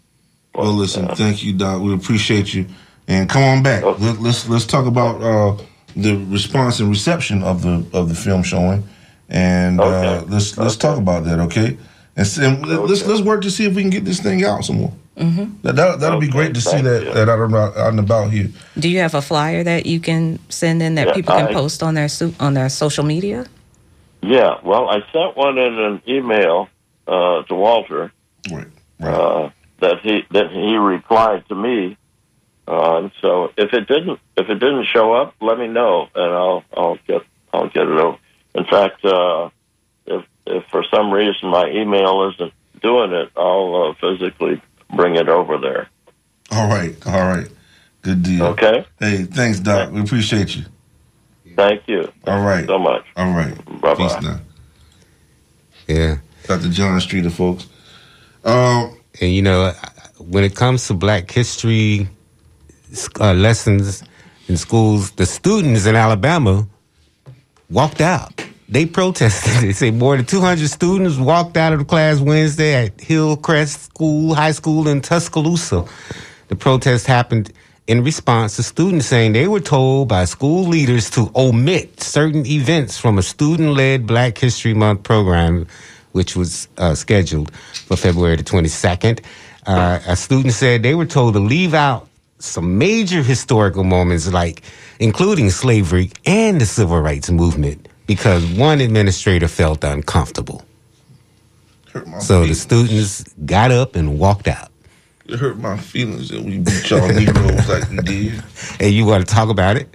Well, 0.54 0.72
listen, 0.72 1.06
thank 1.08 1.44
you, 1.44 1.52
Doc. 1.52 1.82
We 1.82 1.92
appreciate 1.94 2.54
you, 2.54 2.66
and 3.06 3.28
come 3.28 3.42
on 3.42 3.62
back. 3.62 3.84
Okay. 3.84 4.02
Let, 4.04 4.20
let's 4.20 4.48
let's 4.48 4.64
talk 4.64 4.86
about 4.86 5.20
uh, 5.22 5.62
the 5.94 6.16
response 6.30 6.80
and 6.80 6.88
reception 6.88 7.42
of 7.42 7.62
the 7.62 7.84
of 7.92 8.08
the 8.08 8.14
film 8.14 8.42
showing, 8.42 8.82
and 9.28 9.80
uh, 9.80 9.84
Okay. 9.84 10.26
let's 10.32 10.56
let's 10.56 10.74
Okay. 10.76 10.88
talk 10.88 10.98
about 10.98 11.24
that, 11.24 11.38
okay? 11.40 11.76
And, 12.16 12.26
and 12.38 12.66
let- 12.66 12.88
let's 12.88 13.04
let's 13.06 13.20
work 13.20 13.42
to 13.42 13.50
see 13.50 13.66
if 13.66 13.74
we 13.74 13.82
can 13.82 13.90
get 13.90 14.04
this 14.06 14.20
thing 14.20 14.44
out 14.44 14.64
some 14.64 14.78
more. 14.80 14.92
That, 15.62 15.76
that 15.76 16.00
that'll 16.00 16.20
be 16.20 16.28
great 16.28 16.54
to 16.54 16.60
see 16.60 16.80
that 16.82 17.02
you. 17.04 17.12
that 17.12 17.28
out 17.28 17.38
and 17.40 17.52
about, 17.54 17.76
out 17.76 17.88
and 17.90 17.98
about 18.00 18.30
here. 18.32 18.48
Do 18.78 18.88
you 18.88 19.00
have 19.00 19.14
a 19.14 19.22
flyer 19.22 19.62
that 19.64 19.86
you 19.86 19.98
can 20.00 20.38
send 20.50 20.82
in 20.82 20.94
that 20.96 21.08
Yeah, 21.08 21.14
people 21.14 21.34
can 21.34 21.48
I- 21.48 21.52
post 21.52 21.82
on 21.82 21.94
their 21.94 22.08
su- 22.08 22.34
on 22.40 22.54
their 22.54 22.68
social 22.70 23.04
media? 23.04 23.44
Yeah, 24.22 24.54
well, 24.64 24.88
I 24.88 25.00
sent 25.12 25.36
one 25.36 25.58
in 25.58 25.78
an 25.78 26.02
email 26.08 26.68
uh, 27.06 27.42
to 27.44 27.54
Walter 27.54 28.12
Right. 28.50 28.66
Right. 29.00 29.14
uh, 29.14 29.50
that 29.80 30.00
he 30.02 30.22
that 30.30 30.50
he 30.50 30.76
replied 30.76 31.46
to 31.48 31.54
me. 31.54 31.96
Uh, 32.68 33.10
so 33.20 33.52
if 33.56 33.72
it 33.72 33.86
didn't 33.86 34.18
if 34.36 34.48
it 34.48 34.54
didn't 34.54 34.86
show 34.86 35.12
up, 35.12 35.34
let 35.40 35.58
me 35.58 35.68
know 35.68 36.08
and 36.14 36.32
I'll 36.32 36.64
I'll 36.76 36.98
get 37.06 37.22
I'll 37.52 37.68
get 37.68 37.82
it 37.84 37.98
over. 37.98 38.18
In 38.54 38.64
fact, 38.64 39.04
uh, 39.04 39.50
if 40.06 40.24
if 40.46 40.64
for 40.70 40.84
some 40.92 41.12
reason 41.12 41.48
my 41.50 41.68
email 41.68 42.30
isn't 42.32 42.52
doing 42.82 43.12
it, 43.12 43.30
I'll 43.36 43.90
uh, 43.90 43.94
physically 44.00 44.60
bring 44.94 45.16
it 45.16 45.28
over 45.28 45.58
there. 45.58 45.88
all 46.50 46.68
right. 46.68 46.94
All 47.06 47.26
right. 47.26 47.48
Good 48.02 48.22
deal. 48.22 48.46
Okay. 48.46 48.86
Hey, 49.00 49.24
thanks, 49.24 49.58
Doc. 49.58 49.90
We 49.90 50.00
appreciate 50.00 50.54
you. 50.54 50.64
Thank 51.56 51.88
you. 51.88 52.12
All 52.26 52.40
right. 52.40 52.66
so 52.66 52.78
much. 52.78 53.04
All 53.16 53.32
right. 53.32 53.56
Bye-bye. 53.80 53.94
Peace 53.96 54.22
now. 55.88 56.26
Yeah. 56.48 56.56
Dr. 56.56 56.68
John 56.70 57.00
Streeter, 57.00 57.30
folks. 57.30 57.66
Um, 58.44 58.96
And 59.20 59.32
you 59.32 59.42
know, 59.42 59.72
when 60.18 60.44
it 60.44 60.54
comes 60.54 60.86
to 60.88 60.94
Black 60.94 61.30
History 61.30 62.08
uh, 63.20 63.32
lessons 63.32 64.02
in 64.48 64.56
schools, 64.56 65.12
the 65.12 65.26
students 65.26 65.86
in 65.86 65.96
Alabama 65.96 66.66
walked 67.70 68.00
out. 68.00 68.44
They 68.68 68.86
protested. 68.86 69.52
They 69.62 69.72
say 69.72 69.90
more 69.90 70.16
than 70.16 70.26
200 70.26 70.68
students 70.68 71.16
walked 71.18 71.56
out 71.56 71.72
of 71.72 71.78
the 71.80 71.84
class 71.84 72.20
Wednesday 72.20 72.74
at 72.86 73.00
Hillcrest 73.00 73.84
School, 73.84 74.34
High 74.34 74.52
School 74.52 74.88
in 74.88 75.00
Tuscaloosa. 75.00 75.84
The 76.48 76.56
protest 76.56 77.06
happened 77.06 77.52
in 77.86 78.02
response 78.04 78.56
to 78.56 78.62
students 78.62 79.06
saying 79.06 79.32
they 79.32 79.46
were 79.46 79.60
told 79.60 80.08
by 80.08 80.24
school 80.24 80.64
leaders 80.64 81.08
to 81.10 81.30
omit 81.36 82.02
certain 82.02 82.44
events 82.46 82.98
from 82.98 83.18
a 83.18 83.22
student 83.22 83.70
led 83.74 84.06
Black 84.06 84.36
History 84.38 84.74
Month 84.74 85.04
program, 85.04 85.66
which 86.16 86.34
was 86.34 86.66
uh, 86.78 86.94
scheduled 86.94 87.52
for 87.54 87.96
February 87.96 88.36
the 88.36 88.42
22nd. 88.42 89.20
Uh, 89.66 90.00
a 90.08 90.16
student 90.16 90.54
said 90.54 90.82
they 90.82 90.94
were 90.94 91.06
told 91.06 91.34
to 91.34 91.40
leave 91.40 91.74
out 91.74 92.08
some 92.38 92.78
major 92.78 93.22
historical 93.22 93.84
moments, 93.84 94.32
like 94.32 94.62
including 94.98 95.50
slavery 95.50 96.10
and 96.24 96.60
the 96.60 96.66
civil 96.66 97.00
rights 97.00 97.30
movement, 97.30 97.88
because 98.06 98.44
one 98.58 98.80
administrator 98.80 99.48
felt 99.48 99.84
uncomfortable. 99.84 100.64
So 102.20 102.44
the 102.46 102.54
students 102.54 103.22
got 103.46 103.70
up 103.70 103.96
and 103.96 104.18
walked 104.18 104.48
out. 104.48 104.70
It 105.26 105.38
hurt 105.38 105.58
my 105.58 105.76
feelings 105.76 106.28
that 106.28 106.42
we 106.42 106.58
beat 106.58 106.88
y'all 106.90 107.08
Negroes 107.08 107.68
like 107.68 107.90
we 107.90 107.96
did. 107.98 108.42
And 108.80 108.92
you 108.92 109.04
want 109.06 109.26
to 109.26 109.34
talk 109.34 109.48
about 109.48 109.76
it? 109.76 109.88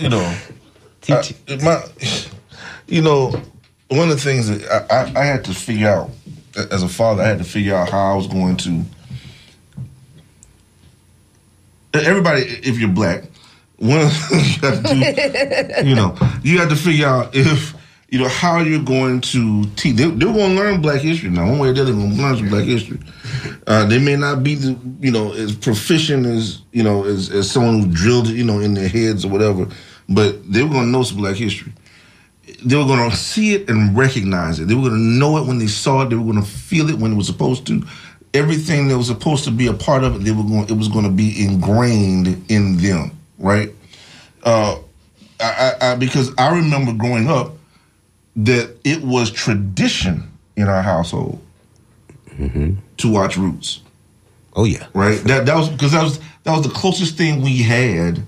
You 0.00 0.08
know, 0.08 0.34
I- 1.08 1.22
my, 1.62 1.82
you 2.88 3.00
know, 3.02 3.40
one 3.96 4.10
of 4.10 4.16
the 4.16 4.22
things 4.22 4.48
that 4.48 4.86
I, 4.90 4.96
I, 4.96 5.22
I 5.22 5.24
had 5.24 5.44
to 5.44 5.54
figure 5.54 5.88
out 5.88 6.10
as 6.56 6.82
a 6.82 6.88
father, 6.88 7.22
I 7.22 7.28
had 7.28 7.38
to 7.38 7.44
figure 7.44 7.74
out 7.74 7.90
how 7.90 8.12
I 8.12 8.16
was 8.16 8.26
going 8.26 8.56
to. 8.58 8.84
Everybody, 11.94 12.42
if 12.42 12.78
you're 12.78 12.88
black, 12.88 13.24
one 13.76 14.00
of 14.00 14.06
the 14.06 14.10
things 14.10 14.56
you 14.56 14.68
have 14.68 14.82
to 14.82 15.82
do, 15.82 15.88
you 15.88 15.94
know, 15.94 16.16
you 16.42 16.58
have 16.58 16.68
to 16.70 16.76
figure 16.76 17.06
out 17.06 17.34
if 17.34 17.74
you 18.08 18.18
know 18.18 18.28
how 18.28 18.60
you're 18.60 18.82
going 18.82 19.20
to 19.20 19.64
teach. 19.76 19.96
They, 19.96 20.04
they're 20.04 20.32
going 20.32 20.54
to 20.54 20.62
learn 20.62 20.80
Black 20.80 21.00
history 21.00 21.30
now. 21.30 21.48
One 21.48 21.58
way 21.58 21.68
or 21.68 21.72
the 21.72 21.82
other, 21.82 21.92
they're 21.92 22.00
going 22.00 22.16
to 22.16 22.22
learn 22.22 22.36
some 22.36 22.48
Black 22.48 22.64
history. 22.64 23.00
Uh, 23.66 23.86
they 23.86 23.98
may 23.98 24.16
not 24.16 24.42
be 24.44 24.54
the 24.54 24.78
you 25.00 25.10
know 25.10 25.32
as 25.32 25.54
proficient 25.54 26.26
as 26.26 26.62
you 26.72 26.82
know 26.82 27.04
as, 27.04 27.30
as 27.30 27.50
someone 27.50 27.80
who 27.80 27.86
drilled 27.88 28.28
it 28.28 28.34
you 28.34 28.44
know 28.44 28.60
in 28.60 28.74
their 28.74 28.88
heads 28.88 29.24
or 29.24 29.28
whatever, 29.28 29.66
but 30.08 30.52
they 30.52 30.62
were 30.62 30.68
going 30.68 30.84
to 30.84 30.90
know 30.90 31.02
some 31.02 31.18
Black 31.18 31.36
history 31.36 31.72
they 32.64 32.76
were 32.76 32.84
going 32.84 33.10
to 33.10 33.16
see 33.16 33.54
it 33.54 33.68
and 33.68 33.96
recognize 33.96 34.58
it. 34.58 34.68
They 34.68 34.74
were 34.74 34.88
going 34.88 34.94
to 34.94 34.98
know 34.98 35.38
it 35.38 35.46
when 35.46 35.58
they 35.58 35.66
saw 35.66 36.02
it. 36.02 36.10
They 36.10 36.16
were 36.16 36.24
going 36.24 36.42
to 36.42 36.48
feel 36.48 36.88
it 36.90 36.98
when 36.98 37.12
it 37.12 37.16
was 37.16 37.26
supposed 37.26 37.66
to. 37.66 37.84
Everything 38.32 38.88
that 38.88 38.98
was 38.98 39.06
supposed 39.06 39.44
to 39.44 39.50
be 39.50 39.66
a 39.68 39.72
part 39.72 40.02
of 40.02 40.16
it, 40.16 40.18
they 40.24 40.32
were 40.32 40.42
going. 40.42 40.68
It 40.68 40.76
was 40.76 40.88
going 40.88 41.04
to 41.04 41.10
be 41.10 41.44
ingrained 41.44 42.50
in 42.50 42.78
them, 42.78 43.12
right? 43.38 43.70
Uh, 44.42 44.78
I, 45.40 45.76
I, 45.80 45.92
I, 45.92 45.96
because 45.96 46.32
I 46.36 46.54
remember 46.56 46.92
growing 46.92 47.28
up 47.28 47.52
that 48.36 48.76
it 48.82 49.02
was 49.02 49.30
tradition 49.30 50.30
in 50.56 50.68
our 50.68 50.82
household 50.82 51.40
to 52.96 53.12
watch 53.12 53.36
Roots, 53.36 53.80
Oh 54.56 54.64
yeah, 54.64 54.86
right? 54.94 55.18
That 55.24 55.46
that 55.46 55.56
was 55.56 55.68
because 55.68 55.92
that 55.92 56.02
was 56.02 56.18
that 56.44 56.52
was 56.52 56.62
the 56.62 56.72
closest 56.72 57.16
thing 57.16 57.42
we 57.42 57.62
had 57.62 58.22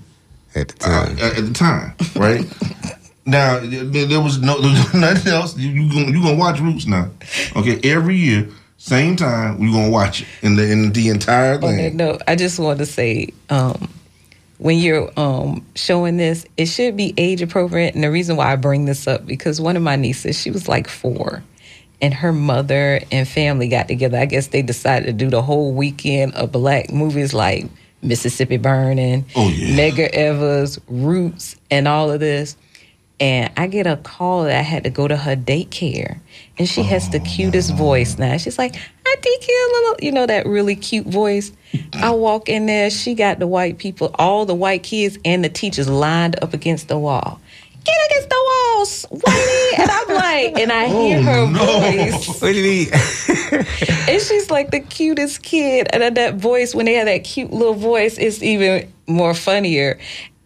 at 0.55 0.69
the 0.69 0.85
uh, 0.85 1.05
time. 1.05 1.19
at, 1.19 1.37
at 1.37 1.45
the 1.45 1.53
time, 1.53 1.95
right? 2.15 2.45
now 3.27 3.59
there, 3.59 4.21
was 4.21 4.39
no 4.41 4.59
there 4.61 4.71
was 4.71 4.93
nothing 4.93 5.31
else. 5.31 5.57
You, 5.57 5.69
you 5.69 5.93
gonna 5.93 6.11
you 6.17 6.23
gonna 6.23 6.37
watch 6.37 6.59
Roots 6.59 6.87
now? 6.87 7.11
Okay, 7.55 7.79
every 7.83 8.15
year, 8.15 8.49
same 8.77 9.15
time, 9.15 9.59
we 9.59 9.71
gonna 9.71 9.91
watch 9.91 10.21
it 10.21 10.27
in 10.41 10.55
the 10.55 10.71
in 10.71 10.93
the 10.93 11.09
entire 11.09 11.59
thing. 11.59 11.97
note, 11.97 12.21
I 12.27 12.35
just 12.35 12.57
want 12.57 12.79
to 12.79 12.85
say, 12.85 13.33
um, 13.49 13.89
when 14.57 14.77
you're 14.79 15.11
um, 15.19 15.65
showing 15.75 16.17
this, 16.17 16.45
it 16.55 16.67
should 16.67 16.97
be 16.97 17.13
age 17.17 17.41
appropriate. 17.41 17.93
And 17.93 18.03
the 18.03 18.11
reason 18.11 18.37
why 18.37 18.51
I 18.51 18.55
bring 18.55 18.85
this 18.85 19.07
up 19.07 19.25
because 19.25 19.61
one 19.61 19.75
of 19.75 19.83
my 19.83 19.95
nieces, 19.97 20.39
she 20.39 20.49
was 20.49 20.67
like 20.67 20.87
four, 20.87 21.43
and 22.01 22.13
her 22.13 22.31
mother 22.31 23.01
and 23.11 23.27
family 23.27 23.67
got 23.67 23.87
together. 23.87 24.17
I 24.17 24.25
guess 24.25 24.47
they 24.47 24.61
decided 24.61 25.05
to 25.05 25.13
do 25.13 25.29
the 25.29 25.41
whole 25.41 25.73
weekend 25.73 26.33
of 26.35 26.51
black 26.51 26.91
movies 26.91 27.33
like 27.33 27.65
Mississippi 28.01 28.57
Burning, 28.57 29.25
Oh, 29.35 29.49
yeah. 29.49 29.75
Medgar 29.75 30.09
Evers, 30.09 30.79
Roots, 30.87 31.55
and 31.69 31.87
all 31.87 32.11
of 32.11 32.19
this. 32.19 32.55
And 33.19 33.51
I 33.57 33.65
get 33.67 33.87
a 33.87 33.97
call 33.97 34.43
that 34.43 34.57
I 34.57 34.61
had 34.61 34.83
to 34.83 34.91
go 34.91 35.07
to 35.07 35.17
her 35.17 35.35
daycare. 35.35 36.19
And 36.59 36.69
she 36.69 36.83
has 36.83 37.09
the 37.09 37.19
cutest 37.19 37.73
voice 37.73 38.17
now. 38.19 38.37
She's 38.37 38.59
like, 38.59 38.75
"I 38.75 39.15
daycare, 39.19 39.71
little, 39.71 39.95
you 40.01 40.11
know, 40.11 40.25
that 40.27 40.45
really 40.45 40.75
cute 40.75 41.07
voice. 41.07 41.51
I 41.93 42.11
walk 42.11 42.47
in 42.47 42.67
there, 42.67 42.89
she 42.89 43.15
got 43.15 43.39
the 43.39 43.47
white 43.47 43.77
people, 43.79 44.11
all 44.15 44.45
the 44.45 44.55
white 44.55 44.83
kids 44.83 45.17
and 45.25 45.43
the 45.43 45.49
teachers 45.49 45.89
lined 45.89 46.41
up 46.43 46.53
against 46.53 46.87
the 46.87 46.97
wall. 46.99 47.39
Get 47.83 48.11
against 48.11 48.29
the 48.29 48.43
walls, 48.45 49.05
Whitey. 49.11 49.79
And 49.79 49.89
I'm 49.89 50.07
like, 50.09 50.59
and 50.59 50.71
I 50.71 50.87
hear 50.87 51.19
oh, 51.19 51.21
her 51.21 51.47
no. 51.47 52.13
voice. 52.13 52.41
What 52.41 52.53
did 52.53 52.65
he? 52.65 52.91
And 54.11 54.21
she's 54.21 54.51
like 54.51 54.71
the 54.71 54.79
cutest 54.79 55.41
kid. 55.41 55.87
And 55.91 56.01
then 56.01 56.13
that 56.15 56.35
voice, 56.35 56.75
when 56.75 56.85
they 56.85 56.93
have 56.93 57.05
that 57.05 57.23
cute 57.23 57.51
little 57.51 57.73
voice, 57.73 58.17
it's 58.17 58.41
even 58.43 58.91
more 59.07 59.33
funnier. 59.33 59.99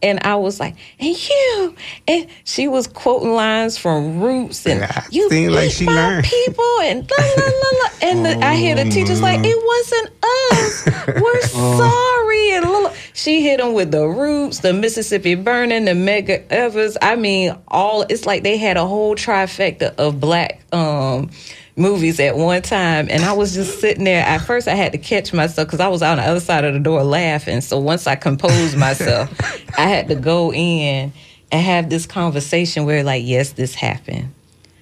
And 0.03 0.19
I 0.23 0.35
was 0.35 0.59
like, 0.59 0.75
and 0.99 1.29
you. 1.29 1.75
And 2.07 2.27
she 2.43 2.67
was 2.67 2.87
quoting 2.87 3.33
lines 3.33 3.77
from 3.77 4.19
Roots 4.21 4.65
and 4.65 4.81
Yeah, 4.81 5.05
you 5.11 5.29
seem 5.29 5.51
like 5.51 5.71
she 5.71 5.85
my 5.85 5.93
learned. 5.93 6.25
people 6.25 6.79
and 6.81 7.09
la 7.09 7.25
la 7.25 7.45
la 7.45 7.79
la. 7.83 7.89
And 8.01 8.25
the, 8.25 8.45
I 8.45 8.55
hear 8.55 8.75
the 8.75 8.85
teachers 8.89 9.21
like, 9.21 9.41
mm-hmm. 9.41 9.45
it 9.45 9.65
wasn't 9.65 10.09
us. 10.23 10.85
We're 11.21 11.39
oh. 11.61 11.77
sorry. 11.77 12.51
And 12.53 12.65
la, 12.69 12.79
la. 12.89 12.93
she 13.13 13.41
hit 13.43 13.59
them 13.59 13.73
with 13.73 13.91
the 13.91 14.07
Roots, 14.07 14.59
the 14.59 14.73
Mississippi 14.73 15.35
Burning, 15.35 15.85
the 15.85 15.91
Medgar 15.91 16.45
Evers. 16.49 16.97
I 17.01 17.15
mean, 17.15 17.55
all 17.67 18.03
it's 18.09 18.25
like 18.25 18.43
they 18.43 18.57
had 18.57 18.77
a 18.77 18.85
whole 18.85 19.15
trifecta 19.15 19.95
of 19.95 20.19
black 20.19 20.60
um 20.71 21.29
movies 21.77 22.19
at 22.19 22.35
one 22.35 22.61
time 22.61 23.07
and 23.09 23.23
I 23.23 23.33
was 23.33 23.53
just 23.53 23.79
sitting 23.79 24.03
there. 24.03 24.23
At 24.25 24.39
first 24.39 24.67
I 24.67 24.75
had 24.75 24.91
to 24.91 24.97
catch 24.97 25.33
myself 25.33 25.67
because 25.67 25.79
I 25.79 25.87
was 25.87 26.01
on 26.01 26.17
the 26.17 26.23
other 26.23 26.39
side 26.39 26.63
of 26.65 26.73
the 26.73 26.79
door 26.79 27.03
laughing. 27.03 27.61
So 27.61 27.79
once 27.79 28.07
I 28.07 28.15
composed 28.15 28.77
myself 28.77 29.29
I 29.77 29.83
had 29.87 30.07
to 30.09 30.15
go 30.15 30.53
in 30.53 31.13
and 31.51 31.61
have 31.65 31.89
this 31.89 32.05
conversation 32.05 32.85
where 32.85 33.03
like 33.03 33.23
yes 33.25 33.53
this 33.53 33.73
happened 33.73 34.33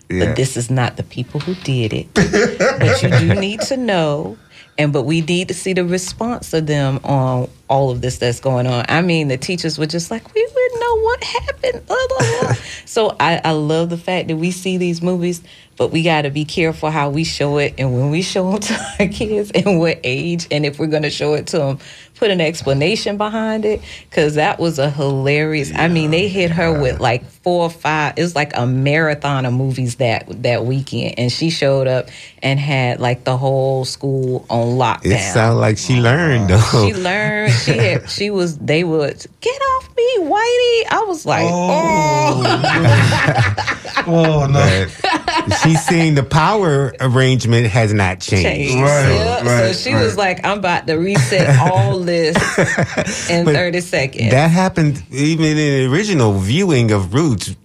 Yeah. 0.09 0.25
but 0.25 0.35
this 0.35 0.57
is 0.57 0.69
not 0.69 0.97
the 0.97 1.03
people 1.03 1.39
who 1.39 1.53
did 1.55 1.93
it. 1.93 2.07
But 2.13 3.01
you 3.03 3.09
do 3.09 3.39
need 3.39 3.61
to 3.61 3.77
know 3.77 4.37
and 4.79 4.93
but 4.93 5.03
we 5.03 5.21
need 5.21 5.49
to 5.49 5.53
see 5.53 5.73
the 5.73 5.83
response 5.83 6.53
of 6.53 6.65
them 6.65 7.01
on 7.03 7.49
all 7.69 7.91
of 7.91 8.01
this 8.01 8.17
that's 8.17 8.39
going 8.39 8.65
on. 8.65 8.85
I 8.87 9.01
mean 9.01 9.27
the 9.27 9.37
teachers 9.37 9.77
were 9.77 9.85
just 9.85 10.09
like 10.09 10.33
we 10.33 10.41
wouldn't 10.41 10.81
know 10.81 10.99
what 11.01 11.23
happened. 11.23 11.85
Blah, 11.85 11.97
blah, 12.07 12.41
blah. 12.41 12.53
so 12.85 13.15
I, 13.19 13.41
I 13.43 13.51
love 13.51 13.89
the 13.89 13.97
fact 13.97 14.29
that 14.29 14.37
we 14.37 14.51
see 14.51 14.77
these 14.77 15.01
movies 15.01 15.43
but 15.77 15.91
we 15.91 16.03
got 16.03 16.23
to 16.23 16.29
be 16.29 16.43
careful 16.43 16.91
how 16.91 17.09
we 17.09 17.23
show 17.23 17.57
it 17.57 17.73
and 17.77 17.93
when 17.93 18.09
we 18.09 18.21
show 18.21 18.51
them 18.51 18.59
to 18.61 18.73
our 18.99 19.07
kids 19.07 19.51
and 19.51 19.79
what 19.79 19.99
age 20.03 20.47
and 20.49 20.65
if 20.65 20.79
we're 20.79 20.87
going 20.87 21.03
to 21.03 21.09
show 21.09 21.33
it 21.33 21.47
to 21.47 21.57
them 21.57 21.79
put 22.19 22.29
an 22.29 22.41
explanation 22.41 23.15
behind 23.17 23.63
it 23.63 23.81
because 24.09 24.35
that 24.35 24.59
was 24.59 24.77
a 24.77 24.89
hilarious 24.89 25.71
i 25.75 25.87
mean 25.87 26.11
they 26.11 26.27
hit 26.27 26.51
her 26.51 26.77
with 26.77 26.99
like 26.99 27.23
four 27.25 27.63
or 27.63 27.69
five 27.69 28.13
it 28.17 28.21
was 28.21 28.35
like 28.35 28.51
a 28.57 28.67
marathon 28.67 29.45
of 29.45 29.53
movies 29.53 29.95
that 29.95 30.25
that 30.43 30.65
weekend 30.65 31.17
and 31.17 31.31
she 31.31 31.49
showed 31.49 31.87
up 31.87 32.09
and 32.43 32.59
had 32.59 32.99
like 32.99 33.23
the 33.23 33.37
whole 33.37 33.85
school 33.85 34.45
on 34.49 34.77
lockdown 34.77 35.05
It 35.13 35.33
sounded 35.33 35.61
like 35.61 35.77
she 35.77 36.01
learned 36.01 36.49
though. 36.49 36.59
she 36.85 36.93
learned 36.93 37.53
she 37.53 37.71
had, 37.71 38.09
she 38.09 38.29
was 38.31 38.57
they 38.57 38.83
would 38.83 39.25
get 39.39 39.61
off 39.61 39.89
me 39.95 40.17
whitey 40.19 40.83
i 40.91 41.05
was 41.07 41.25
like 41.25 41.45
oh, 41.49 42.41
Oh, 42.41 44.03
oh 44.07 44.47
no! 44.47 44.87
But, 45.01 45.53
she's 45.63 45.83
saying 45.85 46.15
the 46.15 46.23
power 46.23 46.93
arrangement 46.99 47.67
has 47.67 47.93
not 47.93 48.19
changed. 48.19 48.43
Changed. 48.43 48.75
Right, 48.75 49.09
Yeah, 49.15 49.43
right, 49.43 49.73
so 49.75 49.89
she 49.89 49.93
right. 49.93 50.03
was 50.03 50.17
like, 50.17 50.45
I'm 50.45 50.59
about 50.59 50.87
to 50.87 50.95
reset 50.95 51.57
all 51.59 51.99
in 53.29 53.45
30 53.45 53.81
seconds. 53.81 54.31
That 54.31 54.51
happened 54.51 55.03
even 55.11 55.45
in 55.45 55.55
the 55.57 55.85
original 55.91 56.33
viewing 56.33 56.91
of 56.91 57.13
Roots. 57.13 57.55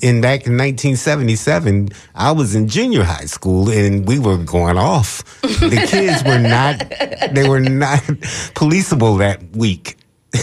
In 0.00 0.20
back 0.20 0.46
in 0.46 0.56
1977, 0.56 1.90
I 2.14 2.32
was 2.32 2.54
in 2.54 2.68
junior 2.68 3.02
high 3.02 3.26
school 3.26 3.68
and 3.68 4.06
we 4.06 4.18
were 4.18 4.38
going 4.38 4.78
off. 4.78 5.24
The 5.42 5.86
kids 5.88 6.22
were 6.24 6.38
not, 6.38 7.34
they 7.34 7.48
were 7.48 7.60
not 7.60 8.02
policeable 8.54 9.16
that 9.16 9.42
week. 9.56 9.96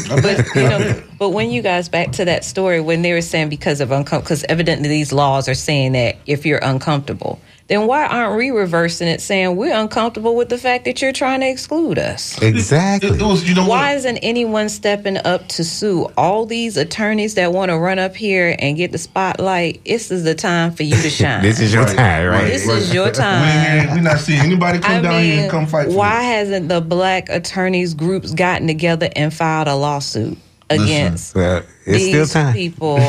but 0.09 0.45
you 0.55 0.61
know, 0.69 1.03
but 1.19 1.29
when 1.29 1.51
you 1.51 1.61
guys 1.61 1.89
back 1.89 2.11
to 2.13 2.25
that 2.25 2.45
story 2.45 2.79
when 2.79 3.01
they 3.01 3.13
were 3.13 3.21
saying 3.21 3.49
because 3.49 3.82
of 3.82 3.91
uncomfortable, 3.91 4.23
because 4.23 4.45
evidently 4.49 4.88
these 4.88 5.11
laws 5.11 5.49
are 5.49 5.53
saying 5.53 5.93
that 5.93 6.17
if 6.25 6.45
you're 6.45 6.59
uncomfortable, 6.63 7.39
then 7.72 7.88
why 7.88 8.05
aren't 8.05 8.36
we 8.38 8.51
reversing 8.51 9.07
it, 9.07 9.22
saying 9.22 9.55
we're 9.55 9.74
uncomfortable 9.74 10.36
with 10.36 10.49
the 10.49 10.57
fact 10.57 10.84
that 10.84 11.01
you're 11.01 11.13
trying 11.13 11.39
to 11.39 11.47
exclude 11.47 11.97
us? 11.97 12.39
Exactly. 12.41 13.11
It, 13.11 13.22
it 13.22 13.24
was, 13.26 13.47
you 13.47 13.55
know 13.55 13.65
Why 13.65 13.93
isn't 13.93 14.17
anyone 14.17 14.67
stepping 14.67 15.15
up 15.26 15.47
to 15.49 15.63
sue 15.63 16.09
all 16.17 16.45
these 16.45 16.76
attorneys 16.76 17.36
that 17.36 17.53
want 17.53 17.69
to 17.72 17.78
run 17.78 17.97
up 17.97 18.13
here 18.13 18.57
and 18.59 18.76
get 18.76 18.91
the 18.91 18.97
spotlight? 18.97 19.84
This 19.86 20.11
is 20.11 20.26
the 20.26 20.36
time 20.36 20.74
for 20.74 20.84
you 20.84 20.95
to 21.01 21.09
shine. 21.09 21.41
this 21.43 21.61
is 21.61 21.74
your 21.74 21.86
Right, 21.86 21.95
time, 21.95 22.28
right? 22.28 22.41
right, 22.41 22.47
This 22.51 22.67
is 22.67 22.93
your 22.93 23.09
time. 23.09 23.47
ain't 23.47 23.84
hearing- 23.86 23.95
we 23.95 24.01
not 24.01 24.19
seeing 24.19 24.41
anybody 24.41 24.80
come 24.80 24.91
I 24.97 25.01
down 25.01 25.24
here 25.24 25.41
and 25.43 25.51
come 25.51 25.65
fight 25.65 25.88
for 25.88 25.93
why 25.95 26.17
us. 26.17 26.24
hasn't 26.26 26.67
the 26.67 26.82
black 26.82 27.30
attorneys 27.30 27.93
groups 27.93 28.34
gotten 28.34 28.67
together 28.67 29.09
and 29.15 29.34
filed 29.34 29.69
a 29.69 29.76
lawsuit 29.76 30.38
against 30.74 31.36
Well, 31.36 31.57
uh, 31.57 31.61
it's 31.86 31.97
these 32.03 32.07
still 32.09 32.26
time. 32.43 32.53
people 32.53 32.99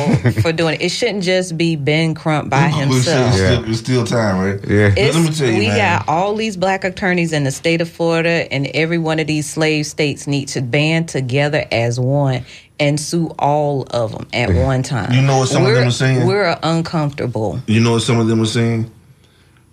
for 0.41 0.51
doing 0.51 0.75
it? 0.75 0.81
It 0.81 0.89
shouldn't 0.89 1.23
just 1.23 1.57
be 1.57 1.75
Ben 1.75 2.13
Crump 2.15 2.49
by 2.49 2.67
It's 2.67 2.75
himself. 2.77 3.33
still, 3.33 3.69
it's 3.69 3.79
still 3.79 4.05
time, 4.05 4.39
right? 4.39 4.59
Yeah. 4.67 4.93
It's, 4.97 5.15
let 5.15 5.29
me 5.29 5.35
tell 5.35 5.47
you, 5.49 5.57
we 5.59 5.67
man. 5.67 5.77
got 5.99 6.07
all 6.09 6.35
these 6.35 6.57
black 6.57 6.83
attorneys 6.83 7.33
in 7.33 7.43
the 7.43 7.51
state 7.51 7.81
of 7.81 7.89
Florida, 7.89 8.51
and 8.51 8.67
every 8.73 8.97
one 8.97 9.19
of 9.19 9.27
these 9.27 9.49
slave 9.49 9.85
states 9.85 10.27
need 10.27 10.47
to 10.49 10.61
band 10.61 11.07
together 11.09 11.65
as 11.71 11.99
one 11.99 12.43
and 12.79 12.99
sue 12.99 13.27
all 13.37 13.83
of 13.91 14.11
them 14.11 14.27
at 14.33 14.49
one 14.53 14.81
time. 14.83 15.13
You 15.13 15.21
know 15.21 15.37
what 15.39 15.47
some 15.49 15.61
of 15.61 15.67
them 15.67 15.75
We're- 15.77 15.87
are 15.87 15.91
saying? 15.91 16.27
We're 16.27 16.57
uncomfortable. 16.63 17.59
You 17.67 17.79
know 17.79 17.93
what 17.93 18.01
some 18.01 18.19
of 18.19 18.27
them 18.27 18.41
are 18.41 18.45
saying? 18.45 18.91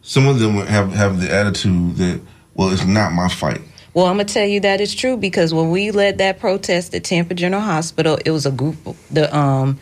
Some 0.03 0.27
of 0.27 0.39
them 0.39 0.55
have 0.67 0.93
have 0.93 1.21
the 1.21 1.33
attitude 1.33 1.97
that, 1.97 2.21
well, 2.55 2.71
it's 2.71 2.85
not 2.85 3.13
my 3.13 3.29
fight. 3.29 3.61
Well, 3.95 4.07
I'm 4.07 4.15
gonna 4.17 4.25
tell 4.27 4.47
you 4.47 4.61
that 4.61 4.81
is 4.81 4.95
true 4.95 5.17
because 5.17 5.53
when 5.53 5.71
we 5.71 5.91
led 5.91 6.19
that 6.19 6.39
protest 6.39 6.95
at 6.95 7.05
Tampa 7.05 7.35
General 7.35 7.63
Hospital, 7.63 8.19
it 8.25 8.31
was 8.31 8.47
a 8.47 8.51
group. 8.53 8.77
The 9.11 9.35
um, 9.37 9.79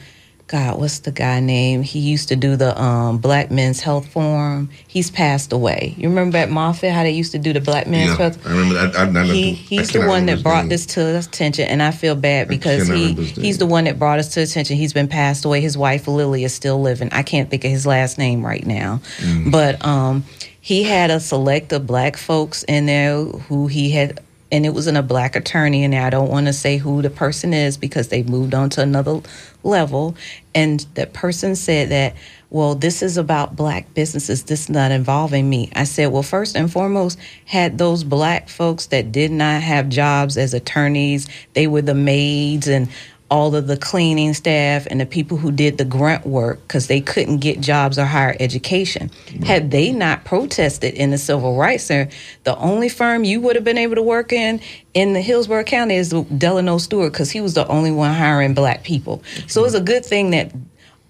God, 0.46 0.78
what's 0.80 1.00
the 1.00 1.12
guy 1.12 1.40
name? 1.40 1.82
He 1.82 1.98
used 1.98 2.28
to 2.28 2.36
do 2.36 2.56
the 2.56 2.80
um 2.80 3.18
Black 3.18 3.50
Men's 3.50 3.80
Health 3.80 4.08
Forum. 4.08 4.70
He's 4.86 5.10
passed 5.10 5.52
away. 5.52 5.92
You 5.98 6.08
remember 6.08 6.38
at 6.38 6.48
Moffitt 6.48 6.90
how 6.90 7.02
they 7.02 7.10
used 7.10 7.32
to 7.32 7.38
do 7.38 7.52
the 7.52 7.60
Black 7.60 7.86
Men's 7.86 8.12
Yeah, 8.12 8.16
Health? 8.16 8.46
I 8.46 8.50
remember. 8.56 8.78
I, 8.78 9.02
I, 9.04 9.20
I, 9.20 9.24
he 9.26 9.50
I 9.50 9.52
he's 9.52 9.90
the 9.90 10.06
one 10.06 10.24
that 10.24 10.42
brought 10.42 10.70
this 10.70 10.86
to 10.86 11.18
attention 11.18 11.68
and 11.68 11.82
i 11.82 11.90
feel 11.90 12.14
bad 12.14 12.48
because 12.48 12.86
he 12.88 12.92
remember 12.94 13.20
his 13.22 13.36
name. 13.36 13.44
he's 13.44 13.58
the 13.58 13.66
one 13.66 13.84
that 13.84 13.98
brought 13.98 14.18
us 14.20 14.32
to 14.34 14.40
attention 14.40 14.78
he's 14.78 14.94
been 14.94 15.08
passed 15.08 15.44
away 15.44 15.60
his 15.60 15.76
wife 15.76 16.08
lily 16.08 16.44
is 16.44 16.54
still 16.54 16.80
living 16.80 17.10
i 17.12 17.22
can't 17.22 17.50
think 17.50 17.62
of 17.64 17.70
his 17.70 17.84
last 17.86 18.16
name 18.16 18.42
right 18.44 18.64
now 18.66 19.00
Mm. 19.18 19.50
but 19.50 19.84
um 19.84 20.24
he 20.68 20.82
had 20.82 21.10
a 21.10 21.18
select 21.18 21.72
of 21.72 21.86
black 21.86 22.14
folks 22.18 22.62
in 22.64 22.84
there 22.84 23.24
who 23.24 23.68
he 23.68 23.90
had 23.90 24.20
and 24.52 24.66
it 24.66 24.74
was 24.74 24.86
in 24.86 24.96
a 24.96 25.02
black 25.02 25.34
attorney 25.34 25.82
and 25.82 25.94
i 25.94 26.10
don't 26.10 26.28
want 26.28 26.46
to 26.46 26.52
say 26.52 26.76
who 26.76 27.00
the 27.00 27.08
person 27.08 27.54
is 27.54 27.78
because 27.78 28.08
they 28.08 28.22
moved 28.22 28.52
on 28.52 28.68
to 28.68 28.82
another 28.82 29.22
level. 29.62 30.16
And 30.54 30.80
that 30.94 31.12
person 31.12 31.54
said 31.54 31.90
that 31.90 32.14
well 32.50 32.74
this 32.74 33.02
is 33.02 33.16
about 33.16 33.56
black 33.56 33.92
businesses 33.94 34.44
this 34.44 34.62
is 34.62 34.68
not 34.70 34.90
involving 34.90 35.48
me. 35.48 35.70
I 35.74 35.84
said 35.84 36.08
well 36.08 36.22
first 36.22 36.56
and 36.56 36.72
foremost 36.72 37.18
had 37.44 37.78
those 37.78 38.04
black 38.04 38.48
folks 38.48 38.86
that 38.86 39.12
did 39.12 39.30
not 39.30 39.62
have 39.62 39.88
jobs 39.88 40.36
as 40.36 40.54
attorneys 40.54 41.28
they 41.54 41.66
were 41.66 41.82
the 41.82 41.94
maids 41.94 42.68
and 42.68 42.88
all 43.30 43.54
of 43.54 43.66
the 43.66 43.76
cleaning 43.76 44.32
staff 44.32 44.86
and 44.90 45.00
the 45.00 45.06
people 45.06 45.36
who 45.36 45.52
did 45.52 45.76
the 45.76 45.84
grunt 45.84 46.26
work 46.26 46.60
because 46.62 46.86
they 46.86 47.00
couldn't 47.00 47.38
get 47.38 47.60
jobs 47.60 47.98
or 47.98 48.06
higher 48.06 48.34
education. 48.40 49.10
Had 49.44 49.70
they 49.70 49.92
not 49.92 50.24
protested 50.24 50.94
in 50.94 51.10
the 51.10 51.18
Civil 51.18 51.56
Rights 51.56 51.84
Center, 51.84 52.10
the 52.44 52.56
only 52.56 52.88
firm 52.88 53.24
you 53.24 53.40
would 53.40 53.54
have 53.54 53.64
been 53.64 53.78
able 53.78 53.96
to 53.96 54.02
work 54.02 54.32
in 54.32 54.60
in 54.94 55.12
the 55.12 55.20
Hillsborough 55.20 55.64
County 55.64 55.96
is 55.96 56.10
Delano 56.10 56.78
Stewart 56.78 57.12
because 57.12 57.30
he 57.30 57.40
was 57.40 57.54
the 57.54 57.66
only 57.68 57.90
one 57.90 58.14
hiring 58.14 58.54
black 58.54 58.82
people. 58.82 59.22
So 59.46 59.64
it's 59.64 59.74
a 59.74 59.80
good 59.80 60.06
thing 60.06 60.30
that 60.30 60.50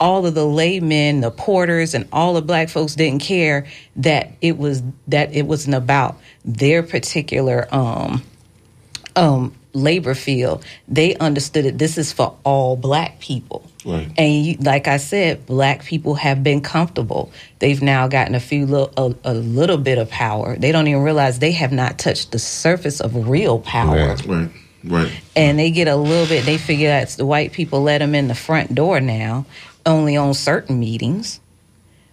all 0.00 0.26
of 0.26 0.34
the 0.34 0.46
laymen, 0.46 1.20
the 1.20 1.30
porters, 1.30 1.94
and 1.94 2.06
all 2.12 2.34
the 2.34 2.42
black 2.42 2.68
folks 2.68 2.94
didn't 2.94 3.20
care 3.20 3.66
that 3.96 4.32
it 4.40 4.58
was 4.58 4.82
that 5.08 5.32
it 5.34 5.42
wasn't 5.42 5.74
about 5.74 6.18
their 6.44 6.82
particular 6.82 7.66
um, 7.72 8.22
um, 9.16 9.54
labor 9.82 10.14
field, 10.14 10.64
they 10.86 11.16
understood 11.16 11.64
that 11.64 11.78
this 11.78 11.98
is 11.98 12.12
for 12.12 12.36
all 12.44 12.76
black 12.76 13.20
people. 13.20 13.68
Right. 13.84 14.10
And 14.18 14.44
you, 14.44 14.56
like 14.56 14.88
I 14.88 14.98
said, 14.98 15.46
black 15.46 15.84
people 15.84 16.14
have 16.16 16.42
been 16.42 16.60
comfortable. 16.60 17.32
They've 17.58 17.80
now 17.80 18.08
gotten 18.08 18.34
a 18.34 18.40
few 18.40 18.66
little, 18.66 18.92
a, 19.24 19.32
a 19.32 19.34
little 19.34 19.78
bit 19.78 19.98
of 19.98 20.10
power. 20.10 20.56
They 20.56 20.72
don't 20.72 20.86
even 20.88 21.02
realize 21.02 21.38
they 21.38 21.52
have 21.52 21.72
not 21.72 21.98
touched 21.98 22.32
the 22.32 22.38
surface 22.38 23.00
of 23.00 23.28
real 23.28 23.58
power. 23.60 24.08
Right. 24.08 24.26
Right, 24.26 24.50
right. 24.84 25.20
And 25.34 25.58
they 25.58 25.70
get 25.70 25.88
a 25.88 25.96
little 25.96 26.26
bit. 26.26 26.44
They 26.44 26.58
figure 26.58 26.90
out 26.90 27.08
the 27.08 27.26
white 27.26 27.52
people 27.52 27.82
let 27.82 27.98
them 27.98 28.14
in 28.14 28.28
the 28.28 28.34
front 28.34 28.74
door 28.74 29.00
now, 29.00 29.46
only 29.86 30.16
on 30.16 30.34
certain 30.34 30.78
meetings. 30.78 31.40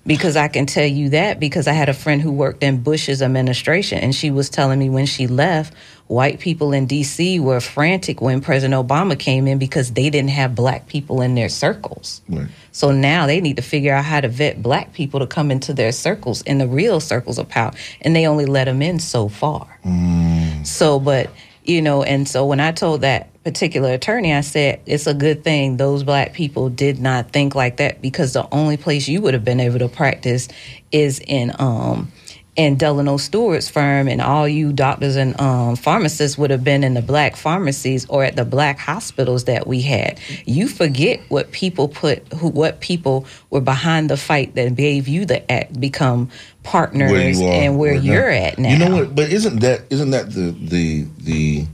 Because 0.07 0.35
I 0.35 0.47
can 0.47 0.67
tell 0.67 0.85
you 0.85 1.09
that 1.09 1.39
because 1.39 1.67
I 1.67 1.73
had 1.73 1.89
a 1.89 1.93
friend 1.93 2.21
who 2.21 2.31
worked 2.31 2.61
in 2.61 2.83
Bush's 2.83 3.23
administration, 3.23 3.97
and 3.99 4.13
she 4.13 4.29
was 4.29 4.49
telling 4.49 4.77
me 4.77 4.89
when 4.89 5.07
she 5.07 5.25
left, 5.25 5.73
white 6.07 6.39
people 6.39 6.73
in 6.73 6.85
D.C. 6.85 7.39
were 7.39 7.59
frantic 7.59 8.21
when 8.21 8.39
President 8.41 8.87
Obama 8.87 9.17
came 9.17 9.47
in 9.47 9.57
because 9.57 9.93
they 9.93 10.11
didn't 10.11 10.29
have 10.29 10.53
black 10.53 10.87
people 10.87 11.21
in 11.21 11.33
their 11.33 11.49
circles. 11.49 12.21
Right. 12.29 12.47
So 12.71 12.91
now 12.91 13.25
they 13.25 13.41
need 13.41 13.55
to 13.55 13.63
figure 13.63 13.93
out 13.95 14.05
how 14.05 14.21
to 14.21 14.27
vet 14.27 14.61
black 14.61 14.93
people 14.93 15.21
to 15.21 15.27
come 15.27 15.49
into 15.49 15.73
their 15.73 15.91
circles, 15.91 16.41
in 16.43 16.59
the 16.59 16.67
real 16.67 16.99
circles 16.99 17.39
of 17.39 17.49
power, 17.49 17.71
and 18.01 18.15
they 18.15 18.27
only 18.27 18.45
let 18.45 18.65
them 18.65 18.81
in 18.81 18.99
so 18.99 19.27
far. 19.27 19.79
Mm. 19.83 20.67
So, 20.67 20.99
but 20.99 21.31
you 21.67 21.81
know, 21.81 22.03
and 22.03 22.27
so 22.27 22.45
when 22.45 22.59
I 22.59 22.71
told 22.71 23.01
that 23.01 23.31
particular 23.43 23.93
attorney, 23.93 24.33
I 24.33 24.41
said 24.41 24.81
it's 24.85 25.07
a 25.07 25.13
good 25.13 25.43
thing 25.43 25.77
those 25.77 26.03
black 26.03 26.33
people 26.33 26.69
did 26.69 26.99
not 26.99 27.31
think 27.31 27.55
like 27.55 27.77
that 27.77 28.01
because 28.01 28.33
the 28.33 28.47
only 28.51 28.77
place 28.77 29.07
you 29.07 29.21
would 29.21 29.33
have 29.33 29.43
been 29.43 29.59
able 29.59 29.79
to 29.79 29.87
practice 29.87 30.47
is 30.91 31.19
in 31.19 31.51
um 31.59 32.11
in 32.55 32.77
Delano 32.77 33.17
Stewart's 33.17 33.69
firm, 33.69 34.07
and 34.07 34.21
all 34.21 34.47
you 34.47 34.71
doctors 34.71 35.15
and 35.15 35.39
um, 35.41 35.75
pharmacists 35.75 36.37
would 36.37 36.51
have 36.51 36.63
been 36.63 36.83
in 36.83 36.93
the 36.93 37.01
black 37.01 37.35
pharmacies 37.35 38.05
or 38.07 38.23
at 38.23 38.35
the 38.35 38.45
black 38.45 38.79
hospitals 38.79 39.45
that 39.45 39.67
we 39.67 39.81
had. 39.81 40.19
You 40.45 40.67
forget 40.67 41.19
what 41.29 41.51
people 41.51 41.89
put, 41.89 42.27
who, 42.33 42.47
what 42.47 42.79
people 42.79 43.25
were 43.49 43.61
behind 43.61 44.09
the 44.09 44.17
fight 44.17 44.55
that 44.55 44.75
gave 44.75 45.07
you 45.07 45.25
the 45.25 45.49
act 45.51 45.79
become 45.79 46.29
partners 46.63 47.11
Where 47.39 47.49
are 47.49 47.53
and 47.53 47.77
where 47.77 47.93
right 47.93 48.03
you're 48.03 48.29
at 48.29 48.57
now. 48.57 48.69
You 48.69 48.77
know 48.79 48.95
what? 48.95 49.15
But 49.15 49.31
isn't 49.31 49.59
that 49.59 49.83
isn't 49.89 50.11
that 50.11 50.31
the 50.31 50.51
the 50.51 51.05
the 51.19 51.65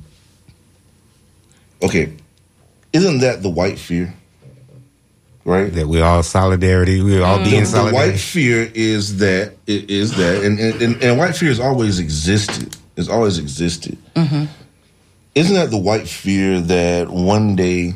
okay? 1.84 2.14
Isn't 2.94 3.20
that 3.20 3.42
the 3.44 3.50
white 3.50 3.80
fear? 3.80 4.14
Right. 5.44 5.74
That 5.74 5.88
we 5.88 6.02
all 6.02 6.22
solidarity. 6.24 7.02
We 7.02 7.20
all 7.22 7.36
mm-hmm. 7.36 7.44
be 7.46 7.50
the, 7.52 7.56
in 7.58 7.64
the 7.64 7.70
solidarity. 7.70 8.12
white 8.12 8.20
fear 8.20 8.72
is 8.76 9.18
that 9.18 9.54
it 9.68 9.90
is 9.90 10.16
that 10.18 10.44
and, 10.44 10.60
and, 10.60 10.82
and, 10.82 11.04
and 11.04 11.18
white 11.18 11.36
fear 11.36 11.50
has 11.50 11.60
always 11.60 12.00
existed 12.00 12.76
it's 12.98 13.10
always 13.10 13.38
existed 13.38 13.98
mm-hmm. 14.16 14.46
isn't 15.36 15.56
that 15.56 15.72
the 15.72 15.78
white 15.78 16.08
fear 16.08 16.60
that 16.62 17.10
one 17.10 17.56
day 17.56 17.94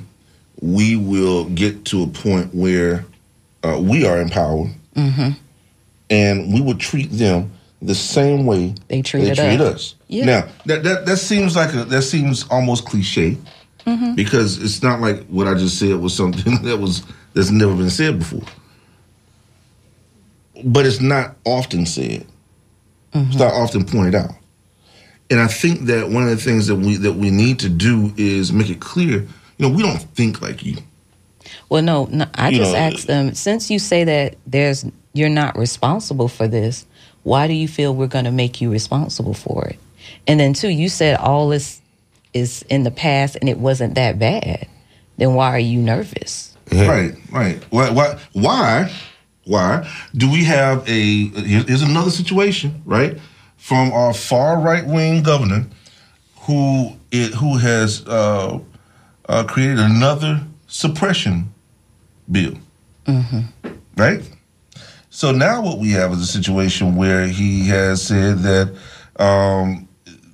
we 0.61 0.95
will 0.95 1.45
get 1.49 1.85
to 1.85 2.03
a 2.03 2.07
point 2.07 2.53
where 2.55 3.05
uh, 3.63 3.79
we 3.81 4.05
are 4.05 4.19
in 4.19 4.29
power 4.29 4.65
mm-hmm. 4.95 5.29
and 6.09 6.53
we 6.53 6.61
will 6.61 6.77
treat 6.77 7.11
them 7.11 7.51
the 7.81 7.95
same 7.95 8.45
way 8.45 8.73
They 8.87 9.01
treated 9.01 9.35
treat 9.35 9.61
us. 9.61 9.75
us 9.75 9.95
Yeah. 10.07 10.25
now 10.25 10.47
that, 10.65 10.83
that 10.83 11.05
that 11.05 11.17
seems 11.17 11.55
like 11.55 11.73
a 11.73 11.83
that 11.85 12.01
seems 12.03 12.47
almost 12.49 12.85
cliche 12.85 13.37
because 14.15 14.57
it's 14.63 14.81
not 14.81 14.99
like 14.99 15.23
what 15.27 15.47
i 15.47 15.53
just 15.53 15.77
said 15.77 15.95
was 15.97 16.15
something 16.15 16.55
that 16.63 16.77
was 16.77 17.03
that's 17.35 17.51
never 17.51 17.75
been 17.75 17.91
said 17.91 18.17
before 18.17 18.41
but 20.63 20.85
it's 20.85 21.01
not 21.01 21.35
often 21.45 21.85
said. 21.85 22.25
It's 23.13 23.13
mm-hmm. 23.13 23.37
not 23.37 23.53
often 23.53 23.85
pointed 23.85 24.15
out. 24.15 24.31
And 25.29 25.39
I 25.39 25.47
think 25.47 25.81
that 25.81 26.09
one 26.09 26.23
of 26.23 26.29
the 26.29 26.37
things 26.37 26.67
that 26.67 26.75
we 26.75 26.97
that 26.97 27.13
we 27.13 27.31
need 27.31 27.59
to 27.59 27.69
do 27.69 28.13
is 28.15 28.53
make 28.53 28.69
it 28.69 28.79
clear, 28.79 29.21
you 29.21 29.27
know, 29.57 29.69
we 29.69 29.81
don't 29.81 29.97
think 29.97 30.41
like 30.41 30.63
you. 30.63 30.77
Well, 31.69 31.81
no, 31.81 32.05
no 32.11 32.27
I 32.35 32.49
You 32.49 32.57
just 32.57 32.73
know, 32.73 32.77
asked 32.77 33.07
them 33.07 33.33
since 33.33 33.71
you 33.71 33.79
say 33.79 34.03
that 34.03 34.35
there's 34.45 34.85
you're 35.13 35.29
not 35.29 35.57
responsible 35.57 36.27
for 36.27 36.47
this. 36.47 36.85
Why 37.23 37.47
do 37.47 37.53
you 37.53 37.67
feel 37.67 37.95
we're 37.95 38.07
going 38.07 38.25
to 38.25 38.31
make 38.31 38.61
you 38.61 38.71
responsible 38.71 39.33
for 39.33 39.65
it? 39.65 39.79
And 40.27 40.39
then 40.39 40.53
too, 40.53 40.69
you 40.69 40.89
said 40.89 41.17
all 41.17 41.49
this 41.49 41.81
is 42.33 42.63
in 42.69 42.83
the 42.83 42.91
past 42.91 43.37
and 43.37 43.49
it 43.49 43.57
wasn't 43.57 43.95
that 43.95 44.19
bad. 44.19 44.67
Then 45.17 45.33
why 45.33 45.49
are 45.49 45.59
you 45.59 45.79
nervous? 45.79 46.54
Right, 46.71 47.13
right. 47.31 47.63
Why 47.69 47.89
why 47.91 48.19
why 48.33 48.91
Why 49.45 49.87
do 50.15 50.29
we 50.31 50.43
have 50.45 50.87
a? 50.89 51.27
Here's 51.27 51.83
another 51.83 52.09
situation, 52.11 52.81
right? 52.85 53.17
From 53.57 53.91
our 53.91 54.13
far 54.13 54.59
right 54.59 54.85
wing 54.85 55.21
governor, 55.23 55.67
who 56.41 56.93
it 57.11 57.33
who 57.35 57.57
has 57.57 58.05
uh, 58.07 58.59
uh, 59.29 59.43
created 59.43 59.79
another 59.79 60.41
suppression 60.67 61.53
bill, 62.31 62.55
right? 63.95 64.21
So 65.11 65.31
now 65.31 65.61
what 65.61 65.77
we 65.77 65.91
have 65.91 66.11
is 66.11 66.19
a 66.21 66.25
situation 66.25 66.95
where 66.95 67.27
he 67.27 67.67
has 67.67 68.01
said 68.01 68.39
that 68.39 68.75
um, 69.17 69.87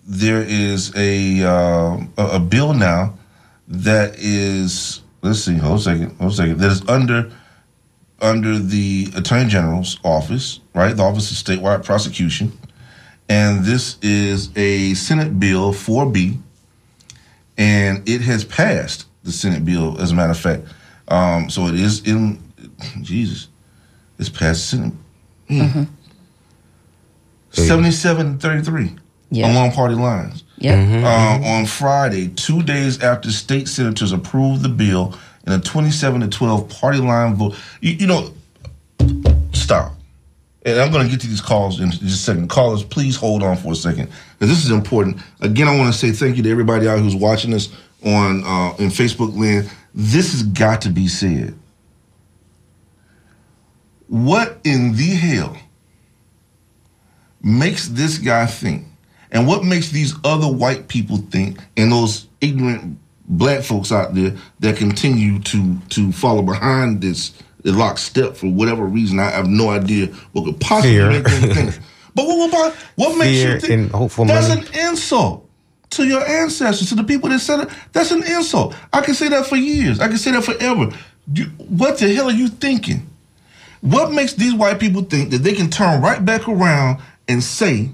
there 0.07 0.41
is 0.41 0.91
a, 0.95 1.43
uh, 1.43 1.97
a 2.17 2.39
bill 2.39 2.73
now 2.73 3.13
that 3.67 4.15
is 4.17 5.00
let's 5.21 5.39
see, 5.39 5.57
hold 5.57 5.79
a 5.79 5.81
second, 5.81 6.17
hold 6.17 6.31
a 6.31 6.35
second, 6.35 6.57
that 6.59 6.71
is 6.71 6.87
under 6.87 7.31
under 8.21 8.59
the 8.59 9.09
Attorney 9.15 9.49
General's 9.49 9.99
office, 10.03 10.59
right? 10.75 10.95
The 10.95 11.03
Office 11.03 11.31
of 11.31 11.37
Statewide 11.37 11.83
Prosecution. 11.83 12.57
And 13.27 13.63
this 13.63 13.97
is 14.01 14.55
a 14.55 14.93
Senate 14.93 15.39
Bill 15.39 15.73
4B, 15.73 16.39
and 17.57 18.07
it 18.07 18.21
has 18.21 18.43
passed 18.43 19.07
the 19.23 19.31
Senate 19.31 19.63
bill, 19.63 19.99
as 19.99 20.11
a 20.11 20.15
matter 20.15 20.31
of 20.31 20.39
fact. 20.39 20.63
Um, 21.07 21.49
so 21.49 21.67
it 21.67 21.75
is 21.75 22.05
in, 22.05 22.41
Jesus, 23.01 23.47
it's 24.19 24.29
passed 24.29 24.71
the 24.71 24.77
Senate. 24.77 24.93
Hmm. 25.47 25.83
7733 27.51 29.00
Yeah. 29.31 29.51
along 29.53 29.71
party 29.71 29.95
lines 29.95 30.43
Yep. 30.57 30.77
um, 31.05 31.43
on 31.43 31.65
Friday, 31.65 32.27
two 32.27 32.61
days 32.61 33.01
after 33.01 33.31
state 33.31 33.67
senators 33.67 34.11
approved 34.11 34.61
the 34.61 34.69
bill 34.69 35.17
in 35.47 35.53
a 35.53 35.59
27 35.59 36.21
to 36.21 36.27
12 36.27 36.69
party 36.69 36.99
line 36.99 37.33
vote. 37.35 37.55
You, 37.79 37.93
you 37.93 38.07
know, 38.07 38.31
stop. 39.53 39.93
And 40.63 40.79
I'm 40.79 40.91
going 40.91 41.03
to 41.05 41.09
get 41.09 41.19
to 41.21 41.27
these 41.27 41.41
calls 41.41 41.79
in 41.79 41.89
just 41.89 42.03
a 42.03 42.09
second. 42.09 42.49
Callers, 42.49 42.83
please 42.83 43.15
hold 43.15 43.41
on 43.41 43.57
for 43.57 43.71
a 43.71 43.75
second 43.75 44.09
because 44.33 44.49
this 44.55 44.63
is 44.63 44.69
important. 44.69 45.17
Again, 45.39 45.67
I 45.67 45.75
want 45.75 45.91
to 45.91 45.97
say 45.97 46.11
thank 46.11 46.37
you 46.37 46.43
to 46.43 46.51
everybody 46.51 46.87
out 46.87 46.99
who's 46.99 47.15
watching 47.15 47.53
us 47.55 47.69
on 48.05 48.43
uh, 48.43 48.75
in 48.77 48.89
Facebook 48.89 49.35
land. 49.35 49.71
This 49.95 50.33
has 50.33 50.43
got 50.43 50.81
to 50.81 50.89
be 50.89 51.07
said. 51.07 51.55
What 54.07 54.59
in 54.63 54.95
the 54.95 55.07
hell 55.07 55.57
makes 57.41 57.87
this 57.87 58.17
guy 58.19 58.45
think, 58.45 58.85
and 59.31 59.47
what 59.47 59.63
makes 59.63 59.89
these 59.89 60.13
other 60.23 60.47
white 60.47 60.87
people 60.87 61.17
think, 61.17 61.59
and 61.77 61.91
those 61.91 62.27
ignorant 62.41 62.97
black 63.27 63.63
folks 63.63 63.91
out 63.91 64.13
there 64.13 64.35
that 64.59 64.75
continue 64.77 65.39
to 65.39 65.77
to 65.89 66.11
follow 66.11 66.41
behind 66.41 67.01
this 67.01 67.31
lockstep 67.63 68.35
for 68.35 68.47
whatever 68.47 68.85
reason? 68.85 69.19
I 69.19 69.29
have 69.31 69.47
no 69.47 69.69
idea 69.69 70.07
what 70.33 70.45
could 70.45 70.59
possibly 70.59 70.97
Fear. 70.97 71.09
make 71.11 71.23
them 71.23 71.49
think. 71.51 71.79
But 72.13 72.25
what 72.25 72.49
about 72.49 72.73
what 72.95 73.17
makes 73.17 73.41
Fear 73.41 73.53
you 73.53 73.59
think 73.61 73.91
that's 73.93 74.17
money. 74.49 74.67
an 74.67 74.89
insult 74.89 75.49
to 75.91 76.05
your 76.05 76.27
ancestors, 76.27 76.89
to 76.89 76.95
the 76.95 77.05
people 77.05 77.29
that 77.29 77.39
said 77.39 77.61
it? 77.61 77.69
That's 77.93 78.11
an 78.11 78.23
insult. 78.23 78.75
I 78.91 78.99
can 78.99 79.13
say 79.13 79.29
that 79.29 79.45
for 79.47 79.55
years. 79.55 80.01
I 80.01 80.09
can 80.09 80.17
say 80.17 80.31
that 80.31 80.43
forever. 80.43 80.89
You, 81.33 81.45
what 81.57 81.99
the 81.99 82.13
hell 82.13 82.27
are 82.27 82.33
you 82.33 82.49
thinking? 82.49 83.07
What 83.79 84.11
makes 84.11 84.33
these 84.33 84.53
white 84.53 84.79
people 84.79 85.03
think 85.03 85.31
that 85.31 85.37
they 85.39 85.53
can 85.53 85.69
turn 85.69 86.01
right 86.01 86.23
back 86.23 86.49
around 86.49 87.01
and 87.29 87.41
say, 87.41 87.91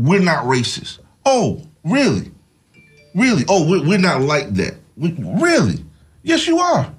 we're 0.00 0.20
not 0.20 0.44
racist? 0.44 0.98
Oh, 1.24 1.62
really? 1.84 2.30
Really? 3.14 3.44
Oh, 3.48 3.68
we're, 3.68 3.86
we're 3.86 3.98
not 3.98 4.22
like 4.22 4.54
that. 4.54 4.76
We, 4.96 5.14
really? 5.18 5.84
Yes, 6.22 6.46
you 6.46 6.58
are. 6.58 6.92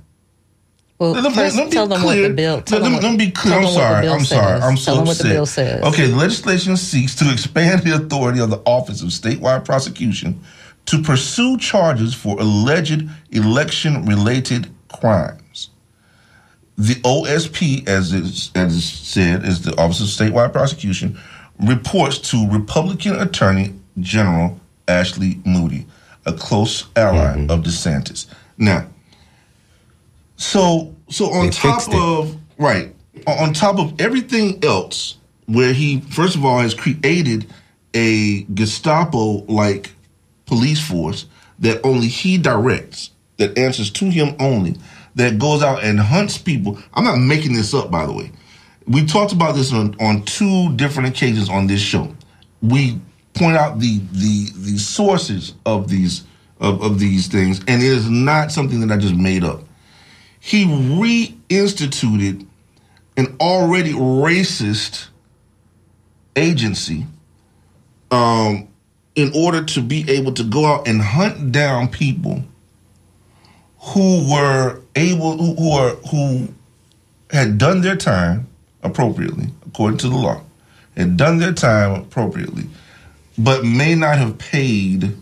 Well, 1.00 1.14
Let 1.14 1.34
first, 1.34 1.56
let 1.56 1.64
me 1.64 1.70
be 1.72 1.74
tell 1.74 1.88
them 1.88 2.00
clear. 2.02 2.22
what 2.22 2.28
the 2.28 2.34
bill. 2.36 2.62
Tell 2.62 2.80
Let 2.80 2.92
them 2.92 3.02
let 3.02 3.12
me 3.12 3.26
be 3.26 3.32
clear. 3.32 3.56
I'm 3.56 3.64
them 3.64 3.74
what 3.74 3.80
the 3.80 3.80
sorry. 3.80 4.08
I'm 4.08 4.26
sorry. 4.26 4.62
I'm 4.62 4.78
so 4.78 4.86
tell 4.86 4.94
so 4.94 4.96
them 4.98 5.08
what 5.08 5.18
the 5.18 5.24
bill 5.24 5.46
says. 5.48 5.84
Okay, 5.84 6.06
the 6.06 6.16
legislation 6.16 6.78
seeks 6.78 7.16
to 7.16 7.32
expand 7.32 7.82
the 7.82 7.96
authority 7.96 8.40
of 8.40 8.52
the 8.52 8.62
Office 8.68 9.02
of 9.02 9.10
Statewide 9.10 9.66
Prosecution 9.66 10.40
to 10.86 11.02
pursue 11.02 11.58
charges 11.58 12.14
for 12.14 12.40
alleged 12.40 13.10
election-related 13.32 14.70
crimes. 14.90 15.70
The 16.78 16.96
OSP, 16.96 17.88
as 17.88 18.14
is, 18.14 18.52
as 18.54 18.76
is 18.76 18.88
said, 18.88 19.44
is 19.44 19.64
the 19.64 19.76
Office 19.80 20.02
of 20.02 20.08
Statewide 20.08 20.52
Prosecution, 20.52 21.20
reports 21.62 22.18
to 22.32 22.50
Republican 22.50 23.16
Attorney 23.20 23.74
General 24.00 24.60
Ashley 24.88 25.40
Moody, 25.46 25.86
a 26.26 26.34
close 26.34 26.88
ally 26.96 27.36
mm-hmm. 27.36 27.52
of 27.52 27.62
DeSantis. 27.62 28.28
Now, 28.58 28.88
so 30.36 30.96
so 31.10 31.32
on 31.32 31.48
They 31.48 31.52
top 31.52 31.94
of 31.94 32.36
right 32.58 32.94
on 33.28 33.38
on 33.40 33.54
top 33.54 33.80
of 33.80 34.00
everything 34.00 34.64
else, 34.64 35.18
where 35.46 35.74
he 35.74 36.02
first 36.02 36.36
of 36.36 36.44
all 36.46 36.60
has 36.60 36.74
created 36.74 37.48
a 37.94 38.44
Gestapo 38.54 39.44
like 39.46 39.92
police 40.46 40.86
force 40.86 41.26
that 41.60 41.80
only 41.84 42.08
he 42.08 42.38
directs, 42.38 43.12
that 43.38 43.58
answers 43.58 43.92
to 43.92 44.06
him 44.06 44.36
only, 44.40 44.76
that 45.16 45.38
goes 45.38 45.62
out 45.62 45.84
and 45.84 46.00
hunts 46.00 46.38
people. 46.38 46.80
I'm 46.94 47.04
not 47.04 47.18
making 47.18 47.54
this 47.54 47.74
up, 47.74 47.92
by 47.92 48.06
the 48.06 48.14
way. 48.14 48.32
We 48.88 49.06
talked 49.06 49.32
about 49.32 49.56
this 49.56 49.72
on, 49.72 49.96
on 50.00 50.24
two 50.24 50.76
different 50.76 51.10
occasions 51.10 51.50
on 51.50 51.68
this 51.68 51.82
show. 51.82 52.16
We 52.62 53.00
point 53.34 53.58
out 53.58 53.80
the 53.80 54.00
the 54.12 54.52
the 54.56 54.78
sources 54.78 55.54
of 55.66 55.90
these 55.90 56.24
of, 56.60 56.82
of 56.82 57.00
these 57.00 57.28
things, 57.28 57.60
and 57.68 57.82
it 57.82 57.88
is 57.88 58.10
not 58.10 58.52
something 58.52 58.80
that 58.82 58.92
I 58.92 58.98
just 58.98 59.16
made 59.16 59.44
up. 59.44 59.62
He 60.40 60.66
reinstituted 60.66 62.46
an 63.18 63.36
already 63.40 63.94
racist 63.94 65.08
agency 66.36 67.06
um, 68.10 68.68
in 69.16 69.32
order 69.36 69.64
to 69.64 69.82
be 69.82 70.10
able 70.10 70.34
to 70.34 70.44
go 70.44 70.66
out 70.66 70.88
and 70.88 71.02
hunt 71.02 71.52
down 71.52 71.88
people 71.88 72.44
who 73.80 74.32
were 74.32 74.82
able 74.96 75.38
who, 75.38 75.56
who 75.56 75.72
are 75.72 75.90
who 76.10 76.48
had 77.32 77.58
done 77.58 77.82
their 77.82 77.96
time 77.96 78.48
appropriately 78.84 79.48
according 79.68 79.98
to 79.98 80.10
the 80.10 80.16
law 80.16 80.42
and 80.96 81.18
done 81.18 81.38
their 81.38 81.54
time 81.54 82.02
appropriately 82.02 82.66
but 83.38 83.64
may 83.64 83.96
not 83.96 84.18
have 84.18 84.38
paid 84.38 85.16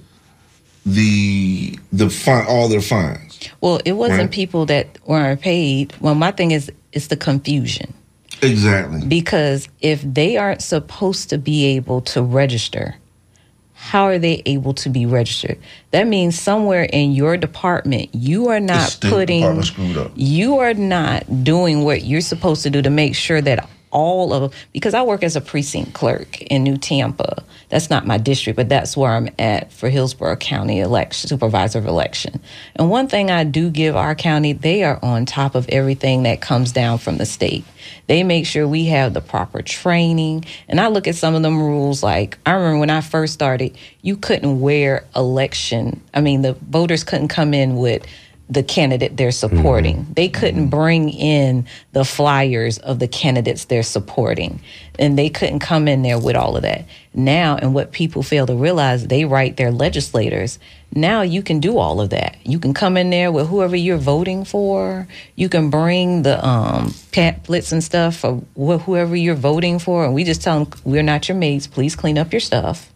the 0.85 1.77
the 1.91 2.09
fine 2.09 2.45
all 2.47 2.67
their 2.67 2.81
fines 2.81 3.39
Well, 3.61 3.79
it 3.85 3.93
wasn't 3.93 4.19
Right. 4.21 4.31
people 4.31 4.65
that 4.67 4.97
weren't 5.05 5.41
paid. 5.41 5.93
Well, 6.01 6.15
my 6.15 6.31
thing 6.31 6.51
is, 6.51 6.71
it's 6.93 7.07
the 7.07 7.15
confusion. 7.17 7.93
exactly 8.41 9.01
Because 9.07 9.67
if 9.81 10.01
they 10.01 10.37
aren't 10.37 10.61
supposed 10.61 11.29
to 11.29 11.37
be 11.37 11.65
able 11.77 12.01
to 12.13 12.21
register, 12.21 12.95
how 13.89 14.03
are 14.03 14.19
they 14.19 14.43
able 14.45 14.75
to 14.75 14.87
be 14.87 15.07
registered? 15.07 15.57
That 15.89 16.05
means 16.05 16.39
somewhere 16.39 16.83
in 16.83 17.11
your 17.13 17.37
department, 17.37 18.13
you 18.13 18.49
are 18.49 18.59
not 18.59 18.99
putting, 19.01 19.39
Department 19.39 19.65
screwed 19.65 19.97
up. 19.97 20.11
you 20.13 20.59
are 20.59 20.75
not 20.75 21.43
doing 21.43 21.83
what 21.83 22.03
you're 22.03 22.21
supposed 22.21 22.61
to 22.63 22.69
do 22.69 22.83
to 22.83 22.89
make 22.91 23.15
sure 23.15 23.41
that 23.41 23.67
all 23.91 24.33
of 24.33 24.53
because 24.73 24.93
I 24.93 25.01
work 25.01 25.23
as 25.23 25.35
a 25.35 25.41
precinct 25.41 25.93
clerk 25.93 26.41
in 26.43 26.63
New 26.63 26.77
Tampa. 26.77 27.43
That's 27.69 27.89
not 27.89 28.07
my 28.07 28.17
district, 28.17 28.57
but 28.57 28.69
that's 28.69 28.97
where 28.97 29.11
I'm 29.11 29.29
at 29.37 29.71
for 29.71 29.89
Hillsborough 29.89 30.37
County 30.37 30.79
election 30.79 31.29
supervisor 31.29 31.79
of 31.79 31.85
election. 31.85 32.39
And 32.75 32.89
one 32.89 33.07
thing 33.07 33.29
I 33.29 33.43
do 33.43 33.69
give 33.69 33.95
our 33.95 34.15
county, 34.15 34.53
they 34.53 34.83
are 34.83 34.99
on 35.03 35.25
top 35.25 35.55
of 35.55 35.69
everything 35.69 36.23
that 36.23 36.41
comes 36.41 36.71
down 36.71 36.97
from 36.97 37.17
the 37.17 37.25
state. 37.25 37.63
They 38.07 38.23
make 38.23 38.45
sure 38.45 38.67
we 38.67 38.85
have 38.85 39.13
the 39.13 39.21
proper 39.21 39.61
training. 39.61 40.45
And 40.67 40.79
I 40.79 40.87
look 40.87 41.07
at 41.07 41.15
some 41.15 41.35
of 41.35 41.43
them 41.43 41.61
rules 41.61 42.01
like 42.01 42.37
I 42.45 42.53
remember 42.53 42.79
when 42.79 42.89
I 42.89 43.01
first 43.01 43.33
started, 43.33 43.77
you 44.01 44.17
couldn't 44.17 44.59
wear 44.59 45.05
election. 45.15 46.01
I 46.13 46.21
mean, 46.21 46.41
the 46.41 46.53
voters 46.53 47.03
couldn't 47.03 47.27
come 47.27 47.53
in 47.53 47.75
with 47.75 48.05
the 48.49 48.63
candidate 48.63 49.15
they're 49.15 49.31
supporting. 49.31 50.07
They 50.15 50.27
couldn't 50.27 50.69
bring 50.69 51.09
in 51.09 51.67
the 51.91 52.03
flyers 52.03 52.79
of 52.79 52.97
the 52.97 53.07
candidates 53.07 53.65
they're 53.65 53.83
supporting. 53.83 54.61
And 54.97 55.17
they 55.17 55.29
couldn't 55.29 55.59
come 55.59 55.87
in 55.87 56.01
there 56.01 56.17
with 56.17 56.35
all 56.35 56.57
of 56.57 56.63
that. 56.63 56.85
Now, 57.13 57.57
and 57.57 57.75
what 57.75 57.91
people 57.91 58.23
fail 58.23 58.47
to 58.47 58.55
realize, 58.55 59.05
they 59.05 59.25
write 59.25 59.57
their 59.57 59.71
legislators. 59.71 60.57
Now 60.95 61.21
you 61.21 61.43
can 61.43 61.59
do 61.59 61.77
all 61.77 62.01
of 62.01 62.09
that. 62.09 62.37
You 62.43 62.57
can 62.57 62.73
come 62.73 62.97
in 62.97 63.11
there 63.11 63.31
with 63.31 63.47
whoever 63.47 63.75
you're 63.75 63.97
voting 63.97 64.45
for. 64.45 65.07
You 65.35 65.47
can 65.47 65.69
bring 65.69 66.23
the 66.23 66.43
um, 66.43 66.95
pamphlets 67.11 67.71
and 67.71 67.83
stuff 67.83 68.17
for 68.17 68.41
wh- 68.57 68.81
whoever 68.83 69.15
you're 69.15 69.35
voting 69.35 69.77
for. 69.77 70.05
And 70.05 70.15
we 70.15 70.23
just 70.23 70.41
tell 70.41 70.65
them, 70.65 70.79
we're 70.83 71.03
not 71.03 71.29
your 71.29 71.37
mates. 71.37 71.67
Please 71.67 71.95
clean 71.95 72.17
up 72.17 72.33
your 72.33 72.39
stuff 72.39 72.91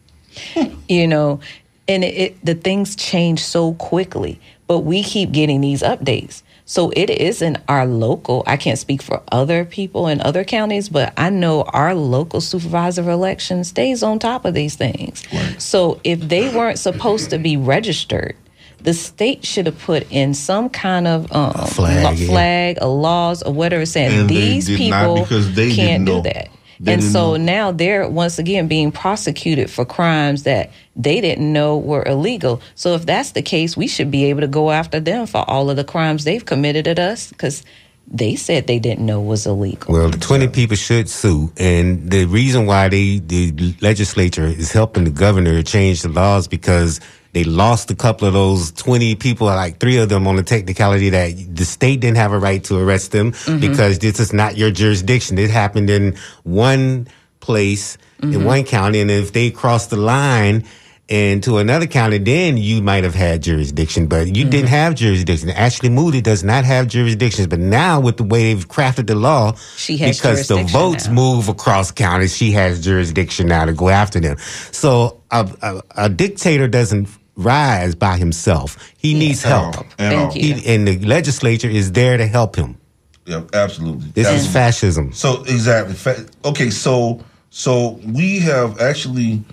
you 0.89 1.07
know 1.07 1.39
and 1.87 2.03
it, 2.03 2.15
it 2.15 2.45
the 2.45 2.55
things 2.55 2.95
change 2.95 3.43
so 3.43 3.73
quickly 3.75 4.39
but 4.67 4.79
we 4.79 5.03
keep 5.03 5.31
getting 5.31 5.61
these 5.61 5.81
updates 5.81 6.41
so 6.65 6.91
it 6.95 7.09
isn't 7.09 7.57
our 7.67 7.85
local 7.85 8.43
i 8.47 8.55
can't 8.55 8.79
speak 8.79 9.01
for 9.01 9.21
other 9.31 9.65
people 9.65 10.07
in 10.07 10.21
other 10.21 10.43
counties 10.43 10.89
but 10.89 11.13
i 11.17 11.29
know 11.29 11.63
our 11.63 11.93
local 11.93 12.39
supervisor 12.41 13.01
of 13.01 13.07
election 13.07 13.63
stays 13.63 14.01
on 14.03 14.19
top 14.19 14.45
of 14.45 14.53
these 14.53 14.75
things 14.75 15.23
so 15.57 15.99
if 16.03 16.19
they 16.19 16.53
weren't 16.55 16.79
supposed 16.79 17.29
to 17.29 17.37
be 17.37 17.57
registered 17.57 18.35
the 18.83 18.93
state 18.93 19.45
should 19.45 19.65
have 19.65 19.79
put 19.79 20.05
in 20.11 20.33
some 20.33 20.69
kind 20.69 21.07
of 21.07 21.31
um, 21.31 21.53
flag, 21.67 22.03
lo- 22.03 22.11
yeah. 22.11 22.27
flag, 22.27 22.77
or 22.81 22.89
laws, 22.89 23.41
or 23.41 23.53
whatever, 23.53 23.85
saying 23.85 24.21
And 24.21 24.29
these 24.29 24.67
people 24.67 25.21
because 25.21 25.55
they 25.55 25.73
can't 25.73 26.05
didn't 26.05 26.23
do 26.23 26.29
that. 26.29 26.49
They 26.83 26.95
and 26.95 27.03
so 27.03 27.31
know. 27.31 27.37
now 27.37 27.71
they're 27.71 28.09
once 28.09 28.39
again 28.39 28.67
being 28.67 28.91
prosecuted 28.91 29.71
for 29.71 29.85
crimes 29.85 30.43
that 30.43 30.69
they 30.97 31.21
didn't 31.21 31.51
know 31.51 31.77
were 31.77 32.03
illegal. 32.05 32.61
So 32.75 32.93
if 32.95 33.05
that's 33.05 33.31
the 33.31 33.41
case, 33.41 33.77
we 33.77 33.87
should 33.87 34.11
be 34.11 34.25
able 34.25 34.41
to 34.41 34.47
go 34.47 34.69
after 34.69 34.99
them 34.99 35.25
for 35.25 35.49
all 35.49 35.69
of 35.69 35.77
the 35.77 35.85
crimes 35.85 36.25
they've 36.25 36.43
committed 36.43 36.89
at 36.89 36.99
us 36.99 37.29
because 37.29 37.63
they 38.07 38.35
said 38.35 38.67
they 38.67 38.79
didn't 38.79 39.05
know 39.05 39.21
was 39.21 39.45
illegal. 39.45 39.93
Well, 39.93 40.09
the 40.09 40.17
20 40.17 40.49
people 40.49 40.75
should 40.75 41.09
sue. 41.09 41.53
And 41.55 42.11
the 42.11 42.25
reason 42.25 42.65
why 42.65 42.89
they, 42.89 43.19
the 43.19 43.73
legislature 43.79 44.45
is 44.45 44.73
helping 44.73 45.05
the 45.05 45.09
governor 45.09 45.63
change 45.63 46.01
the 46.01 46.09
laws 46.09 46.49
because 46.49 46.99
they 47.33 47.43
lost 47.43 47.89
a 47.89 47.95
couple 47.95 48.27
of 48.27 48.33
those 48.33 48.71
20 48.71 49.15
people, 49.15 49.47
like 49.47 49.79
three 49.79 49.97
of 49.97 50.07
them 50.07 50.27
on 50.27 50.35
the 50.35 50.43
technicality 50.43 51.09
that 51.09 51.33
the 51.55 51.65
state 51.65 51.99
didn't 51.99 52.17
have 52.17 52.31
a 52.31 52.37
right 52.37 52.63
to 52.65 52.77
arrest 52.77 53.11
them 53.11 53.31
mm-hmm. 53.31 53.59
because 53.59 53.99
this 53.99 54.19
is 54.19 54.31
not 54.31 54.55
your 54.55 54.71
jurisdiction. 54.71 55.37
It 55.39 55.49
happened 55.49 55.89
in 55.89 56.15
one 56.43 57.07
place, 57.39 57.97
in 58.21 58.31
mm-hmm. 58.31 58.45
one 58.45 58.63
county. 58.63 59.01
And 59.01 59.09
if 59.09 59.33
they 59.33 59.49
crossed 59.49 59.89
the 59.89 59.97
line, 59.97 60.63
and 61.09 61.43
to 61.43 61.57
another 61.57 61.85
county, 61.85 62.17
then 62.17 62.55
you 62.55 62.81
might 62.81 63.03
have 63.03 63.13
had 63.13 63.43
jurisdiction, 63.43 64.07
but 64.07 64.27
you 64.27 64.45
didn't 64.45 64.67
mm-hmm. 64.67 64.67
have 64.67 64.95
jurisdiction. 64.95 65.49
Ashley 65.49 65.89
Moody 65.89 66.21
does 66.21 66.45
not 66.45 66.63
have 66.63 66.87
jurisdictions, 66.87 67.47
but 67.47 67.59
now 67.59 67.99
with 67.99 68.17
the 68.17 68.23
way 68.23 68.53
they've 68.53 68.67
crafted 68.67 69.07
the 69.07 69.15
law, 69.15 69.53
She 69.75 69.97
has 69.97 70.17
because 70.17 70.47
the 70.47 70.63
votes 70.63 71.07
now. 71.07 71.13
move 71.13 71.49
across 71.49 71.91
counties, 71.91 72.37
she 72.37 72.51
has 72.51 72.83
jurisdiction 72.83 73.47
now 73.47 73.65
to 73.65 73.73
go 73.73 73.89
after 73.89 74.21
them. 74.21 74.37
So 74.71 75.21
a, 75.29 75.49
a, 75.61 75.81
a 76.05 76.09
dictator 76.09 76.69
doesn't 76.69 77.09
rise 77.35 77.95
by 77.95 78.17
himself; 78.17 78.77
he 78.97 79.13
needs 79.13 79.43
help. 79.43 79.75
At 79.77 79.85
Thank 79.97 80.31
all. 80.31 80.37
you. 80.37 80.55
He, 80.55 80.75
and 80.75 80.87
the 80.87 80.99
legislature 80.99 81.69
is 81.69 81.91
there 81.91 82.17
to 82.17 82.27
help 82.27 82.55
him. 82.55 82.77
Yeah, 83.25 83.43
absolutely. 83.53 84.09
This 84.09 84.27
is 84.29 84.51
fascism. 84.51 85.13
So 85.13 85.41
exactly. 85.43 85.93
Fa- 85.95 86.25
Okay, 86.43 86.69
so 86.69 87.23
so 87.49 87.99
we 88.05 88.39
have 88.39 88.79
actually 88.81 89.43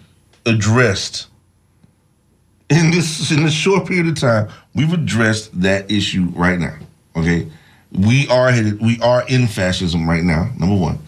addressed 0.47 1.29
in 2.71 2.91
this 2.91 3.31
in 3.31 3.45
this 3.45 3.53
short 3.53 3.87
period 3.87 4.07
of 4.09 4.15
time, 4.17 4.49
we've 4.75 4.93
addressed 4.93 5.61
that 5.61 5.91
issue 5.91 6.29
right 6.35 6.59
now. 6.59 6.77
Okay, 7.17 7.49
we 7.93 8.29
are 8.29 8.51
headed. 8.51 8.81
We 8.81 9.01
are 9.01 9.25
in 9.29 9.47
fascism 9.49 10.09
right 10.09 10.23
now. 10.23 10.51
Number 10.59 10.77
one, 10.77 10.99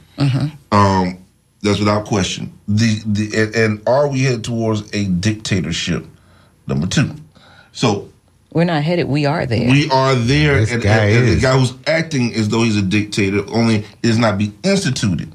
um, 0.72 1.18
that's 1.62 1.78
without 1.78 2.04
question. 2.04 2.52
The 2.66 3.00
the 3.06 3.30
and, 3.42 3.54
and 3.54 3.88
are 3.88 4.08
we 4.08 4.22
headed 4.22 4.44
towards 4.44 4.92
a 4.92 5.04
dictatorship? 5.06 6.04
Number 6.72 6.86
two. 6.86 7.14
So 7.72 8.08
We're 8.54 8.64
not 8.64 8.82
headed. 8.82 9.06
We 9.06 9.26
are 9.26 9.44
there. 9.44 9.70
we 9.70 9.90
are 9.90 10.14
there, 10.14 10.60
This 10.60 10.72
and, 10.72 10.82
guy 10.82 11.04
and- 11.08 11.28
and 11.28 11.36
the 11.36 11.40
guy 11.40 11.58
who's 11.58 11.74
acting 11.86 12.34
as 12.34 12.48
though 12.48 12.62
he's 12.62 12.78
a 12.78 12.82
dictator 12.82 13.44
only 13.50 13.84
it 14.02 14.06
has 14.06 14.16
not 14.18 14.38
been 14.38 14.56
instituted. 14.62 15.30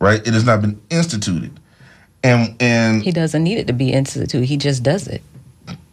Right? 0.00 0.20
It 0.26 0.34
has 0.34 0.44
not 0.44 0.60
been 0.60 0.80
instituted, 0.90 1.52
and 2.24 2.56
and 2.60 3.00
he 3.02 3.12
doesn't 3.12 3.42
need 3.44 3.58
it 3.58 3.68
to 3.68 3.72
be 3.72 3.92
instituted. 3.92 4.44
He 4.44 4.56
just 4.56 4.82
does 4.82 5.06
it. 5.06 5.22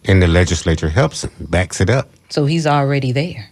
And 0.06 0.22
the 0.24 0.28
legislature 0.28 0.90
helps 0.90 1.24
him, 1.24 1.32
backs 1.40 1.80
it 1.80 1.90
up. 1.90 2.10
So 2.30 2.46
he's 2.46 2.66
already 2.66 3.12
there. 3.12 3.52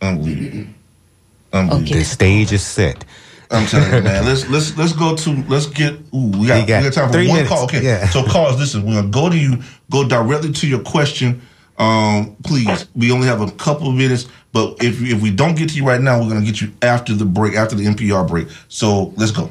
unbelievable. 0.00 0.72
Unbelievable. 1.52 1.84
Okay. 1.92 1.98
The 1.98 2.04
stage 2.04 2.52
is 2.52 2.62
set. 2.62 3.04
I'm 3.54 3.66
telling 3.66 3.94
you, 3.94 4.02
man. 4.02 4.24
Let's 4.26 4.48
let's 4.48 4.76
let's 4.76 4.92
go 4.92 5.14
to 5.16 5.30
let's 5.48 5.66
get. 5.66 5.94
Ooh, 6.14 6.30
we 6.38 6.46
got, 6.48 6.60
We 6.60 6.66
got 6.66 6.82
we 6.82 6.90
got 6.90 6.92
time 6.92 7.10
for 7.12 7.18
one 7.18 7.26
minutes. 7.26 7.48
call. 7.48 7.64
Okay, 7.64 7.82
Yeah. 7.82 8.08
so 8.08 8.24
calls. 8.24 8.58
Listen, 8.58 8.84
we're 8.84 8.94
gonna 8.94 9.08
go 9.08 9.28
to 9.30 9.36
you. 9.36 9.62
Go 9.90 10.06
directly 10.06 10.52
to 10.52 10.66
your 10.66 10.80
question. 10.80 11.40
Um, 11.78 12.36
please. 12.44 12.86
We 12.94 13.10
only 13.10 13.26
have 13.26 13.40
a 13.40 13.50
couple 13.52 13.88
of 13.88 13.94
minutes, 13.94 14.26
but 14.52 14.76
if 14.82 15.00
if 15.02 15.20
we 15.22 15.30
don't 15.30 15.56
get 15.56 15.70
to 15.70 15.76
you 15.76 15.86
right 15.86 16.00
now, 16.00 16.20
we're 16.20 16.28
gonna 16.28 16.44
get 16.44 16.60
you 16.60 16.72
after 16.82 17.14
the 17.14 17.24
break, 17.24 17.54
after 17.54 17.74
the 17.76 17.84
NPR 17.86 18.26
break. 18.28 18.48
So 18.68 19.12
let's 19.16 19.32
go. 19.32 19.48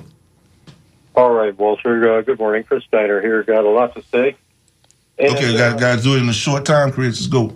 All 1.15 1.31
right, 1.31 1.55
Walter. 1.57 2.17
Uh, 2.17 2.21
good 2.21 2.39
morning. 2.39 2.63
Chris 2.63 2.83
Steiner 2.85 3.21
here. 3.21 3.43
Got 3.43 3.65
a 3.65 3.69
lot 3.69 3.93
to 3.95 4.03
say. 4.11 4.35
And, 5.19 5.29
Okay, 5.35 5.53
uh, 5.53 5.57
guys, 5.73 5.79
guys, 5.79 6.03
do 6.03 6.15
it 6.15 6.21
in 6.23 6.29
a 6.29 6.33
short 6.33 6.65
time, 6.65 6.91
Chris. 6.91 7.19
Let's 7.19 7.27
go. 7.27 7.55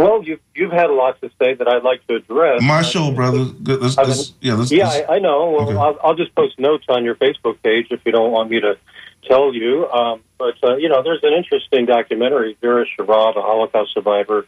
Well, 0.00 0.24
you've, 0.24 0.40
you've 0.54 0.72
had 0.72 0.88
a 0.88 0.94
lot 0.94 1.20
to 1.20 1.28
say 1.38 1.52
that 1.52 1.68
I'd 1.68 1.82
like 1.82 2.06
to 2.06 2.14
address. 2.16 2.62
My 2.62 2.80
show, 2.80 3.10
brother. 3.12 3.40
Let's, 3.62 3.98
I 3.98 4.04
let's, 4.04 4.32
yeah, 4.40 4.54
let's. 4.54 4.72
Yeah, 4.72 4.88
I, 4.88 5.16
I 5.16 5.18
know. 5.18 5.50
Well, 5.50 5.68
Okay. 5.68 5.76
I'll, 5.76 5.98
I'll 6.02 6.14
just 6.14 6.34
post 6.34 6.58
notes 6.58 6.86
on 6.88 7.04
your 7.04 7.16
Facebook 7.16 7.60
page 7.62 7.88
if 7.90 8.00
you 8.06 8.12
don't 8.12 8.32
want 8.32 8.48
me 8.48 8.60
to 8.60 8.78
tell 9.28 9.52
you. 9.54 9.86
Um, 9.90 10.22
but, 10.38 10.54
uh, 10.64 10.76
you 10.76 10.88
know, 10.88 11.02
there's 11.02 11.22
an 11.22 11.34
interesting 11.34 11.84
documentary. 11.84 12.56
Vera 12.62 12.86
Sharav, 12.86 13.36
a 13.36 13.42
Holocaust 13.42 13.92
survivor, 13.92 14.46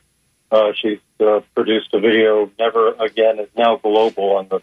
uh, 0.51 0.73
she's 0.75 1.01
uh, 1.21 1.41
produced 1.55 1.93
a 1.93 2.01
video, 2.01 2.51
Never 2.59 2.95
Again 2.95 3.39
is 3.39 3.49
now 3.55 3.77
global 3.77 4.37
on 4.37 4.49
the 4.49 4.61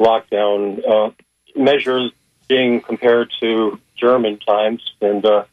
lockdown 0.00 0.82
uh, 0.84 1.10
measures 1.54 2.10
being 2.48 2.80
compared 2.80 3.32
to 3.38 3.78
German 3.94 4.40
times. 4.40 4.82
And, 5.00 5.24
uh, 5.24 5.44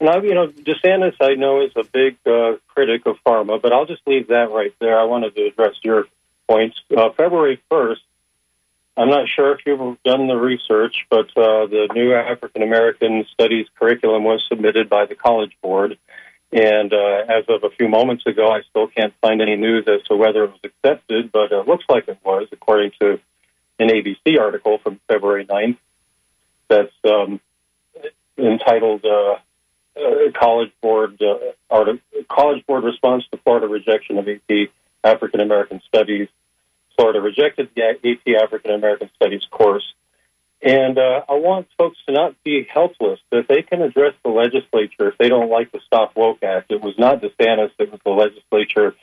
now, 0.00 0.20
you 0.22 0.34
know, 0.34 0.48
DeSantis, 0.48 1.16
I 1.20 1.34
know, 1.34 1.62
is 1.62 1.72
a 1.76 1.84
big 1.84 2.16
uh, 2.26 2.56
critic 2.68 3.06
of 3.06 3.16
pharma, 3.26 3.60
but 3.60 3.72
I'll 3.72 3.86
just 3.86 4.06
leave 4.06 4.28
that 4.28 4.50
right 4.50 4.74
there. 4.80 4.98
I 4.98 5.04
wanted 5.04 5.34
to 5.34 5.46
address 5.46 5.74
your 5.82 6.06
points. 6.48 6.80
Uh, 6.96 7.10
February 7.10 7.60
1st, 7.70 8.00
I'm 8.96 9.10
not 9.10 9.28
sure 9.28 9.52
if 9.52 9.60
you've 9.66 10.02
done 10.02 10.26
the 10.26 10.36
research, 10.36 11.06
but 11.08 11.26
uh, 11.36 11.66
the 11.66 11.88
new 11.94 12.14
African 12.14 12.62
American 12.62 13.26
Studies 13.32 13.66
curriculum 13.78 14.24
was 14.24 14.44
submitted 14.48 14.88
by 14.88 15.06
the 15.06 15.14
College 15.14 15.56
Board. 15.62 15.98
And 16.50 16.92
uh, 16.92 17.24
as 17.28 17.44
of 17.48 17.62
a 17.62 17.70
few 17.70 17.88
moments 17.88 18.26
ago, 18.26 18.50
I 18.50 18.62
still 18.70 18.86
can't 18.88 19.14
find 19.20 19.42
any 19.42 19.56
news 19.56 19.86
as 19.86 20.02
to 20.08 20.16
whether 20.16 20.44
it 20.44 20.50
was 20.50 20.60
accepted, 20.64 21.30
but 21.30 21.52
it 21.52 21.68
looks 21.68 21.84
like 21.88 22.08
it 22.08 22.18
was, 22.24 22.48
according 22.52 22.92
to 23.00 23.20
an 23.78 23.88
ABC 23.88 24.38
article 24.40 24.78
from 24.78 24.98
February 25.06 25.44
9th 25.44 25.76
that's 26.68 26.92
um, 27.04 27.40
entitled 28.36 29.04
uh, 29.04 29.36
College 30.34 30.72
Board 30.80 31.20
uh, 31.22 31.94
College 32.28 32.66
Board 32.66 32.84
response 32.84 33.24
to 33.30 33.38
Florida 33.38 33.68
rejection 33.68 34.18
of 34.18 34.28
AP 34.28 34.70
African 35.04 35.40
American 35.40 35.80
Studies. 35.86 36.28
Florida 36.96 37.20
rejected 37.20 37.70
the 37.74 37.82
AP 37.82 38.42
African 38.42 38.72
American 38.72 39.10
Studies 39.14 39.42
course, 39.50 39.94
and 40.60 40.98
uh, 40.98 41.22
I 41.28 41.34
want 41.34 41.68
folks 41.78 41.98
to 42.06 42.12
not 42.12 42.34
be 42.42 42.66
helpless. 42.72 43.20
That 43.30 43.46
they 43.48 43.62
can 43.62 43.82
address 43.82 44.14
the 44.24 44.30
legislature 44.30 45.08
if 45.08 45.18
they 45.18 45.28
don't 45.28 45.50
like 45.50 45.70
the 45.72 45.80
Stop 45.86 46.16
Woke 46.16 46.42
Act. 46.42 46.70
It 46.70 46.80
was 46.80 46.94
not 46.98 47.22
DeSantis; 47.22 47.70
it 47.78 47.90
was 47.90 48.00
the 48.04 48.10
legislature 48.10 48.94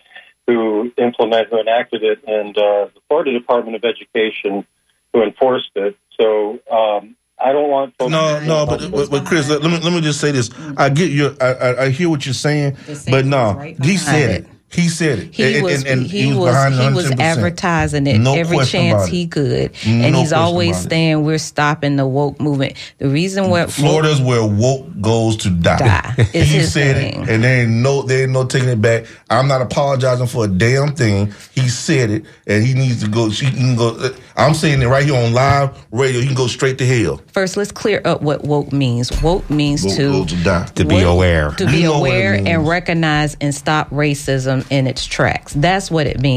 who 0.48 0.91
implemented, 0.98 1.50
who 1.50 1.60
enacted 1.60 2.04
it, 2.04 2.24
and 2.28 2.58
uh, 2.58 2.89
the 2.93 3.02
Florida 3.08 3.32
Department 3.32 3.76
of 3.76 3.84
Education 3.84 4.66
who 5.14 5.24
enforced 5.24 5.72
it. 5.76 5.98
So. 6.20 6.60
Um, 6.72 7.16
I 7.38 7.52
don't 7.52 7.70
want 7.70 7.94
folks 7.98 8.12
No, 8.12 8.40
no, 8.46 8.66
but, 8.66 8.90
but, 8.92 9.10
but 9.10 9.26
Chris, 9.26 9.50
let, 9.50 9.62
let 9.62 9.72
me 9.72 9.80
let 9.80 9.94
me 9.94 10.02
just 10.02 10.22
say 10.22 10.32
this. 10.32 10.50
I 10.78 10.90
get 10.90 11.12
your, 11.12 11.36
I, 11.42 11.46
I, 11.54 11.84
I 11.84 11.90
hear 11.90 12.10
what 12.10 12.26
you're 12.26 12.34
saying, 12.34 12.78
but 13.10 13.26
no, 13.26 13.48
was 13.48 13.56
right 13.58 13.76
he 13.84 13.94
behind 13.94 14.00
said 14.00 14.30
it. 14.44 14.48
It. 14.78 14.82
He 14.82 14.90
said 14.90 15.20
it. 15.20 15.34
He 15.34 15.56
And- 15.56 15.64
was 15.64 15.74
and- 15.84 15.88
and 16.02 16.08
he, 16.08 16.34
was 16.34 16.52
behind 16.52 16.76
it 16.76 16.82
he 16.90 16.94
was 16.94 17.12
advertising 17.20 18.08
it 18.08 18.20
No 18.20 18.34
every 18.36 18.66
chance 18.66 19.08
it. 19.08 19.12
he 19.12 19.28
could, 19.28 19.72
No 19.86 19.92
and 20.06 20.16
he's 20.16 20.34
always 20.34 20.78
saying 20.78 21.24
we're 21.24 21.38
stopping 21.38 21.96
the 21.96 22.06
woke 22.08 22.40
movement. 22.40 22.74
The 22.98 23.10
reason 23.10 23.50
why 23.50 23.66
Florida's 23.68 24.22
where 24.22 24.46
woke 24.46 24.88
goes 25.02 25.38
to 25.38 25.50
die. 25.50 25.78
Die. 25.78 26.14
It's 26.34 26.50
he 26.52 26.58
his 26.58 26.74
said 26.74 26.96
thing. 26.98 27.24
it, 27.24 27.30
and 27.30 27.44
there 27.44 27.62
ain't 27.64 27.72
no, 27.72 28.02
there 28.02 28.24
ain't 28.24 28.32
no 28.32 28.46
taking 28.46 28.70
it 28.70 28.82
back. 28.82 29.06
I'm 29.30 29.48
not 29.48 29.62
apologizing 29.62 30.28
for 30.28 30.46
a 30.46 30.48
damn 30.48 30.94
thing. 30.96 31.34
He 31.54 31.68
said 31.70 32.10
it, 32.10 32.26
and 32.48 32.64
he 32.66 32.74
needs 32.74 33.02
to 33.04 33.10
go. 33.10 33.30
She 33.30 33.46
can 33.52 33.76
go. 33.76 33.90
Uh, 33.96 34.10
I'm 34.38 34.54
saying 34.54 34.82
it 34.82 34.88
right 34.88 35.06
here 35.06 35.16
on 35.16 35.34
live 35.34 35.86
radio. 35.92 36.20
He 36.20 36.28
can 36.28 36.36
go 36.36 36.48
straight 36.48 36.78
to 36.80 36.86
hell. 36.86 37.22
first 37.32 37.56
let's 37.58 37.72
clear 37.72 38.02
up 38.06 38.22
what 38.22 38.44
woke 38.44 38.72
means. 38.74 39.12
Woke 39.22 39.50
means 39.50 39.84
Woke 39.86 39.96
to 39.96 40.26
to 40.26 40.44
die. 40.44 40.66
To 40.76 40.86
be 40.86 40.96
What- 40.96 41.06
aware. 41.06 41.52
to 41.52 41.66
be 41.66 41.84
know 41.84 42.00
what 42.00 42.10
it 42.12 42.14
aware 42.16 42.34
and 42.46 42.68
recognize 42.68 43.38
and 43.40 43.54
stop 43.56 43.90
racism 43.92 44.64
in 44.70 44.88
its 44.88 45.05
tracks. 45.05 45.53
That's 45.53 45.91
what 45.91 46.07
it 46.07 46.20
means. 46.20 46.34